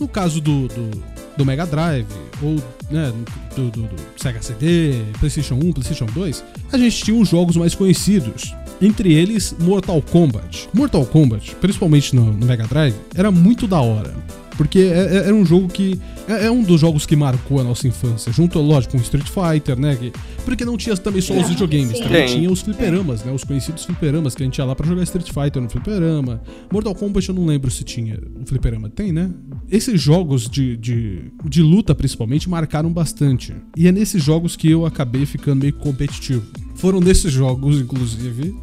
No 0.00 0.08
caso 0.08 0.40
do, 0.40 0.68
do, 0.68 1.02
do 1.36 1.44
Mega 1.44 1.66
Drive, 1.66 2.06
ou 2.40 2.56
né, 2.90 3.12
do, 3.56 3.70
do- 3.70 3.82
do 3.82 3.96
Sega 4.16 4.42
CD, 4.42 5.02
PlayStation 5.18 5.54
1, 5.54 5.72
PlayStation 5.72 6.06
2, 6.06 6.44
a 6.72 6.78
gente 6.78 7.04
tinha 7.04 7.16
os 7.20 7.28
jogos 7.28 7.56
mais 7.56 7.74
conhecidos. 7.74 8.54
Entre 8.82 9.12
eles, 9.12 9.54
Mortal 9.60 10.00
Kombat. 10.00 10.68
Mortal 10.72 11.04
Kombat, 11.04 11.54
principalmente 11.56 12.16
no, 12.16 12.32
no 12.32 12.46
Mega 12.46 12.66
Drive, 12.66 12.94
era 13.14 13.30
muito 13.30 13.66
da 13.66 13.80
hora. 13.80 14.14
Porque 14.60 14.78
é- 14.80 14.82
é- 14.92 15.16
era 15.28 15.34
um 15.34 15.42
jogo 15.42 15.68
que. 15.68 15.98
É, 16.28 16.44
é 16.44 16.50
um 16.50 16.62
dos 16.62 16.78
jogos 16.78 17.06
que 17.06 17.16
marcou 17.16 17.58
a 17.60 17.64
nossa 17.64 17.88
infância. 17.88 18.30
Junto, 18.30 18.58
lógico, 18.58 18.92
com 18.94 18.98
Street 19.02 19.26
Fighter, 19.26 19.74
né? 19.80 19.96
que- 19.96 20.12
porque 20.44 20.66
não 20.66 20.76
tinha 20.76 20.94
também 20.98 21.22
só 21.22 21.32
os 21.32 21.48
videogames, 21.48 21.96
Sim. 21.96 22.02
também 22.02 22.26
Tem. 22.26 22.36
tinha 22.36 22.50
os 22.52 22.60
fliperamas, 22.60 23.24
né? 23.24 23.32
Os 23.32 23.42
conhecidos 23.42 23.86
fliperamas, 23.86 24.34
que 24.34 24.42
a 24.42 24.44
gente 24.44 24.58
ia 24.58 24.64
lá 24.66 24.74
pra 24.76 24.86
jogar 24.86 25.02
Street 25.04 25.28
Fighter 25.32 25.62
no 25.62 25.70
fliperama. 25.70 26.42
Mortal 26.70 26.94
Kombat 26.94 27.26
eu 27.26 27.34
não 27.34 27.46
lembro 27.46 27.70
se 27.70 27.82
tinha 27.84 28.18
um 28.38 28.44
fliperama. 28.44 28.90
Tem, 28.90 29.12
né? 29.12 29.30
Esses 29.70 29.98
jogos 29.98 30.46
de, 30.46 30.76
de, 30.76 31.32
de 31.42 31.62
luta, 31.62 31.94
principalmente, 31.94 32.46
marcaram 32.46 32.92
bastante. 32.92 33.54
E 33.74 33.88
é 33.88 33.92
nesses 33.92 34.22
jogos 34.22 34.56
que 34.56 34.70
eu 34.70 34.84
acabei 34.84 35.24
ficando 35.24 35.62
meio 35.62 35.72
competitivo. 35.72 36.42
Foram 36.74 37.00
nesses 37.00 37.32
jogos, 37.32 37.78
inclusive, 37.80 38.54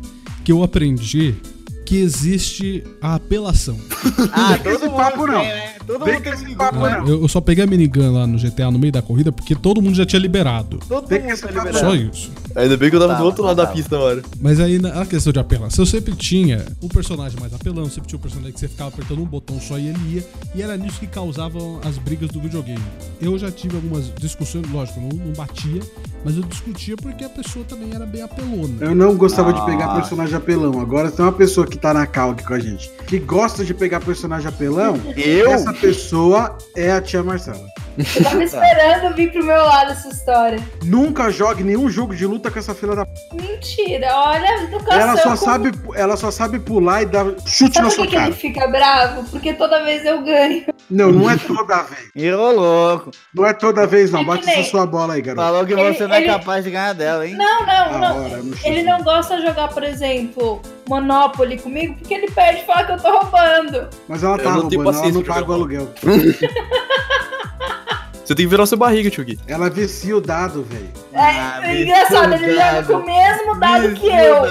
que 0.43 0.51
eu 0.51 0.62
aprendi 0.62 1.33
que 1.88 1.95
existe 1.95 2.83
a 3.01 3.15
apelação. 3.15 3.79
Ah, 4.31 4.60
esse 4.63 4.89
papo, 4.89 5.25
não. 5.25 5.39
tem, 5.39 5.47
né? 5.47 5.77
Todo 5.88 6.04
Vem 6.06 6.15
mundo 6.15 6.28
esse 6.28 6.43
minigun, 6.43 6.58
papo, 6.58 6.80
né? 6.80 7.04
Eu, 7.08 7.21
eu 7.21 7.28
só 7.28 7.39
peguei 7.41 7.63
a 7.63 7.67
minigun 7.67 8.12
lá 8.12 8.28
no 8.28 8.38
GTA 8.38 8.69
no 8.69 8.78
meio 8.78 8.92
da 8.92 9.02
corrida 9.02 9.31
porque 9.31 9.56
todo 9.56 9.81
mundo 9.81 9.96
já 9.96 10.06
tinha 10.06 10.19
liberado. 10.19 10.79
Todo 10.88 11.08
Tem 11.08 11.19
mundo 11.21 11.29
tá 11.29 11.35
ser 11.38 11.48
liberado. 11.48 11.79
Só 11.79 11.96
isso. 11.96 12.31
Ainda 12.56 12.75
bem 12.75 12.90
que 12.90 12.96
eu 12.96 13.00
tava 13.00 13.13
do 13.13 13.17
Tava, 13.17 13.25
outro 13.25 13.44
lado 13.44 13.56
da 13.58 13.63
tava. 13.65 13.75
pista 13.75 13.98
na 13.98 14.04
hora. 14.04 14.21
Mas 14.42 14.60
aí, 14.60 14.79
na 14.79 15.02
a 15.02 15.06
questão 15.06 15.31
de 15.31 15.40
apelação, 15.40 15.83
eu 15.83 15.88
sempre 15.88 16.15
tinha 16.15 16.65
o 16.81 16.90
personagem 16.90 17.40
mais 17.40 17.54
apelão, 17.54 17.85
sempre 17.85 18.10
tinha 18.10 18.17
o 18.17 18.21
personagem 18.21 18.52
que 18.54 18.60
você 18.60 18.67
ficava 18.67 18.90
apertando 18.90 19.21
um 19.21 19.25
botão 19.25 19.60
só 19.62 19.77
e 19.77 19.88
ele 19.88 20.00
ia, 20.15 20.25
e 20.56 20.62
era 20.62 20.75
nisso 20.75 21.00
que 21.00 21.08
causavam 21.08 21.79
as 21.85 21.98
brigas 22.00 22.29
do 22.29 22.40
videogame. 22.42 22.81
Eu 23.21 23.38
já 23.38 23.52
tive 23.52 23.75
algumas 23.75 24.12
discussões, 24.19 24.69
lógico, 24.71 25.00
não, 25.00 25.10
não 25.10 25.33
batia, 25.33 25.81
mas 26.25 26.35
eu 26.35 26.44
discutia 26.44 26.96
porque 26.98 27.23
a 27.23 27.29
pessoa 27.29 27.63
também 27.63 27.90
era 27.94 28.06
bem 28.06 28.23
apelona. 28.23 28.73
Eu 28.81 28.96
não 28.96 29.15
gostava 29.15 29.54
de 29.54 29.60
Ah. 29.60 29.65
pegar 29.65 29.94
personagem 29.96 30.35
apelão. 30.35 30.79
Agora 30.81 31.12
tem 31.12 31.23
uma 31.23 31.31
pessoa 31.31 31.67
que 31.67 31.77
tá 31.77 31.94
na 31.94 32.08
cal 32.08 32.31
aqui 32.31 32.44
com 32.44 32.54
a 32.56 32.60
gente 32.60 32.90
que 33.08 33.19
gosta 33.19 33.63
de 33.63 33.73
pegar 33.73 34.02
personagem 34.02 34.50
apelão. 34.50 35.00
Eu? 35.15 35.52
Essa 35.52 35.71
pessoa 35.80 36.58
é 36.75 36.92
a 36.92 37.02
tia 37.02 37.23
Marcela. 37.23 37.65
Eu 37.98 38.23
tava 38.23 38.43
esperando 38.43 39.15
vir 39.15 39.31
pro 39.31 39.43
meu 39.43 39.58
lado 39.63 39.91
essa 39.91 40.08
história. 40.10 40.60
Nunca 40.83 41.31
jogue 41.31 41.63
nenhum 41.63 41.89
jogo 41.89 42.15
de 42.15 42.25
luta 42.25 42.52
com 42.52 42.60
essa 42.60 42.75
filha 42.75 42.95
da. 42.95 43.06
p***. 43.06 43.12
Mentira, 43.33 44.08
olha 44.15 44.50
a 44.50 44.63
educação. 44.63 45.00
Ela 45.02 45.15
só 45.17 45.23
como- 45.23 45.37
sabe, 45.37 45.71
ela 45.95 46.17
só 46.17 46.31
sabe 46.31 46.60
pular 46.60 47.02
e 47.02 47.06
dar 47.08 47.25
chute 47.45 47.73
Sabe 47.73 47.79
na 47.79 47.83
por 47.85 47.91
sua 47.91 48.04
que, 48.06 48.10
que 48.12 48.15
ele 48.15 48.23
cara. 48.25 48.35
fica 48.35 48.67
bravo? 48.67 49.23
Porque 49.29 49.54
toda 49.54 49.83
vez 49.83 50.06
eu 50.06 50.21
ganho. 50.21 50.65
Não, 50.89 51.12
não 51.12 51.29
é 51.29 51.37
toda 51.37 51.83
vez. 51.83 52.10
E 52.15 52.31
ô 52.31 52.52
louco. 52.52 53.12
Não 53.33 53.45
é 53.45 53.54
toda 53.54 53.87
vez, 53.87 54.12
não. 54.12 54.21
É 54.21 54.25
Bate 54.25 54.50
essa 54.50 54.69
sua 54.69 54.85
bola 54.85 55.15
aí, 55.15 55.21
garoto. 55.21 55.45
Falou 55.48 55.65
que 55.65 55.73
Ele- 55.73 55.93
você 55.93 56.06
não 56.08 56.15
é 56.15 56.17
ele- 56.19 56.27
capaz 56.27 56.63
de 56.63 56.71
ganhar 56.71 56.93
dela, 56.93 57.25
hein? 57.27 57.35
Não, 57.35 57.60
não, 57.62 57.65
Da 57.65 57.98
não. 58.00 58.23
hora, 58.25 58.41
chute. 58.43 58.67
Ele 58.67 58.83
não 58.83 59.02
gosta 59.04 59.37
de 59.37 59.45
jogar, 59.48 59.69
por 59.69 59.83
exemplo, 59.83 60.62
Monopoly 60.87 61.58
comigo, 61.60 61.95
porque 61.98 62.13
ele 62.13 62.29
perde 62.31 62.62
e 62.62 62.65
fala 62.65 62.83
que 62.85 62.91
eu 62.93 62.98
tô 63.00 63.12
roubando. 63.19 63.87
Mas 64.08 64.23
ela 64.23 64.37
Eu 64.37 64.43
tá 64.43 64.52
não 64.52 64.62
roubando, 64.62 64.98
ela 65.00 65.12
não 65.12 65.23
paga 65.23 65.50
o 65.50 65.54
aluguel. 65.54 65.89
Você 68.28 68.36
tem 68.36 68.46
que 68.46 68.50
virar 68.50 68.65
sua 68.65 68.78
barriga, 68.78 69.10
tio 69.10 69.23
Gui. 69.23 69.40
Ela 69.48 69.69
vicia 69.69 70.17
o 70.17 70.19
dado, 70.19 70.62
velho. 70.69 70.90
É, 71.13 71.19
Ah, 71.21 71.62
é 71.63 71.82
engraçado, 71.82 72.34
ele 72.34 72.52
joga 72.52 72.73
dado. 72.73 72.88
com 72.88 72.94
o 72.96 73.06
mesmo 73.06 73.58
dado 73.58 73.94
que 73.94 74.06
eu. 74.06 74.42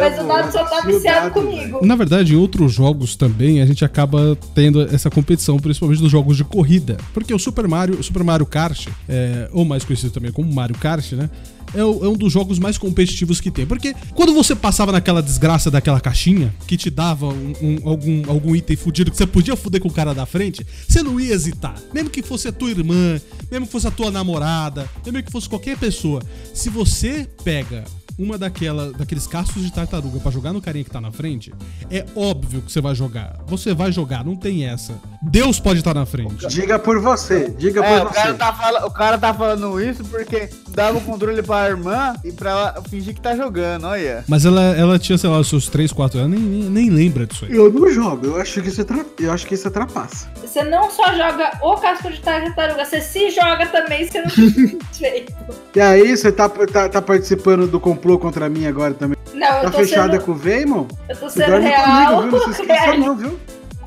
Mas 0.00 0.18
o 0.18 0.24
dado 0.26 0.50
só 0.50 0.64
tá 0.64 0.80
viciado 0.84 1.28
dado, 1.28 1.32
comigo. 1.34 1.86
Na 1.86 1.94
verdade, 1.94 2.34
em 2.34 2.36
outros 2.36 2.72
jogos 2.72 3.14
também, 3.14 3.62
a 3.62 3.66
gente 3.66 3.84
acaba 3.84 4.36
tendo 4.52 4.82
essa 4.82 5.08
competição, 5.08 5.60
principalmente 5.60 6.02
nos 6.02 6.10
jogos 6.10 6.36
de 6.36 6.42
corrida. 6.42 6.96
Porque 7.14 7.32
o 7.32 7.38
Super 7.38 7.68
Mario, 7.68 8.00
o 8.00 8.02
Super 8.02 8.24
Mario 8.24 8.46
Kart, 8.46 8.88
é, 9.08 9.48
ou 9.52 9.64
mais 9.64 9.84
conhecido 9.84 10.10
também 10.12 10.32
como 10.32 10.52
Mario 10.52 10.76
Kart, 10.76 11.12
né? 11.12 11.30
É, 11.74 11.80
é 11.80 11.84
um 11.84 12.16
dos 12.16 12.32
jogos 12.32 12.58
mais 12.58 12.76
competitivos 12.78 13.40
que 13.40 13.50
tem. 13.50 13.66
Porque 13.66 13.94
quando 14.14 14.32
você 14.34 14.54
passava 14.54 14.92
naquela 14.92 15.22
desgraça 15.22 15.70
daquela 15.70 16.00
caixinha, 16.00 16.54
que 16.66 16.76
te 16.76 16.90
dava 16.90 17.26
um- 17.28 17.52
um- 17.62 17.88
algum, 17.88 18.22
algum 18.30 18.56
item 18.56 18.76
fudido, 18.76 19.10
que 19.10 19.16
você 19.16 19.26
podia 19.26 19.56
fuder 19.56 19.80
com 19.80 19.88
o 19.88 19.92
cara 19.92 20.14
da 20.14 20.26
frente, 20.26 20.66
você 20.88 21.02
não 21.02 21.18
ia 21.20 21.34
hesitar. 21.34 21.74
Mesmo 21.94 22.10
que 22.10 22.22
fosse 22.22 22.48
a 22.48 22.52
tua 22.52 22.70
irmã, 22.70 23.20
mesmo 23.50 23.66
que 23.66 23.72
fosse 23.72 23.86
a 23.86 23.90
tua 23.90 24.10
namorada, 24.10 24.88
mesmo 25.04 25.22
que 25.22 25.30
fosse 25.32 25.48
qualquer 25.48 25.76
pessoa. 25.78 26.22
Se 26.52 26.68
você 26.68 27.28
pega 27.44 27.84
uma 28.22 28.36
daquela, 28.36 28.92
daqueles 28.92 29.26
cascos 29.26 29.62
de 29.62 29.72
tartaruga 29.72 30.20
pra 30.20 30.30
jogar 30.30 30.52
no 30.52 30.60
carinha 30.60 30.84
que 30.84 30.90
tá 30.90 31.00
na 31.00 31.10
frente, 31.10 31.52
é 31.90 32.04
óbvio 32.14 32.60
que 32.62 32.70
você 32.70 32.80
vai 32.80 32.94
jogar. 32.94 33.36
Você 33.46 33.72
vai 33.74 33.90
jogar, 33.90 34.24
não 34.24 34.36
tem 34.36 34.66
essa. 34.66 34.94
Deus 35.22 35.58
pode 35.58 35.78
estar 35.80 35.94
na 35.94 36.04
frente. 36.06 36.46
Diga 36.48 36.78
por 36.78 37.00
você, 37.00 37.50
diga 37.58 37.84
É, 37.84 37.98
por 38.00 38.06
o 38.08 38.10
cara, 38.12 38.32
você. 38.32 38.38
tá 38.38 38.52
fala- 38.52 38.86
o 38.86 38.90
cara 38.90 39.18
tá 39.18 39.32
falando 39.34 39.80
isso 39.80 40.04
porque 40.04 40.48
dava 40.70 40.98
o 40.98 41.00
controle 41.00 41.42
pra 41.42 41.68
irmã 41.68 42.14
e 42.24 42.32
pra 42.32 42.50
ela 42.50 42.82
fingir 42.88 43.14
que 43.14 43.20
tá 43.20 43.34
jogando, 43.36 43.86
olha. 43.86 44.24
Mas 44.28 44.44
ela, 44.44 44.60
ela 44.76 44.98
tinha, 44.98 45.16
sei 45.18 45.28
lá, 45.30 45.38
os 45.38 45.48
seus 45.48 45.68
3, 45.68 45.92
4 45.92 46.20
anos, 46.20 46.38
nem, 46.38 46.48
nem, 46.48 46.70
nem 46.70 46.90
lembra 46.90 47.26
disso 47.26 47.44
aí. 47.44 47.54
Eu 47.54 47.72
não 47.72 47.90
jogo, 47.90 48.26
eu 48.26 48.36
acho 48.40 48.60
que 48.62 48.68
isso, 48.68 48.84
tra... 48.84 49.04
eu 49.18 49.32
acho 49.32 49.46
que 49.46 49.54
isso 49.54 49.66
atrapassa. 49.68 50.28
Você 50.42 50.62
não 50.64 50.90
só 50.90 51.04
joga 51.14 51.58
o 51.62 51.76
casco 51.76 52.10
de 52.10 52.20
tartaruga, 52.20 52.84
você 52.84 53.00
se 53.00 53.30
joga 53.30 53.66
também, 53.66 54.06
você 54.06 54.20
não 54.22 54.30
feito. 54.30 55.32
E 55.72 55.80
aí, 55.80 56.16
você 56.16 56.32
tá, 56.32 56.48
tá, 56.48 56.88
tá 56.88 57.00
participando 57.00 57.68
do 57.68 57.78
complô 57.78 58.09
contra 58.18 58.48
mim 58.48 58.66
agora 58.66 58.94
também? 58.94 59.16
Não, 59.34 59.46
Tá 59.46 59.62
eu 59.64 59.70
tô 59.70 59.78
fechada 59.78 60.12
sendo, 60.12 60.24
com 60.24 60.32
o 60.32 60.34
Veimon? 60.34 60.86
eu 61.08 61.16
tô 61.16 61.28
sendo 61.30 61.58
real. 61.58 61.84
comigo, 61.84 62.22
viu? 62.22 62.30
Não 62.30 62.40
se 62.54 62.62
esqueça 62.62 62.96
não, 62.96 63.16
viu? 63.16 63.38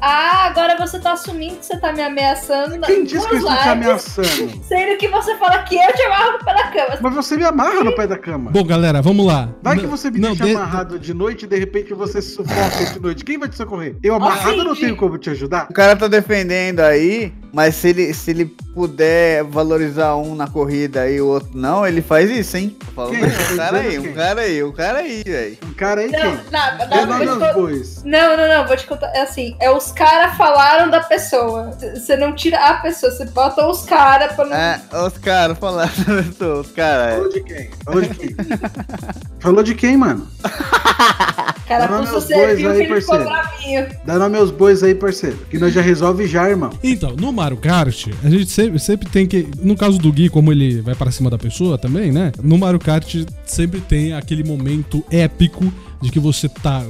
Ah, 0.05 0.47
agora 0.47 0.75
você 0.77 0.99
tá 0.99 1.13
assumindo 1.13 1.55
que 1.55 1.65
você 1.65 1.77
tá 1.77 1.93
me 1.93 2.01
ameaçando 2.01 2.75
na 2.77 2.87
Quem 2.87 3.05
disse 3.05 3.25
que 3.25 3.35
eu 3.35 3.37
estou 3.39 3.55
te 3.55 3.69
ameaçando? 3.69 4.27
Sendo 4.67 4.97
que 4.97 5.07
você 5.07 5.33
fala 5.37 5.59
que 5.63 5.75
eu 5.77 5.93
te 5.93 6.01
amarro 6.03 6.33
no 6.33 6.39
pé 6.39 6.53
da 6.53 6.67
cama. 6.67 6.97
Mas 6.99 7.13
você 7.15 7.37
me 7.37 7.45
amarra 7.45 7.83
no 7.85 7.95
pé 7.95 8.05
da 8.05 8.17
cama. 8.17 8.51
Bom, 8.51 8.65
galera, 8.65 9.01
vamos 9.01 9.25
lá. 9.25 9.47
Vai 9.61 9.77
que 9.77 9.83
Não- 9.83 9.89
você 9.89 10.11
me 10.11 10.19
não, 10.19 10.29
deixa 10.31 10.43
de- 10.43 10.55
amarrado 10.55 10.99
de 10.99 11.13
noite 11.13 11.45
e 11.45 11.47
de 11.47 11.57
repente 11.57 11.93
você 11.93 12.21
se 12.21 12.31
sufoca 12.35 12.85
de 12.93 12.99
noite. 12.99 13.23
Quem 13.23 13.37
vai 13.37 13.47
te 13.47 13.55
socorrer? 13.55 13.95
Eu 14.03 14.15
amarrado 14.15 14.49
Assim, 14.49 14.57
não 14.65 14.75
tenho 14.75 14.97
como 14.97 15.17
te 15.17 15.29
ajudar? 15.29 15.67
O 15.69 15.73
cara 15.73 15.95
tá 15.95 16.09
defendendo 16.09 16.81
aí, 16.81 17.31
mas 17.53 17.75
se 17.75 17.87
ele, 17.87 18.13
se 18.13 18.31
ele 18.31 18.45
puder 18.73 19.43
valorizar 19.45 20.15
um 20.17 20.35
na 20.35 20.47
corrida 20.47 21.09
e 21.09 21.21
o 21.21 21.27
outro 21.27 21.51
não, 21.53 21.87
ele 21.87 22.01
faz 22.01 22.29
isso, 22.29 22.57
hein? 22.57 22.75
Falo, 22.93 23.11
Quem? 23.11 23.21
"Não, 23.21 23.27
um 23.29 23.55
cara 23.57 23.77
aí, 23.79 23.99
um 23.99 24.13
cara 24.13 24.41
aí, 24.41 24.63
um 24.63 24.71
cara 24.73 24.97
aí, 24.99 25.23
velho. 25.25 25.57
Um 25.65 25.73
cara 25.73 26.01
aí 26.01 26.11
Não, 26.11 26.19
quem? 26.19 26.39
nada, 26.51 26.85
nada. 26.87 27.53
bois. 27.53 28.03
Não, 28.03 28.35
não, 28.35 28.47
não, 28.49 28.67
vou 28.67 28.75
te 28.75 28.85
contar. 28.85 29.07
É 29.15 29.21
assim, 29.21 29.55
é 29.61 29.71
os 29.71 29.92
caras 29.93 30.35
falaram 30.37 30.89
da 30.89 30.99
pessoa. 31.01 31.71
Você 31.93 32.17
não 32.17 32.35
tira 32.35 32.57
a 32.57 32.75
pessoa, 32.75 33.11
você 33.11 33.25
bota 33.25 33.65
os 33.65 33.83
caras 33.83 34.33
pra 34.33 34.45
não. 34.45 34.55
É, 34.55 34.81
os 35.07 35.17
caras 35.17 35.57
falaram, 35.57 35.91
os 36.59 36.71
caras. 36.71 37.15
Falou 37.15 37.29
de 37.29 37.43
quem? 37.43 37.69
Falou 37.83 38.01
de 38.01 38.09
quem? 38.09 38.35
Falou 39.39 39.63
de 39.63 39.75
quem, 39.75 39.97
mano? 39.97 40.27
cara, 41.67 41.87
não, 41.87 41.99
puxa 41.99 42.11
meus 42.11 42.23
você 42.23 42.33
bois 42.33 42.57
viu 42.57 42.71
aí, 42.71 42.77
que 42.77 42.91
ele 42.93 43.01
ficou 43.01 43.17
parceiro. 43.17 43.43
bravinho. 43.43 43.87
Dá 44.05 44.19
nome 44.19 44.37
aos 44.37 44.51
bois 44.51 44.83
aí, 44.83 44.95
parceiro. 44.95 45.37
Que 45.49 45.57
nós 45.57 45.73
já 45.73 45.81
resolve 45.81 46.27
já, 46.27 46.49
irmão. 46.49 46.71
Então, 46.81 47.15
no 47.15 47.31
Mario 47.31 47.57
Kart, 47.57 48.07
a 48.23 48.29
gente 48.29 48.49
sempre, 48.49 48.79
sempre 48.79 49.09
tem 49.09 49.27
que. 49.27 49.47
No 49.61 49.75
caso 49.75 49.97
do 49.97 50.11
Gui, 50.11 50.29
como 50.29 50.51
ele 50.51 50.81
vai 50.81 50.95
para 50.95 51.11
cima 51.11 51.29
da 51.29 51.37
pessoa 51.37 51.77
também, 51.77 52.11
né? 52.11 52.31
No 52.41 52.57
Mario 52.57 52.79
Kart 52.79 53.25
sempre 53.45 53.81
tem 53.81 54.13
aquele 54.13 54.43
momento 54.43 55.03
épico 55.11 55.71
de 56.03 56.11
que 56.11 56.19
você 56.19 56.47
tá. 56.49 56.83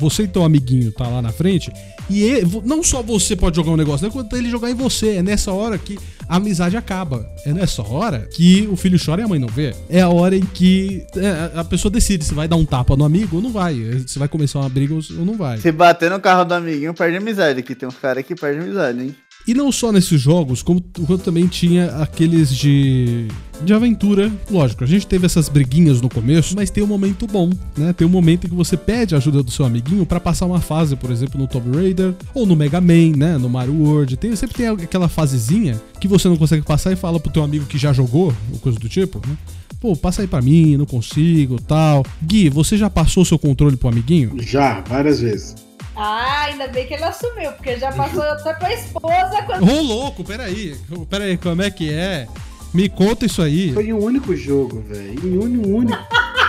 Você 0.00 0.24
e 0.24 0.28
teu 0.28 0.42
amiguinho 0.44 0.90
tá 0.92 1.06
lá 1.06 1.20
na 1.22 1.30
frente. 1.30 1.70
E 2.10 2.22
ele- 2.22 2.62
não 2.64 2.82
só 2.82 3.02
você 3.02 3.36
pode 3.36 3.56
jogar 3.56 3.70
um 3.70 3.76
negócio, 3.76 4.06
né? 4.06 4.12
Quanto 4.12 4.36
ele 4.36 4.50
jogar 4.50 4.70
em 4.70 4.74
você. 4.74 5.16
É 5.16 5.22
nessa 5.22 5.52
hora 5.52 5.78
que 5.78 5.98
a 6.28 6.36
amizade 6.36 6.76
acaba. 6.76 7.26
É 7.46 7.52
nessa 7.52 7.82
hora 7.82 8.20
que 8.32 8.68
o 8.70 8.76
filho 8.76 8.98
chora 9.02 9.22
e 9.22 9.24
a 9.24 9.28
mãe 9.28 9.38
não 9.38 9.48
vê. 9.48 9.74
É 9.88 10.00
a 10.00 10.08
hora 10.08 10.36
em 10.36 10.40
que 10.44 11.04
é, 11.16 11.58
a 11.58 11.64
pessoa 11.64 11.90
decide 11.90 12.24
se 12.24 12.34
vai 12.34 12.48
dar 12.48 12.56
um 12.56 12.64
tapa 12.64 12.96
no 12.96 13.04
amigo 13.04 13.36
ou 13.36 13.42
não 13.42 13.50
vai. 13.52 13.74
Se 14.06 14.18
vai 14.18 14.28
começar 14.28 14.58
uma 14.60 14.68
briga 14.68 14.94
ou 14.94 15.00
ou 15.18 15.24
não 15.24 15.36
vai. 15.36 15.58
Se 15.58 15.70
bater 15.70 16.10
no 16.10 16.18
carro 16.20 16.44
do 16.44 16.54
amiguinho, 16.54 16.92
perde 16.94 17.16
amizade. 17.18 17.60
Aqui 17.60 17.74
tem 17.74 17.88
uns 17.88 17.96
caras 17.96 18.24
que 18.24 18.34
perdem 18.34 18.62
amizade, 18.64 19.00
hein? 19.02 19.14
E 19.46 19.52
não 19.52 19.70
só 19.70 19.92
nesses 19.92 20.20
jogos, 20.20 20.62
como 20.62 20.82
quanto 21.06 21.18
também 21.18 21.46
tinha 21.46 21.96
aqueles 21.96 22.54
de 22.54 23.28
de 23.62 23.72
aventura. 23.72 24.32
Lógico, 24.50 24.84
a 24.84 24.86
gente 24.86 25.06
teve 25.06 25.26
essas 25.26 25.48
briguinhas 25.48 26.00
no 26.00 26.08
começo, 26.08 26.54
mas 26.56 26.70
tem 26.70 26.82
um 26.82 26.86
momento 26.86 27.26
bom, 27.26 27.50
né? 27.76 27.92
Tem 27.92 28.06
um 28.06 28.10
momento 28.10 28.46
em 28.46 28.50
que 28.50 28.56
você 28.56 28.76
pede 28.76 29.14
a 29.14 29.18
ajuda 29.18 29.42
do 29.42 29.50
seu 29.50 29.64
amiguinho 29.64 30.04
pra 30.04 30.18
passar 30.18 30.46
uma 30.46 30.60
fase, 30.60 30.96
por 30.96 31.10
exemplo, 31.10 31.40
no 31.40 31.46
Tomb 31.46 31.76
Raider 31.76 32.14
ou 32.34 32.46
no 32.46 32.56
Mega 32.56 32.80
Man, 32.80 33.16
né? 33.16 33.38
No 33.38 33.48
Mario 33.48 33.74
World. 33.74 34.16
Tem, 34.16 34.34
sempre 34.34 34.56
tem 34.56 34.66
aquela 34.68 35.08
fasezinha 35.08 35.80
que 36.00 36.08
você 36.08 36.28
não 36.28 36.36
consegue 36.36 36.62
passar 36.62 36.92
e 36.92 36.96
fala 36.96 37.20
pro 37.20 37.30
teu 37.30 37.42
amigo 37.42 37.66
que 37.66 37.78
já 37.78 37.92
jogou, 37.92 38.34
ou 38.52 38.58
coisa 38.58 38.78
do 38.78 38.88
tipo, 38.88 39.20
né? 39.26 39.36
Pô, 39.80 39.94
passa 39.94 40.22
aí 40.22 40.28
pra 40.28 40.40
mim, 40.40 40.76
não 40.76 40.86
consigo, 40.86 41.60
tal. 41.60 42.04
Gui, 42.22 42.48
você 42.48 42.76
já 42.76 42.88
passou 42.88 43.24
seu 43.24 43.38
controle 43.38 43.76
pro 43.76 43.88
amiguinho? 43.88 44.34
Já, 44.40 44.80
várias 44.80 45.20
vezes. 45.20 45.54
Ah, 45.96 46.46
ainda 46.46 46.66
bem 46.68 46.86
que 46.86 46.94
ele 46.94 47.04
assumiu, 47.04 47.52
porque 47.52 47.78
já 47.78 47.92
passou 47.92 48.22
até 48.22 48.52
pra 48.54 48.72
esposa 48.72 49.42
quando. 49.46 49.68
Ô, 49.68 49.80
louco, 49.80 50.24
peraí. 50.24 50.76
Peraí, 51.08 51.36
como 51.36 51.62
é 51.62 51.70
que 51.70 51.92
é? 51.92 52.26
Me 52.72 52.88
conta 52.88 53.26
isso 53.26 53.40
aí. 53.40 53.72
Foi 53.72 53.86
em 53.86 53.92
um 53.92 54.02
único 54.02 54.34
jogo, 54.34 54.82
velho. 54.88 55.20
Em 55.24 55.58
um 55.58 55.76
único. 55.76 55.98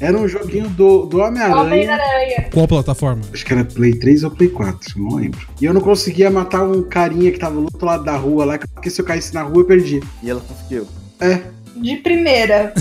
Era 0.00 0.16
um 0.16 0.26
joguinho 0.26 0.68
do, 0.70 1.04
do 1.04 1.18
Homem-Aranha. 1.18 1.60
Homem-Aranha. 1.60 2.48
Qual 2.50 2.66
plataforma? 2.66 3.20
Acho 3.34 3.44
que 3.44 3.52
era 3.52 3.64
Play 3.64 3.94
3 3.94 4.24
ou 4.24 4.30
Play 4.30 4.48
4, 4.48 4.98
não 4.98 5.16
lembro. 5.16 5.46
E 5.60 5.66
eu 5.66 5.74
não 5.74 5.80
conseguia 5.82 6.30
matar 6.30 6.62
um 6.62 6.82
carinha 6.82 7.30
que 7.30 7.38
tava 7.38 7.56
do 7.56 7.64
outro 7.64 7.84
lado 7.84 8.02
da 8.02 8.16
rua 8.16 8.46
lá, 8.46 8.58
porque 8.58 8.88
se 8.88 8.98
eu 8.98 9.04
caísse 9.04 9.34
na 9.34 9.42
rua 9.42 9.58
eu 9.58 9.66
perdia. 9.66 10.00
E 10.22 10.30
ela 10.30 10.40
conseguiu. 10.40 10.88
É, 11.20 11.42
De 11.76 11.96
primeira. 11.96 12.72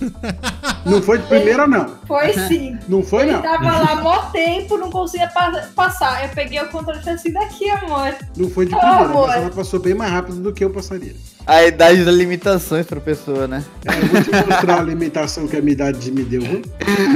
não 0.84 1.02
foi 1.02 1.18
de 1.18 1.26
primeira 1.26 1.66
não. 1.66 1.86
Foi 2.06 2.32
sim. 2.32 2.78
Não 2.88 3.02
foi 3.02 3.24
Ele 3.24 3.32
não. 3.32 3.42
tava 3.42 3.78
lá 3.78 3.96
mó 4.02 4.16
tempo, 4.30 4.76
não 4.78 4.90
conseguia 4.90 5.28
pa- 5.28 5.66
passar. 5.74 6.24
Eu 6.24 6.30
peguei 6.30 6.60
o 6.60 6.68
controle 6.68 6.98
e 6.98 7.02
falei 7.02 7.14
assim, 7.18 7.32
daqui, 7.32 7.68
amor. 7.70 8.14
Não 8.36 8.48
foi 8.50 8.66
de 8.66 8.72
primeira, 8.74 9.04
amor. 9.04 9.26
mas 9.28 9.36
ela 9.42 9.50
passou 9.50 9.80
bem 9.80 9.94
mais 9.94 10.10
rápido 10.12 10.40
do 10.40 10.52
que 10.52 10.64
eu 10.64 10.70
passaria. 10.70 11.14
A 11.46 11.64
idade 11.64 12.04
das 12.04 12.14
limitações 12.16 12.84
pra 12.84 13.00
pessoa, 13.00 13.46
né? 13.46 13.64
É, 13.84 14.02
eu 14.02 14.06
vou 14.08 14.20
te 14.20 14.30
mostrar 14.30 14.74
a 14.74 14.80
alimentação 14.80 15.46
que 15.46 15.56
a 15.56 15.60
minha 15.60 15.74
idade 15.74 16.10
me 16.10 16.24
deu. 16.24 16.42
Vou 16.42 16.60
te 16.60 16.68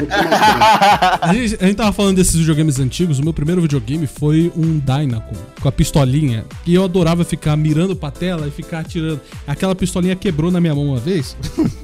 mostrar. 0.02 1.18
A 1.20 1.34
gente, 1.34 1.58
a 1.60 1.66
gente 1.66 1.76
tava 1.76 1.92
falando 1.92 2.14
desses 2.14 2.36
videogames 2.36 2.78
antigos. 2.78 3.18
O 3.18 3.24
meu 3.24 3.32
primeiro 3.32 3.60
videogame 3.60 4.06
foi 4.06 4.52
um 4.56 4.78
Dynacon, 4.78 5.34
com 5.60 5.68
a 5.68 5.72
pistolinha. 5.72 6.44
E 6.64 6.72
eu 6.72 6.84
adorava 6.84 7.24
ficar 7.24 7.56
mirando 7.56 7.96
pra 7.96 8.12
tela 8.12 8.46
e 8.46 8.52
ficar 8.52 8.80
atirando. 8.80 9.20
Aquela 9.48 9.74
pistolinha 9.74 10.14
quebrou 10.14 10.52
na 10.52 10.60
minha 10.60 10.76
mão 10.76 10.86
uma 10.90 11.00
vez. 11.00 11.36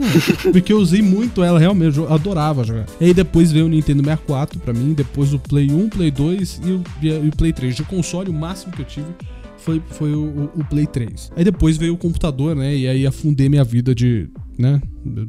porque 0.53 0.73
eu 0.73 0.79
usei 0.79 1.03
muito 1.03 1.43
ela, 1.43 1.59
realmente. 1.59 1.99
Eu 1.99 2.13
adorava 2.13 2.63
jogar. 2.63 2.87
E 3.01 3.07
aí 3.07 3.15
depois 3.15 3.51
veio 3.51 3.67
o 3.67 3.69
Nintendo 3.69 4.05
64 4.05 4.61
pra 4.61 4.73
mim. 4.73 4.93
Depois 4.93 5.35
o 5.35 5.39
Play 5.41 5.73
1, 5.73 5.89
Play 5.89 6.13
2 6.13 6.61
e 6.65 6.71
o, 6.71 6.85
e 7.03 7.29
o 7.29 7.37
Play 7.37 7.53
3. 7.53 7.75
De 7.75 7.83
console, 7.83 8.31
o 8.31 8.33
máximo 8.33 8.73
que 8.73 8.83
eu 8.83 8.87
tive 8.87 9.07
foi, 9.67 9.83
foi 9.91 10.15
o, 10.15 10.51
o- 10.55 10.65
Play 10.71 10.87
3. 10.87 11.33
Aí 11.37 11.43
depois 11.45 11.77
veio 11.77 11.95
o 11.95 11.99
computador, 11.99 12.55
né? 12.55 12.75
E 12.77 12.87
aí 12.87 13.05
afundei 13.07 13.49
minha 13.49 13.65
vida 13.65 13.93
de, 13.95 14.31
né? 14.59 14.81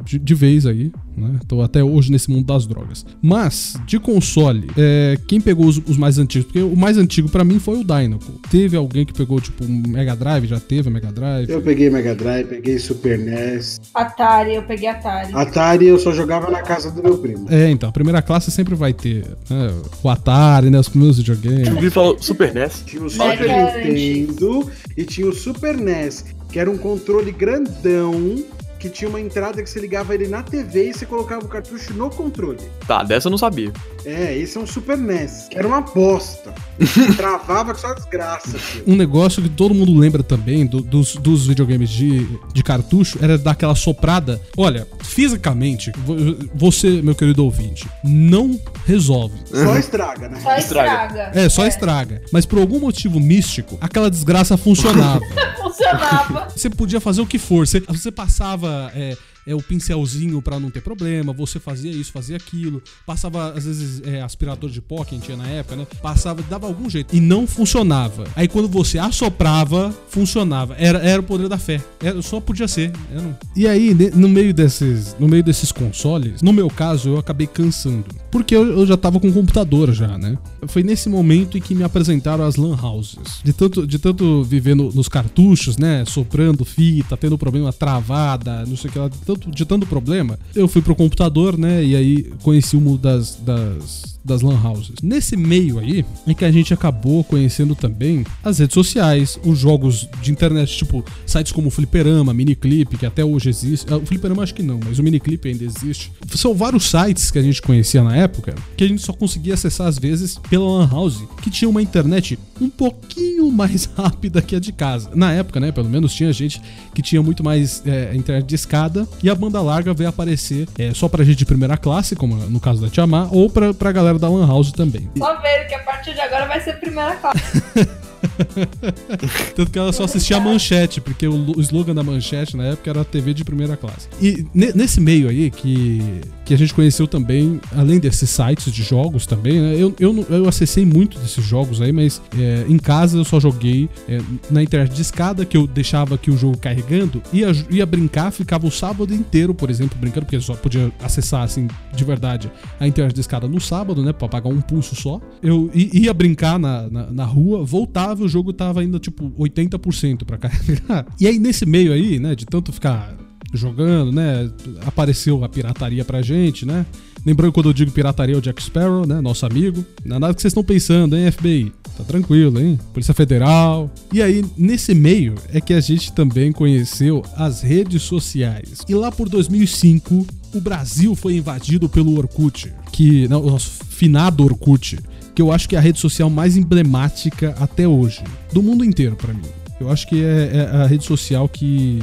De, 0.06 0.18
de 0.18 0.34
vez 0.34 0.66
aí, 0.66 0.92
né? 1.16 1.40
Tô 1.48 1.62
até 1.62 1.84
hoje 1.84 2.12
nesse 2.12 2.32
mundo 2.32 2.46
das 2.46 2.66
drogas. 2.66 3.06
Mas, 3.22 3.76
de 3.86 4.00
console, 4.00 4.70
é, 4.76 5.18
quem 5.28 5.40
pegou 5.40 5.66
os, 5.66 5.78
os 5.78 5.98
mais 5.98 6.18
antigos? 6.18 6.48
Porque 6.48 6.62
o 6.62 6.76
mais 6.76 6.98
antigo 6.98 7.30
pra 7.30 7.44
mim 7.44 7.60
foi 7.60 7.80
o 7.80 7.84
Dynaco. 7.84 8.40
Teve 8.50 8.76
alguém 8.76 9.06
que 9.06 9.14
pegou, 9.14 9.40
tipo, 9.40 9.64
um 9.64 9.84
Mega 9.88 10.16
Drive? 10.16 10.48
Já 10.48 10.60
teve 10.60 10.90
o 10.90 10.92
Mega 10.92 11.12
Drive? 11.12 11.50
Eu 11.50 11.62
peguei 11.62 11.90
Mega 11.90 12.16
Drive, 12.16 12.48
peguei 12.48 12.80
Super 12.80 13.20
NES. 13.20 13.80
Atari, 13.94 14.56
eu 14.56 14.64
peguei 14.64 14.90
Atari. 14.90 15.34
Atari 15.34 15.86
eu 15.86 16.00
só 16.00 16.12
jogava 16.12 16.50
na 16.50 16.62
casa 16.62 16.90
do 16.90 17.04
meu 17.04 17.18
primo. 17.18 17.46
É, 17.50 17.70
então, 17.70 17.90
a 17.90 17.92
primeira 17.92 18.22
classe 18.22 18.50
sempre 18.50 18.74
vai 18.74 18.94
ter 18.94 19.26
né, 19.50 19.74
o 20.02 20.10
Atari, 20.10 20.70
né? 20.70 20.80
Os 20.80 20.90
primeiros 20.90 21.18
videogames. 21.18 21.70
O 21.70 21.76
Gui 21.76 21.90
falou 21.90 22.18
Super 22.20 22.54
NES. 22.54 22.84
Tinha 22.86 23.02
o 23.02 23.06
Mega 23.06 23.72
Super 23.74 23.86
Nintendo 23.86 24.72
e 24.96 25.04
tinha 25.04 25.28
o 25.28 25.34
Super 25.34 25.78
NES, 25.78 26.26
que 26.52 26.60
era 26.60 26.70
um 26.70 26.78
controle 26.78 27.32
grandão 27.32 28.44
que 28.80 28.90
tinha 28.90 29.10
uma 29.10 29.20
entrada 29.20 29.62
que 29.64 29.70
você 29.70 29.80
ligava 29.80 30.14
ele 30.14 30.28
na 30.28 30.44
TV 30.44 30.90
e 30.90 30.94
você 30.94 31.06
colocava 31.06 31.46
o 31.46 31.48
cartucho 31.48 31.94
no 31.94 32.10
controle. 32.10 32.60
Tá, 32.88 33.04
dessa 33.04 33.28
eu 33.28 33.32
não 33.32 33.38
sabia. 33.38 33.72
É, 34.06 34.38
esse 34.38 34.58
é 34.58 34.62
um 34.62 34.68
Super 34.68 34.98
NES, 34.98 35.48
que 35.50 35.58
era 35.58 35.68
uma 35.68 35.82
bosta. 35.82 36.54
Travava 37.18 37.74
com 37.74 37.80
só 37.80 37.94
desgraça, 37.94 38.58
filho. 38.58 38.84
Um 38.88 38.96
negócio 38.96 39.42
que 39.42 39.50
todo 39.50 39.74
mundo 39.74 39.98
lembra 39.98 40.24
também 40.24 40.66
do- 40.66 40.82
dos, 40.82 41.16
dos 41.16 41.48
videogames 41.48 41.90
de, 41.90 42.26
de 42.54 42.64
cartucho 42.64 43.18
era 43.22 43.38
dar 43.38 43.52
aquela 43.52 43.76
soprada. 43.76 44.40
Olha, 44.56 44.88
fisicamente, 45.02 45.92
vo- 46.06 46.16
você, 46.54 47.02
meu 47.02 47.16
querido 47.16 47.44
ouvinte, 47.44 47.88
não 48.04 48.60
resolve. 48.86 49.36
Só 49.46 49.78
estraga, 49.78 50.30
né? 50.30 50.40
Só 50.42 50.56
Estraga. 50.56 51.32
É, 51.34 51.50
só 51.50 51.66
estraga. 51.66 52.22
Mas 52.32 52.46
por 52.46 52.60
algum 52.60 52.80
motivo 52.80 53.20
místico, 53.20 53.78
aquela 53.82 54.10
desgraça 54.10 54.56
funcionava. 54.58 55.22
Funcionava. 55.78 56.48
você 56.56 56.70
podia 56.70 57.00
fazer 57.00 57.22
o 57.22 57.26
que 57.26 57.38
for. 57.38 57.68
Você, 57.68 57.80
você 57.82 58.12
passava 58.12 58.67
é, 58.96 59.18
é, 59.48 59.56
o 59.56 59.62
pincelzinho 59.62 60.42
pra 60.42 60.60
não 60.60 60.70
ter 60.70 60.82
problema, 60.82 61.32
você 61.34 61.60
fazia 61.60 61.90
isso, 61.90 62.12
fazia 62.12 62.36
aquilo. 62.38 62.84
Passava, 63.06 63.54
às 63.54 63.64
vezes, 63.66 64.02
é, 64.06 64.22
aspirador 64.22 64.70
de 64.70 64.82
pó, 64.82 65.04
quem 65.06 65.20
tinha 65.20 65.38
na 65.38 65.48
época, 65.48 65.76
né? 65.78 65.88
Passava, 66.02 66.44
dava 66.44 66.68
algum 66.68 66.90
jeito. 66.90 67.16
E 67.16 67.20
não 67.20 67.48
funcionava. 67.48 68.26
Aí 68.36 68.48
quando 68.48 68.68
você 68.68 69.00
assoprava, 69.00 69.96
funcionava. 70.10 70.76
Era, 70.78 71.00
era 71.00 71.20
o 71.22 71.24
poder 71.24 71.48
da 71.48 71.58
fé. 71.58 71.82
Era, 72.04 72.22
só 72.22 72.40
podia 72.40 72.68
ser. 72.68 72.92
Um- 73.12 73.34
E 73.56 73.68
aí, 73.68 73.96
no 74.14 74.28
meio 74.28 74.54
desses, 74.54 75.16
no 75.20 75.28
meio 75.28 75.44
desses 75.44 75.72
consoles, 75.72 76.42
no 76.42 76.52
meu 76.52 76.70
caso, 76.70 77.10
eu 77.10 77.18
acabei 77.18 77.48
cansando. 77.48 78.06
Porque 78.30 78.56
eu, 78.56 78.66
eu 78.80 78.86
já 78.86 78.98
tava 78.98 79.20
com 79.20 79.32
computador 79.32 79.94
já, 79.94 80.18
né? 80.18 80.38
Foi 80.68 80.84
nesse 80.84 81.08
momento 81.08 81.58
em 81.58 81.62
que 81.62 81.74
me 81.74 81.84
apresentaram 81.84 82.44
as 82.44 82.56
lan 82.58 82.76
houses. 82.82 83.42
De 83.44 83.54
tanto, 83.54 83.88
de 83.88 83.98
tanto 83.98 84.44
viver 84.44 84.76
no- 84.76 84.92
nos 84.92 85.08
cartuchos, 85.08 85.78
né? 85.78 86.04
Soprando 86.06 86.66
fita, 86.66 87.16
tendo 87.16 87.38
problema 87.38 87.72
travada, 87.72 88.66
não 88.66 88.76
sei 88.76 88.90
o 88.90 88.94
que 88.94 89.00
lá, 89.00 89.10
de 89.38 89.66
tanto 89.66 89.86
problema, 89.86 90.40
eu 90.56 90.68
fui 90.68 90.82
pro 90.82 90.96
computador, 90.96 91.58
né? 91.58 91.84
E 91.84 91.96
aí 91.96 92.24
conheci 92.42 92.76
o 92.76 92.82
mundo 92.82 93.00
das, 93.00 93.36
das, 93.36 94.17
das 94.28 94.42
lan 94.42 94.60
houses. 94.62 94.96
Nesse 95.02 95.36
meio 95.38 95.80
aí, 95.80 96.06
é 96.28 96.34
que 96.34 96.46
a 96.46 96.52
gente 96.52 96.74
acabou 96.74 97.24
conhecendo 97.24 97.74
também 97.74 98.26
as 98.44 98.60
redes 98.60 98.74
sociais, 98.74 99.40
os 99.44 99.58
jogos 99.58 100.08
de 100.22 100.32
internet, 100.32 100.76
tipo 100.78 101.04
sites 101.26 101.52
como 101.52 101.70
o 101.70 101.72
Fliperama, 101.72 102.34
Miniclip, 102.34 102.98
que 102.98 103.06
até 103.06 103.24
hoje 103.24 103.50
existe. 103.50 103.86
Ah, 103.92 103.98
O 103.98 104.06
Fliperama 104.06 104.44
acho 104.44 104.54
que 104.54 104.64
não, 104.64 104.80
mas 104.84 105.00
o 105.00 105.04
Miniclip 105.04 105.48
ainda 105.48 105.64
existe. 105.64 106.12
São 106.36 106.54
vários 106.54 106.90
sites 106.90 107.32
que 107.32 107.40
a 107.40 107.42
gente 107.42 107.62
conhecia 107.62 108.04
na 108.04 108.16
época 108.16 108.54
que 108.76 108.84
a 108.84 108.88
gente 108.88 109.02
só 109.02 109.14
conseguia 109.14 109.54
acessar 109.54 109.88
às 109.88 109.98
vezes 109.98 110.40
pela 110.50 110.66
Lan 110.66 110.90
House, 110.90 111.24
que 111.42 111.50
tinha 111.50 111.70
uma 111.70 111.82
internet 111.82 112.38
um 112.60 112.70
pouquinho 112.70 113.50
mais 113.52 113.86
rápida 113.86 114.42
que 114.42 114.56
a 114.56 114.60
de 114.60 114.72
casa. 114.72 115.10
Na 115.16 115.32
época, 115.32 115.60
né, 115.60 115.72
pelo 115.72 115.90
menos 115.90 116.14
tinha 116.14 116.32
gente 116.34 116.62
que 116.94 117.02
tinha 117.02 117.22
muito 117.22 117.44
mais 117.44 117.82
é, 117.86 118.16
internet 118.16 118.46
de 118.46 118.56
escada 118.56 119.08
e 119.24 119.30
a 119.30 119.36
banda 119.36 119.62
larga 119.62 119.94
veio 119.94 120.10
aparecer 120.10 120.68
é, 120.78 120.94
só 120.94 121.08
pra 121.08 121.24
gente 121.24 121.38
de 121.38 121.46
primeira 121.46 121.78
classe, 121.78 122.16
como 122.16 122.36
no 122.36 122.60
caso 122.60 122.82
da 122.82 122.90
Tiamar, 122.90 123.34
ou 123.34 123.50
pra, 123.50 123.74
pra 123.74 123.92
galera 123.92 124.17
da 124.18 124.30
Lan 124.30 124.48
House 124.48 124.72
também. 124.72 125.10
Só 125.18 125.40
vendo 125.42 125.68
que 125.68 125.76
a 125.76 125.80
partir 125.80 126.14
de 126.14 126.22
agora 126.22 126.46
vai 126.48 126.60
ser 126.62 126.80
primeira 126.80 127.16
classe. 127.16 127.64
Tanto 129.56 129.72
que 129.72 129.80
ela 129.80 129.92
só 129.92 130.04
assistia 130.04 130.38
a 130.38 130.40
manchete, 130.40 131.02
porque 131.02 131.28
o, 131.28 131.58
o 131.58 131.62
slogan 131.62 131.96
da 131.96 132.04
manchete 132.04 132.56
na 132.56 132.66
época 132.66 132.90
era 132.90 133.04
TV 133.06 133.34
de 133.34 133.44
primeira 133.44 133.76
classe. 133.76 134.08
E 134.22 134.46
ne- 134.54 134.72
nesse 134.74 135.00
meio 135.00 135.30
aí 135.30 135.50
que, 135.50 136.02
que 136.46 136.54
a 136.54 136.58
gente 136.58 136.74
conheceu 136.74 137.08
também, 137.08 137.60
além 137.76 138.00
desses 138.00 138.30
sites 138.30 138.72
de 138.72 138.84
jogos 138.84 139.26
também, 139.26 139.60
né? 139.60 139.76
Eu, 139.78 139.94
eu, 140.00 140.26
eu 140.30 140.48
acessei 140.48 140.86
muito 140.86 141.18
desses 141.20 141.44
jogos 141.44 141.82
aí, 141.82 141.92
mas 141.92 142.22
é, 142.38 142.66
em 142.68 142.78
casa 142.78 143.18
eu 143.18 143.26
só 143.26 143.40
joguei 143.40 143.90
é, 144.08 144.20
na 144.50 144.62
internet 144.64 144.94
de 144.94 145.02
escada, 145.02 145.46
que 145.46 145.58
eu 145.58 145.68
deixava 145.68 146.16
aqui 146.16 146.32
o 146.32 146.38
jogo 146.38 146.58
carregando, 146.58 147.22
ia, 147.34 147.52
ia 147.70 147.86
brincar, 147.86 148.32
ficava 148.32 148.66
o 148.68 148.72
sábado 148.72 149.14
inteiro, 149.14 149.54
por 149.54 149.70
exemplo, 149.70 149.98
brincando, 150.00 150.26
porque 150.26 150.40
só 150.40 150.54
podia 150.54 150.92
acessar, 151.02 151.44
assim, 151.44 151.68
de 151.96 152.04
verdade, 152.04 152.52
a 152.80 152.88
internet 152.88 153.14
de 153.14 153.22
escada 153.22 153.48
no 153.48 153.60
sábado, 153.60 154.04
né? 154.04 154.14
Pra 154.14 154.28
pagar 154.28 154.50
um 154.50 154.62
pulso 154.62 154.96
só. 154.96 155.20
Eu 155.42 155.70
ia 155.74 156.14
brincar 156.14 156.58
na, 156.60 156.90
na, 156.90 157.12
na 157.12 157.26
rua, 157.26 157.64
voltava 157.64 158.17
e 158.24 158.26
o 158.26 158.30
jogo 158.30 158.54
tava 158.54 158.82
ainda, 158.82 159.00
tipo, 159.00 159.32
80% 159.38 160.26
pra 160.26 160.38
carregar. 160.38 161.06
E 161.20 161.28
aí, 161.28 161.40
nesse 161.40 161.66
meio 161.66 161.92
aí, 161.92 162.20
né, 162.20 162.36
de 162.36 162.46
tanto 162.46 162.72
ficar 162.72 163.16
jogando, 163.54 164.12
né, 164.12 164.50
apareceu 164.86 165.44
a 165.44 165.50
pirataria 165.50 166.04
pra 166.04 166.22
gente, 166.22 166.66
né? 166.66 166.86
Lembrando 167.26 167.52
quando 167.52 167.70
eu 167.70 167.74
digo 167.74 167.92
pirataria 167.92 168.36
é 168.36 168.38
o 168.38 168.42
Jack 168.42 168.62
Sparrow, 168.62 169.06
né, 169.06 169.20
nosso 169.20 169.46
amigo. 169.46 169.84
Não 170.06 170.18
é 170.18 170.20
nada 170.20 170.34
que 170.34 170.42
vocês 170.42 170.52
estão 170.52 170.64
pensando, 170.64 171.16
hein, 171.18 171.30
FBI? 171.32 171.74
Tá 171.98 172.04
tranquilo, 172.04 172.60
hein? 172.60 172.80
Polícia 172.94 173.14
Federal. 173.14 173.92
E 174.14 174.22
aí, 174.22 174.46
nesse 174.58 174.94
meio, 174.94 175.36
é 175.52 175.60
que 175.60 175.74
a 175.74 175.80
gente 175.82 176.14
também 176.14 176.52
conheceu 176.52 177.24
as 177.36 177.62
redes 177.62 178.04
sociais. 178.04 178.82
E 178.88 178.94
lá 178.94 179.12
por 179.12 179.28
2005, 179.28 180.26
o 180.54 180.62
Brasil 180.62 181.16
foi 181.16 181.36
invadido 181.36 181.90
pelo 181.90 182.18
Orkut, 182.18 182.72
que, 182.92 183.28
não, 183.28 183.44
o 183.44 183.52
nosso 183.52 183.72
finado 183.90 184.44
Orkut, 184.44 185.00
que 185.38 185.42
eu 185.44 185.52
acho 185.52 185.70
que 185.70 185.76
é 185.76 185.78
a 185.78 185.82
rede 185.82 186.00
social 186.00 186.32
mais 186.32 186.58
emblemática 186.58 187.56
até 187.60 187.88
hoje, 187.88 188.24
do 188.52 188.64
mundo 188.64 188.84
inteiro 188.84 189.16
pra 189.16 189.32
mim. 189.32 189.46
Eu 189.80 189.92
acho 189.92 190.08
que 190.08 190.24
é, 190.24 190.50
é 190.52 190.78
a 190.78 190.88
rede 190.88 191.06
social 191.06 191.48
que 191.48 192.00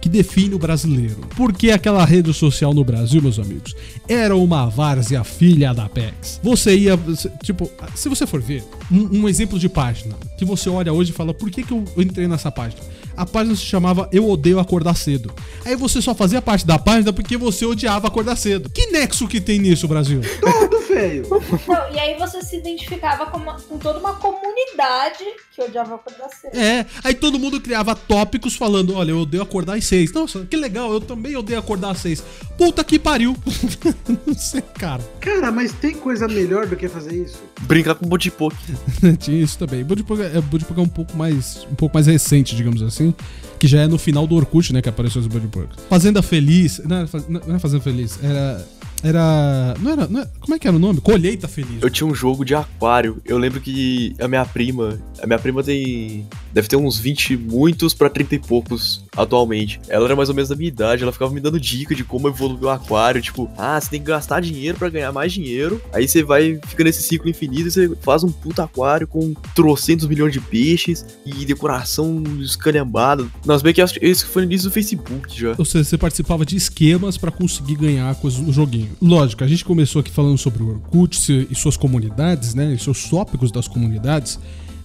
que 0.00 0.08
define 0.08 0.54
o 0.54 0.58
brasileiro. 0.58 1.18
Porque 1.36 1.70
aquela 1.70 2.02
rede 2.06 2.32
social 2.32 2.72
no 2.72 2.82
Brasil, 2.82 3.20
meus 3.20 3.38
amigos, 3.38 3.76
era 4.08 4.34
uma 4.34 4.66
várzea 4.66 5.22
filha 5.22 5.74
da 5.74 5.90
PEX. 5.90 6.40
Você 6.42 6.74
ia, 6.74 6.98
tipo, 7.42 7.70
se 7.94 8.08
você 8.08 8.26
for 8.26 8.40
ver, 8.40 8.64
um, 8.90 9.20
um 9.20 9.28
exemplo 9.28 9.58
de 9.58 9.68
página, 9.68 10.14
que 10.38 10.44
você 10.46 10.70
olha 10.70 10.90
hoje 10.90 11.10
e 11.10 11.14
fala, 11.14 11.34
por 11.34 11.50
que, 11.50 11.62
que 11.62 11.72
eu 11.72 11.84
entrei 11.98 12.26
nessa 12.26 12.50
página? 12.50 12.80
A 13.20 13.26
página 13.26 13.54
se 13.54 13.62
chamava 13.62 14.08
Eu 14.10 14.26
Odeio 14.26 14.58
Acordar 14.58 14.94
Cedo. 14.96 15.30
Aí 15.64 15.76
você 15.76 16.00
só 16.00 16.14
fazia 16.14 16.40
parte 16.40 16.66
da 16.66 16.78
página 16.78 17.12
porque 17.12 17.36
você 17.36 17.66
odiava 17.66 18.08
acordar 18.08 18.34
cedo. 18.34 18.70
Que 18.70 18.86
nexo 18.86 19.28
que 19.28 19.42
tem 19.42 19.58
nisso, 19.58 19.86
Brasil? 19.86 20.22
Tudo 20.40 20.80
feio. 20.80 21.26
Não, 21.68 21.92
e 21.94 21.98
aí 21.98 22.18
você 22.18 22.42
se 22.42 22.56
identificava 22.56 23.26
com, 23.26 23.36
uma- 23.36 23.60
com 23.60 23.76
toda 23.76 23.98
uma 23.98 24.14
comunidade 24.14 25.22
que 25.54 25.60
odiava 25.62 25.96
acordar 25.96 26.28
cedo. 26.30 26.56
É, 26.56 26.86
aí 27.04 27.12
todo 27.14 27.38
mundo 27.38 27.60
criava 27.60 27.94
tópicos 27.94 28.56
falando, 28.56 28.94
olha, 28.94 29.10
eu 29.10 29.18
odeio 29.18 29.42
acordar 29.42 29.76
às 29.76 29.84
seis. 29.84 30.10
Nossa, 30.12 30.46
que 30.46 30.56
legal, 30.56 30.90
eu 30.90 31.00
também 31.00 31.36
odeio 31.36 31.58
acordar 31.58 31.90
às 31.90 31.98
seis. 31.98 32.22
Puta 32.56 32.82
que 32.82 32.98
pariu. 32.98 33.36
Não 34.26 34.34
sei, 34.34 34.62
cara. 34.62 35.02
Cara, 35.20 35.52
mas 35.52 35.72
tem 35.72 35.92
coisa 35.92 36.26
melhor 36.26 36.66
do 36.66 36.74
que 36.76 36.88
fazer 36.88 37.14
isso? 37.22 37.38
Brincar 37.62 37.94
com 37.96 38.06
Botipoke. 38.06 38.56
Tinha 39.20 39.42
isso 39.42 39.58
também. 39.58 39.84
Budipog 39.84 40.22
é, 40.22 40.40
Budipog 40.40 40.80
é 40.80 40.82
um 40.82 40.88
pouco 40.88 41.14
mais 41.16 41.66
um 41.70 41.74
pouco 41.74 41.94
mais 41.94 42.06
recente, 42.06 42.56
digamos 42.56 42.82
assim, 42.82 43.09
que 43.58 43.66
já 43.68 43.80
é 43.82 43.86
no 43.86 43.98
final 43.98 44.26
do 44.26 44.34
Orkut, 44.34 44.72
né, 44.72 44.80
que 44.82 44.88
apareceu 44.88 45.20
os 45.20 45.26
Budipog. 45.26 45.68
Fazenda 45.88 46.22
Feliz, 46.22 46.80
não 46.84 46.96
era, 46.96 47.06
Faz- 47.06 47.28
não 47.28 47.40
era 47.48 47.58
Fazenda 47.58 47.82
Feliz, 47.82 48.18
era 48.22 48.66
era 49.02 49.74
não, 49.80 49.90
era 49.92 50.06
não 50.08 50.20
era- 50.20 50.30
como 50.40 50.54
é 50.54 50.58
que 50.58 50.68
era 50.68 50.76
o 50.76 50.80
nome? 50.80 51.00
Colheita 51.00 51.48
Feliz. 51.48 51.82
Eu 51.82 51.88
tinha 51.88 52.06
um 52.06 52.14
jogo 52.14 52.44
de 52.44 52.54
aquário. 52.54 53.16
Eu 53.24 53.38
lembro 53.38 53.58
que 53.60 54.14
a 54.20 54.28
minha 54.28 54.44
prima. 54.44 54.98
A 55.22 55.26
minha 55.26 55.38
prima 55.38 55.62
tem. 55.62 56.26
Deve 56.52 56.68
ter 56.68 56.76
uns 56.76 56.98
20, 56.98 57.36
muitos 57.36 57.94
pra 57.94 58.08
30 58.08 58.34
e 58.34 58.38
poucos 58.38 59.04
atualmente. 59.16 59.80
Ela 59.88 60.06
era 60.06 60.16
mais 60.16 60.28
ou 60.28 60.34
menos 60.34 60.48
da 60.48 60.56
minha 60.56 60.68
idade. 60.68 61.02
Ela 61.02 61.12
ficava 61.12 61.32
me 61.32 61.40
dando 61.40 61.60
dica 61.60 61.94
de 61.94 62.04
como 62.04 62.28
evoluir 62.28 62.64
o 62.64 62.68
aquário. 62.68 63.22
Tipo, 63.22 63.50
ah, 63.56 63.80
você 63.80 63.90
tem 63.90 64.00
que 64.00 64.06
gastar 64.06 64.40
dinheiro 64.40 64.78
pra 64.78 64.88
ganhar 64.88 65.12
mais 65.12 65.32
dinheiro. 65.32 65.80
Aí 65.92 66.08
você 66.08 66.22
vai, 66.22 66.58
fica 66.66 66.84
nesse 66.84 67.02
ciclo 67.02 67.28
infinito 67.28 67.68
e 67.68 67.70
você 67.70 67.96
faz 68.02 68.24
um 68.24 68.30
puta 68.30 68.64
aquário 68.64 69.06
com 69.06 69.34
trocentos 69.54 70.06
milhões 70.06 70.32
de 70.32 70.40
peixes 70.40 71.04
e 71.24 71.44
decoração 71.44 72.22
escalhambada. 72.40 73.26
Nossa, 73.44 73.62
bem 73.62 73.72
que 73.72 73.80
esse 73.80 74.24
foi 74.24 74.42
no 74.42 74.48
início 74.48 74.68
do 74.68 74.72
Facebook 74.72 75.40
já. 75.40 75.54
Ou 75.56 75.64
seja, 75.64 75.84
você 75.84 75.98
participava 75.98 76.44
de 76.44 76.56
esquemas 76.56 77.16
pra 77.16 77.30
conseguir 77.30 77.76
ganhar 77.76 78.14
coisas 78.16 78.40
no 78.40 78.52
joguinho. 78.52 78.90
Lógico, 79.00 79.44
a 79.44 79.46
gente 79.46 79.64
começou 79.64 80.00
aqui 80.00 80.10
falando 80.10 80.38
sobre 80.38 80.62
o 80.62 80.68
Orkut 80.68 81.48
e 81.50 81.54
suas 81.54 81.76
comunidades, 81.76 82.54
né? 82.54 82.74
E 82.74 82.78
seus 82.78 83.08
tópicos 83.08 83.50
das 83.50 83.68
comunidades. 83.68 84.38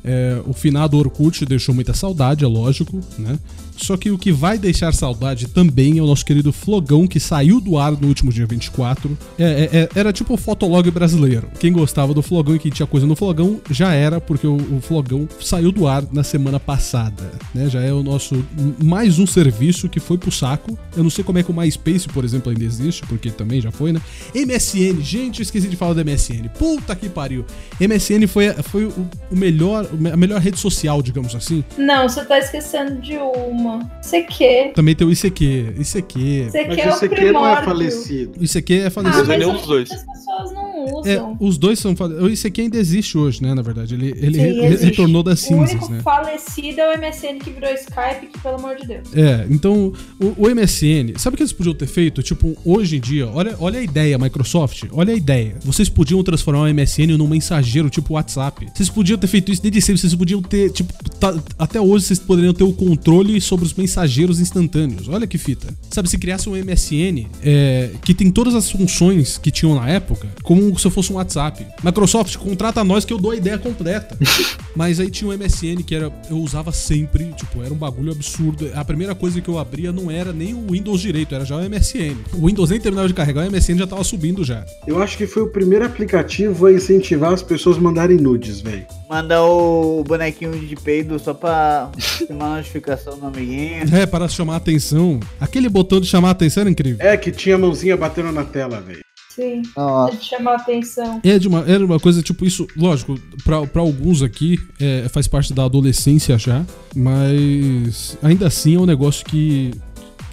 É, 0.07 0.39
o 0.45 0.53
finado 0.53 0.97
Orkut 0.97 1.43
deixou 1.45 1.73
muita 1.73 1.93
saudade, 1.93 2.45
é 2.45 2.47
lógico, 2.47 3.01
né? 3.17 3.39
Só 3.77 3.97
que 3.97 4.11
o 4.11 4.17
que 4.17 4.31
vai 4.31 4.57
deixar 4.57 4.93
saudade 4.93 5.47
também 5.47 5.97
é 5.97 6.01
o 6.01 6.05
nosso 6.05 6.25
querido 6.25 6.51
Flogão, 6.51 7.07
que 7.07 7.19
saiu 7.19 7.59
do 7.59 7.77
ar 7.77 7.91
no 7.91 8.07
último 8.07 8.31
dia 8.31 8.45
24. 8.45 9.17
É, 9.37 9.43
é, 9.43 9.77
é, 9.79 9.89
era 9.95 10.13
tipo 10.13 10.33
o 10.33 10.37
Fotolog 10.37 10.89
brasileiro. 10.91 11.49
Quem 11.59 11.71
gostava 11.71 12.13
do 12.13 12.21
Flogão 12.21 12.55
e 12.55 12.59
quem 12.59 12.71
tinha 12.71 12.87
coisa 12.87 13.05
no 13.05 13.15
Flogão 13.15 13.59
já 13.69 13.93
era, 13.93 14.19
porque 14.21 14.47
o, 14.47 14.55
o 14.55 14.81
Flogão 14.81 15.27
saiu 15.41 15.71
do 15.71 15.87
ar 15.87 16.03
na 16.11 16.23
semana 16.23 16.59
passada. 16.59 17.31
Né? 17.53 17.69
Já 17.69 17.81
é 17.81 17.91
o 17.93 18.03
nosso 18.03 18.45
mais 18.83 19.19
um 19.19 19.27
serviço 19.27 19.89
que 19.89 19.99
foi 19.99 20.17
pro 20.17 20.31
saco. 20.31 20.77
Eu 20.95 21.03
não 21.03 21.09
sei 21.09 21.23
como 21.23 21.39
é 21.39 21.43
que 21.43 21.51
o 21.51 21.53
MySpace, 21.53 22.07
por 22.07 22.23
exemplo, 22.23 22.51
ainda 22.51 22.63
existe, 22.63 23.03
porque 23.07 23.29
também 23.29 23.61
já 23.61 23.71
foi, 23.71 23.91
né? 23.91 24.01
MSN, 24.33 25.01
gente, 25.01 25.41
esqueci 25.41 25.67
de 25.67 25.75
falar 25.75 25.93
do 25.93 26.05
MSN. 26.05 26.49
Puta 26.57 26.95
que 26.95 27.09
pariu. 27.09 27.45
MSN 27.79 28.27
foi, 28.27 28.53
foi 28.63 28.85
o, 28.85 29.09
o 29.31 29.35
melhor, 29.35 29.87
a 30.11 30.17
melhor 30.17 30.39
rede 30.39 30.59
social, 30.59 31.01
digamos 31.01 31.35
assim. 31.35 31.63
Não, 31.77 32.07
você 32.07 32.23
tá 32.23 32.39
esquecendo 32.39 33.01
de 33.01 33.17
uma. 33.17 33.64
CQ. 34.01 34.71
Também 34.75 34.95
tem 34.95 35.07
o 35.07 35.11
ICQ. 35.11 35.73
ICQ. 35.79 36.47
CQ 36.51 36.67
Mas 36.67 36.77
é 36.77 36.85
o 36.87 36.89
esse 36.89 37.05
aqui 37.05 37.15
não 37.15 37.47
é 37.47 37.55
primórdio. 37.55 37.65
falecido. 37.65 38.43
ICQ 38.43 38.73
é 38.79 38.85
Ah, 38.87 38.91
falecido. 38.91 39.17
Mas 39.19 39.29
é 39.29 39.31
mas 39.31 39.39
nenhum 39.39 39.51
hoje 39.51 39.59
dos 39.59 39.67
dois. 39.67 39.91
As 39.91 40.05
pessoas 40.05 40.51
não 40.53 40.64
É, 41.05 41.15
usam. 41.15 41.37
os 41.39 41.57
dois 41.57 41.79
são 41.79 41.93
O 42.21 42.29
ICQ 42.29 42.61
ainda 42.61 42.77
existe 42.77 43.17
hoje, 43.17 43.41
né? 43.41 43.53
Na 43.53 43.61
verdade, 43.61 43.95
ele, 43.95 44.09
ele 44.17 44.37
Sim, 44.39 44.61
re- 44.61 44.75
retornou 44.77 45.23
das 45.23 45.41
o 45.43 45.47
cinzas, 45.47 45.71
único 45.71 45.91
né? 45.91 46.01
falecido 46.03 46.79
é 46.81 46.95
o 46.95 46.99
MSN 46.99 47.39
que 47.39 47.49
virou 47.51 47.69
Skype, 47.73 48.27
que 48.31 48.39
pelo 48.39 48.55
amor 48.55 48.75
de 48.75 48.87
Deus. 48.87 49.07
É, 49.13 49.45
então 49.49 49.93
o, 50.19 50.45
o 50.45 50.49
MSN, 50.55 51.13
sabe 51.17 51.35
o 51.35 51.37
que 51.37 51.43
eles 51.43 51.53
podiam 51.53 51.73
ter 51.75 51.87
feito? 51.87 52.21
Tipo, 52.23 52.55
hoje 52.65 52.97
em 52.97 52.99
dia, 52.99 53.27
olha, 53.27 53.55
olha 53.59 53.79
a 53.79 53.83
ideia, 53.83 54.17
Microsoft, 54.17 54.83
olha 54.91 55.13
a 55.13 55.17
ideia. 55.17 55.55
Vocês 55.63 55.89
podiam 55.89 56.21
transformar 56.23 56.61
o 56.69 56.73
MSN 56.73 57.17
num 57.17 57.27
mensageiro 57.27 57.89
tipo 57.89 58.13
WhatsApp. 58.13 58.67
Vocês 58.73 58.89
podiam 58.89 59.17
ter 59.17 59.27
feito 59.27 59.51
isso 59.51 59.61
desde 59.61 59.81
sempre, 59.81 60.01
vocês 60.01 60.15
podiam 60.15 60.41
ter, 60.41 60.71
tipo, 60.71 60.91
tá- 61.19 61.37
até 61.57 61.79
hoje 61.79 62.05
vocês 62.05 62.19
poderiam 62.19 62.53
ter 62.53 62.63
o 62.63 62.73
controle 62.73 63.39
sobre 63.41 63.65
os 63.65 63.73
mensageiros 63.73 64.39
instantâneos. 64.39 65.07
Olha 65.07 65.25
que 65.27 65.37
fita. 65.37 65.67
Sabe, 65.89 66.09
se 66.09 66.17
criasse 66.17 66.49
um 66.49 66.55
MSN 66.55 67.27
é, 67.43 67.91
que 68.03 68.13
tem 68.13 68.31
todas 68.31 68.53
as 68.55 68.69
funções 68.69 69.37
que 69.37 69.51
tinham 69.51 69.75
na 69.75 69.89
época, 69.89 70.27
como 70.43 70.74
se 70.79 70.89
fosse 70.89 71.11
um 71.11 71.15
WhatsApp. 71.15 71.65
Microsoft, 71.83 72.37
contrata 72.37 72.83
nós 72.83 73.05
que 73.05 73.13
eu 73.13 73.17
dou 73.17 73.31
a 73.31 73.35
ideia 73.35 73.57
completa. 73.57 74.17
Mas 74.75 74.99
aí 74.99 75.09
tinha 75.09 75.29
o 75.29 75.37
MSN 75.37 75.83
que 75.85 75.95
era 75.95 76.11
eu 76.29 76.37
usava 76.37 76.71
sempre, 76.71 77.25
tipo, 77.33 77.63
era 77.63 77.73
um 77.73 77.77
bagulho 77.77 78.11
absurdo. 78.11 78.69
A 78.73 78.83
primeira 78.83 79.15
coisa 79.15 79.39
que 79.39 79.49
eu 79.49 79.57
abria 79.57 79.91
não 79.91 80.09
era 80.09 80.33
nem 80.33 80.53
o 80.53 80.71
Windows 80.71 81.01
direito, 81.01 81.33
era 81.33 81.45
já 81.45 81.55
o 81.55 81.69
MSN. 81.69 82.15
O 82.33 82.47
Windows 82.47 82.69
nem 82.69 82.79
terminava 82.79 83.07
de 83.07 83.13
carregar, 83.13 83.47
o 83.47 83.51
MSN 83.51 83.77
já 83.77 83.87
tava 83.87 84.03
subindo 84.03 84.43
já. 84.43 84.65
Eu 84.87 85.01
acho 85.01 85.17
que 85.17 85.27
foi 85.27 85.43
o 85.43 85.47
primeiro 85.47 85.85
aplicativo 85.85 86.65
a 86.65 86.73
incentivar 86.73 87.33
as 87.33 87.41
pessoas 87.41 87.77
a 87.77 87.81
mandarem 87.81 88.17
nudes, 88.17 88.61
velho. 88.61 88.85
Manda 89.09 89.41
o 89.43 90.03
bonequinho 90.03 90.51
de 90.59 90.75
peido 90.75 91.17
só 91.19 91.33
pra 91.33 91.91
ter 92.27 92.33
uma 92.33 92.57
notificação 92.57 93.17
no 93.17 93.27
amiguinho. 93.27 93.83
É, 93.95 94.05
para 94.05 94.27
chamar 94.27 94.53
a 94.55 94.57
atenção. 94.57 95.19
Aquele 95.39 95.69
botão 95.69 95.99
de 95.99 96.07
chamar 96.07 96.29
a 96.29 96.31
atenção 96.31 96.61
era 96.61 96.69
incrível. 96.69 97.05
É, 97.05 97.15
que 97.15 97.31
tinha 97.31 97.55
a 97.55 97.57
mãozinha 97.57 97.95
batendo 97.95 98.31
na 98.31 98.43
tela, 98.43 98.81
velho. 98.81 99.04
Sim, 99.35 99.61
Nossa. 99.75 100.15
de 100.15 100.23
chamar 100.23 100.51
a 100.51 100.55
atenção. 100.55 101.19
É 101.23 101.37
de 101.37 101.47
uma, 101.47 101.59
era 101.67 101.85
uma 101.85 101.99
coisa 101.99 102.21
tipo 102.21 102.45
isso, 102.45 102.65
lógico, 102.77 103.19
pra, 103.43 103.65
pra 103.67 103.81
alguns 103.81 104.21
aqui 104.21 104.57
é, 104.79 105.07
faz 105.09 105.27
parte 105.27 105.53
da 105.53 105.65
adolescência 105.65 106.37
já, 106.37 106.65
mas 106.95 108.17
ainda 108.21 108.47
assim 108.47 108.75
é 108.75 108.79
um 108.79 108.85
negócio 108.85 109.25
que 109.25 109.71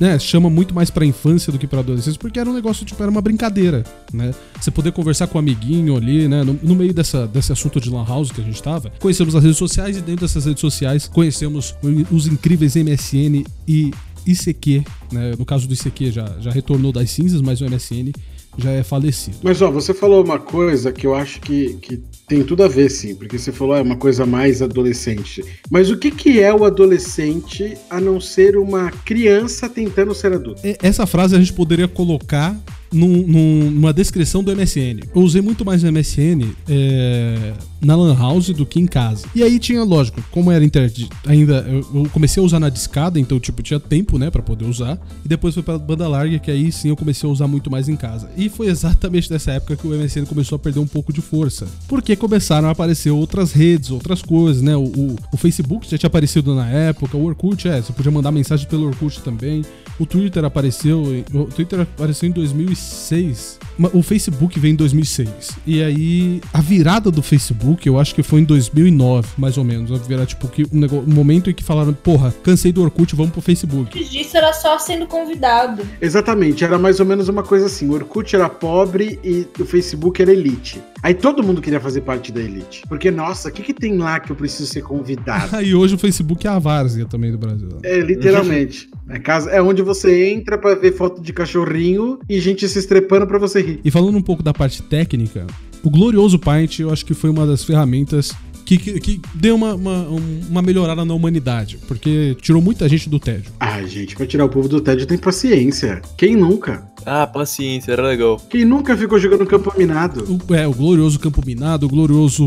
né, 0.01 0.19
chama 0.19 0.51
muito 0.51 0.75
mais 0.75 0.91
pra 0.91 1.05
infância 1.07 1.53
do 1.53 1.59
que 1.59 1.67
pra 1.67 1.79
adolescência, 1.81 2.19
porque 2.19 2.39
era 2.39 2.49
um 2.51 2.55
negócio, 2.55 2.85
tipo, 2.85 3.01
era 3.03 3.11
uma 3.11 3.21
brincadeira, 3.21 3.85
né? 4.13 4.35
Você 4.61 4.71
poder 4.71 4.91
conversar 4.93 5.27
com 5.29 5.39
um 5.39 5.41
amiguinho 5.41 5.97
ali, 5.97 6.27
né? 6.27 6.43
No, 6.43 6.59
no 6.63 6.75
meio 6.75 6.93
dessa, 6.93 7.27
desse 7.27 7.53
assunto 7.53 7.81
de 7.81 7.89
Lan 7.89 8.05
House 8.05 8.33
que 8.33 8.41
a 8.41 8.45
gente 8.45 8.61
tava, 8.63 8.91
conhecemos 8.99 9.35
as 9.37 9.43
redes 9.45 9.59
sociais 9.59 9.97
e 9.97 10.01
dentro 10.01 10.23
dessas 10.27 10.45
redes 10.45 10.61
sociais 10.61 11.07
conhecemos 11.07 11.75
o- 11.83 12.15
os 12.17 12.27
incríveis 12.27 12.75
MSN 12.75 13.45
e 13.69 13.93
ICQ, 14.27 14.83
né? 15.13 15.35
No 15.39 15.45
caso 15.45 15.69
do 15.69 15.75
ICQ 15.75 16.11
já, 16.11 16.33
já 16.41 16.51
retornou 16.51 16.91
das 16.93 17.11
cinzas, 17.11 17.41
mas 17.41 17.61
o 17.61 17.65
MSN 17.65 18.13
já 18.57 18.71
é 18.73 18.83
falecido. 18.83 19.37
Mas 19.43 19.61
ó, 19.63 19.71
você 19.71 19.95
falou 19.95 20.23
uma 20.25 20.39
coisa 20.39 20.93
que 20.93 21.07
eu 21.07 21.15
acho 21.15 21.41
que, 21.41 21.75
que 21.75 21.97
tem 22.29 22.43
tudo 22.43 22.63
a 22.63 22.69
ver, 22.69 22.91
sim, 22.91 23.15
porque 23.15 23.39
você 23.39 23.53
falou 23.53 23.77
é 23.77 23.83
uma 23.83 23.97
coisa 23.97 24.25
mais 24.27 24.63
adolescente. 24.63 25.45
Mas 25.71 25.91
o 25.91 25.97
que, 25.99 26.11
que 26.11 26.41
é 26.41 26.53
o 26.55 26.65
adolescente 26.65 27.77
a 27.91 28.01
não 28.01 28.21
ser 28.21 28.57
uma 28.57 28.91
criança 28.91 29.69
tentando 29.69 30.15
ser 30.15 30.33
adulto? 30.33 30.61
E- 30.67 30.77
Essa 30.83 31.07
frase 31.07 31.35
a 31.35 31.39
gente 31.39 31.53
poderia 31.53 31.89
colocar 31.89 32.57
num, 32.93 33.71
numa 33.71 33.93
descrição 33.93 34.43
do 34.43 34.55
MSN. 34.55 35.01
Eu 35.15 35.23
usei 35.23 35.41
muito 35.41 35.65
mais 35.65 35.83
o 35.83 35.91
MSN 35.91 36.53
é, 36.69 37.53
na 37.81 37.97
Lan 37.97 38.15
House 38.15 38.51
do 38.51 38.67
que 38.67 38.79
em 38.79 38.87
casa. 38.87 39.27
E 39.35 39.43
aí 39.43 39.59
tinha, 39.59 39.83
lógico, 39.83 40.23
como 40.31 40.51
era 40.53 40.65
internet, 40.65 41.09
ainda 41.27 41.67
eu 41.69 42.09
comecei 42.13 42.43
a 42.43 42.47
usar 42.47 42.61
na 42.61 42.69
discada, 42.69 43.19
então 43.19 43.41
tipo 43.41 43.63
tinha 43.63 43.81
tempo, 43.81 44.19
né, 44.19 44.31
para 44.31 44.43
poder 44.43 44.67
usar. 44.67 44.99
E 45.25 45.29
depois 45.29 45.55
foi 45.55 45.63
para 45.63 45.79
banda 45.79 46.07
larga, 46.07 46.39
que 46.39 46.51
aí 46.51 46.71
sim 46.71 46.89
eu 46.89 46.97
comecei 46.97 47.29
a 47.29 47.33
usar 47.33 47.49
muito 47.49 47.71
mais 47.71 47.89
em 47.89 47.97
casa. 47.97 48.31
E 48.37 48.49
foi 48.49 48.67
exatamente 48.67 49.31
nessa 49.31 49.53
época 49.53 49.77
que 49.77 49.87
o 49.87 49.91
MSN 49.91 50.27
começou 50.27 50.57
a 50.57 50.59
perder 50.59 50.81
um 50.81 50.87
pouco 50.87 51.13
de 51.13 51.21
força, 51.21 51.67
porque 51.89 52.15
começaram 52.15 52.69
a 52.69 52.73
aparecer 52.73 53.11
outras 53.11 53.53
redes, 53.53 53.91
outras 53.91 54.23
coisas, 54.23 54.63
né? 54.63 54.77
O, 54.77 54.85
o, 54.85 55.17
o 55.33 55.37
Facebook 55.37 55.89
já 55.89 55.97
tinha 55.97 56.09
aparecido 56.09 56.55
na 56.55 56.69
época, 56.69 57.17
o 57.17 57.25
Orkut, 57.25 57.67
é, 57.69 57.81
você 57.81 57.93
podia 57.93 58.13
mandar 58.13 58.31
mensagem 58.31 58.69
pelo 58.69 58.87
Orkut 58.87 59.21
também. 59.23 59.65
O 59.99 60.07
Twitter 60.07 60.45
apareceu, 60.45 61.03
o 61.33 61.45
Twitter 61.47 61.81
apareceu 61.81 62.29
em 62.29 62.33
2005 62.33 62.82
6 62.83 63.59
o 63.93 64.03
Facebook 64.03 64.59
veio 64.59 64.73
em 64.73 64.77
2006. 64.77 65.29
E 65.67 65.83
aí 65.83 66.41
a 66.53 66.61
virada 66.61 67.11
do 67.11 67.23
Facebook, 67.23 67.87
eu 67.87 67.99
acho 67.99 68.15
que 68.15 68.23
foi 68.23 68.41
em 68.41 68.45
2009, 68.45 69.29
mais 69.39 69.57
ou 69.57 69.65
menos. 69.65 69.93
A 69.93 69.97
virar 69.97 70.27
tipo 70.27 70.49
que 70.49 70.65
um, 70.65 70.79
negócio, 70.79 71.09
um 71.09 71.15
momento 71.15 71.51
em 71.51 71.55
que 71.55 71.63
falaram, 71.63 71.93
porra, 71.93 72.35
cansei 72.43 72.73
do 72.73 72.83
Orkut, 72.83 73.15
vamos 73.15 73.33
pro 73.33 73.41
Facebook. 73.41 73.99
Antes 73.99 74.11
disso 74.11 74.37
era 74.37 74.53
só 74.53 74.79
sendo 74.79 75.07
convidado. 75.07 75.83
Exatamente, 76.01 76.65
era 76.65 76.79
mais 76.79 77.01
ou 77.01 77.07
menos 77.07 77.29
uma 77.29 77.43
coisa 77.43 77.67
assim. 77.67 77.89
O 77.89 77.93
Orkut 77.95 78.35
era 78.35 78.49
pobre 78.49 79.19
e 79.23 79.47
o 79.59 79.65
Facebook 79.65 80.21
era 80.21 80.33
elite. 80.33 80.81
Aí 81.03 81.15
todo 81.15 81.43
mundo 81.43 81.61
queria 81.61 81.81
fazer 81.81 82.03
parte 82.03 82.31
da 82.31 82.41
elite. 82.41 82.83
Porque, 82.89 83.11
nossa, 83.11 83.49
o 83.49 83.53
que, 83.53 83.63
que 83.63 83.75
tem 83.75 83.99
lá 83.99 84.21
que 84.21 84.31
eu 84.31 84.37
preciso 84.37 84.67
ser 84.67 84.83
convidado? 84.83 85.57
Aí 85.57 85.75
hoje 85.75 85.97
o 85.97 85.99
Facebook 85.99 86.47
é 86.47 86.51
a 86.51 86.61
várzea 86.61 87.07
também 87.07 87.33
do 87.33 87.39
Brasil. 87.39 87.69
É, 87.83 87.99
literalmente. 87.99 88.89
É, 89.09 89.19
casa, 89.19 89.51
é 89.51 89.61
onde 89.61 89.83
você 89.83 90.29
entra 90.29 90.57
pra 90.57 90.77
ver 90.77 90.93
foto 90.93 91.21
de 91.21 91.33
cachorrinho 91.33 92.21
e 92.29 92.39
gente 92.39 92.69
se 92.69 92.79
estrepando 92.79 93.27
pra 93.27 93.39
você 93.39 93.61
rir. 93.61 93.72
E 93.85 93.91
falando 93.91 94.17
um 94.17 94.23
pouco 94.23 94.43
da 94.43 94.53
parte 94.55 94.83
técnica, 94.83 95.47
o 95.83 95.91
glorioso 95.91 96.39
Paint 96.39 96.79
eu 96.81 96.91
acho 96.93 97.05
que 97.05 97.15
foi 97.15 97.31
uma 97.31 97.47
das 97.47 97.65
ferramentas 97.65 98.33
que, 98.65 98.79
que, 98.79 99.01
que 99.01 99.21
deu 99.35 99.55
uma, 99.57 99.75
uma, 99.75 100.09
um- 100.09 100.41
uma 100.49 100.63
melhorada 100.63 101.05
na 101.05 101.13
humanidade, 101.15 101.79
porque 101.89 102.37
tirou 102.41 102.63
muita 102.63 102.89
gente 102.89 103.09
do 103.11 103.19
tédio. 103.19 103.51
Ah, 103.59 103.83
gente, 103.83 104.15
pra 104.15 104.25
tirar 104.27 104.45
o 104.45 104.49
povo 104.49 104.69
do 104.69 104.81
tédio 104.81 105.05
tem 105.07 105.19
paciência. 105.19 106.01
Quem 106.17 106.37
nunca? 106.37 106.87
Ah, 107.05 107.27
paciência, 107.27 107.93
era 107.93 108.03
legal. 108.03 108.41
Quem 108.49 108.65
nunca 108.65 108.97
ficou 108.97 109.19
jogando 109.19 109.47
campo 109.47 109.73
minado? 109.77 110.25
O, 110.49 110.55
é, 110.55 110.67
o 110.67 110.73
glorioso 110.73 111.19
campo 111.19 111.43
minado, 111.45 111.87
o 111.87 111.89
glorioso 111.89 112.47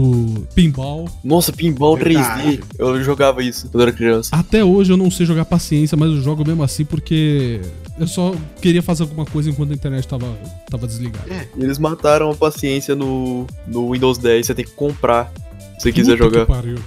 pinball. 0.54 1.10
Nossa, 1.24 1.52
pinball 1.52 1.96
Verdade. 1.98 2.58
3D. 2.58 2.64
Eu 2.78 3.04
jogava 3.04 3.44
isso 3.44 3.70
quando 3.70 3.82
era 3.84 3.92
criança. 3.92 4.30
Até 4.36 4.64
hoje 4.64 4.92
eu 4.94 4.98
não 4.98 5.10
sei 5.12 5.26
jogar 5.26 5.46
paciência, 5.46 5.98
mas 5.98 6.10
eu 6.10 6.22
jogo 6.22 6.46
mesmo 6.46 6.64
assim 6.64 6.86
porque 6.86 7.62
eu 8.00 8.08
só 8.08 8.36
queria 8.62 8.82
fazer 8.82 9.04
alguma 9.04 9.26
coisa 9.26 9.50
enquanto 9.50 9.72
a 9.72 9.74
internet 9.76 10.08
tava, 10.08 10.28
tava 10.70 10.88
desligada. 10.88 11.26
E 11.58 11.64
eles 11.64 11.78
mataram 11.80 12.30
a 12.32 12.36
paciência 12.36 12.96
no, 12.96 13.46
no 13.68 13.92
Windows 13.92 14.18
10. 14.18 14.46
Você 14.46 14.54
tem 14.56 14.66
que 14.66 14.72
comprar 14.72 15.32
se 15.78 15.84
você 15.84 15.92
quiser 15.92 16.18
Puta 16.18 16.30
que 16.30 16.40
jogar. 16.40 16.46
pariu. 16.46 16.78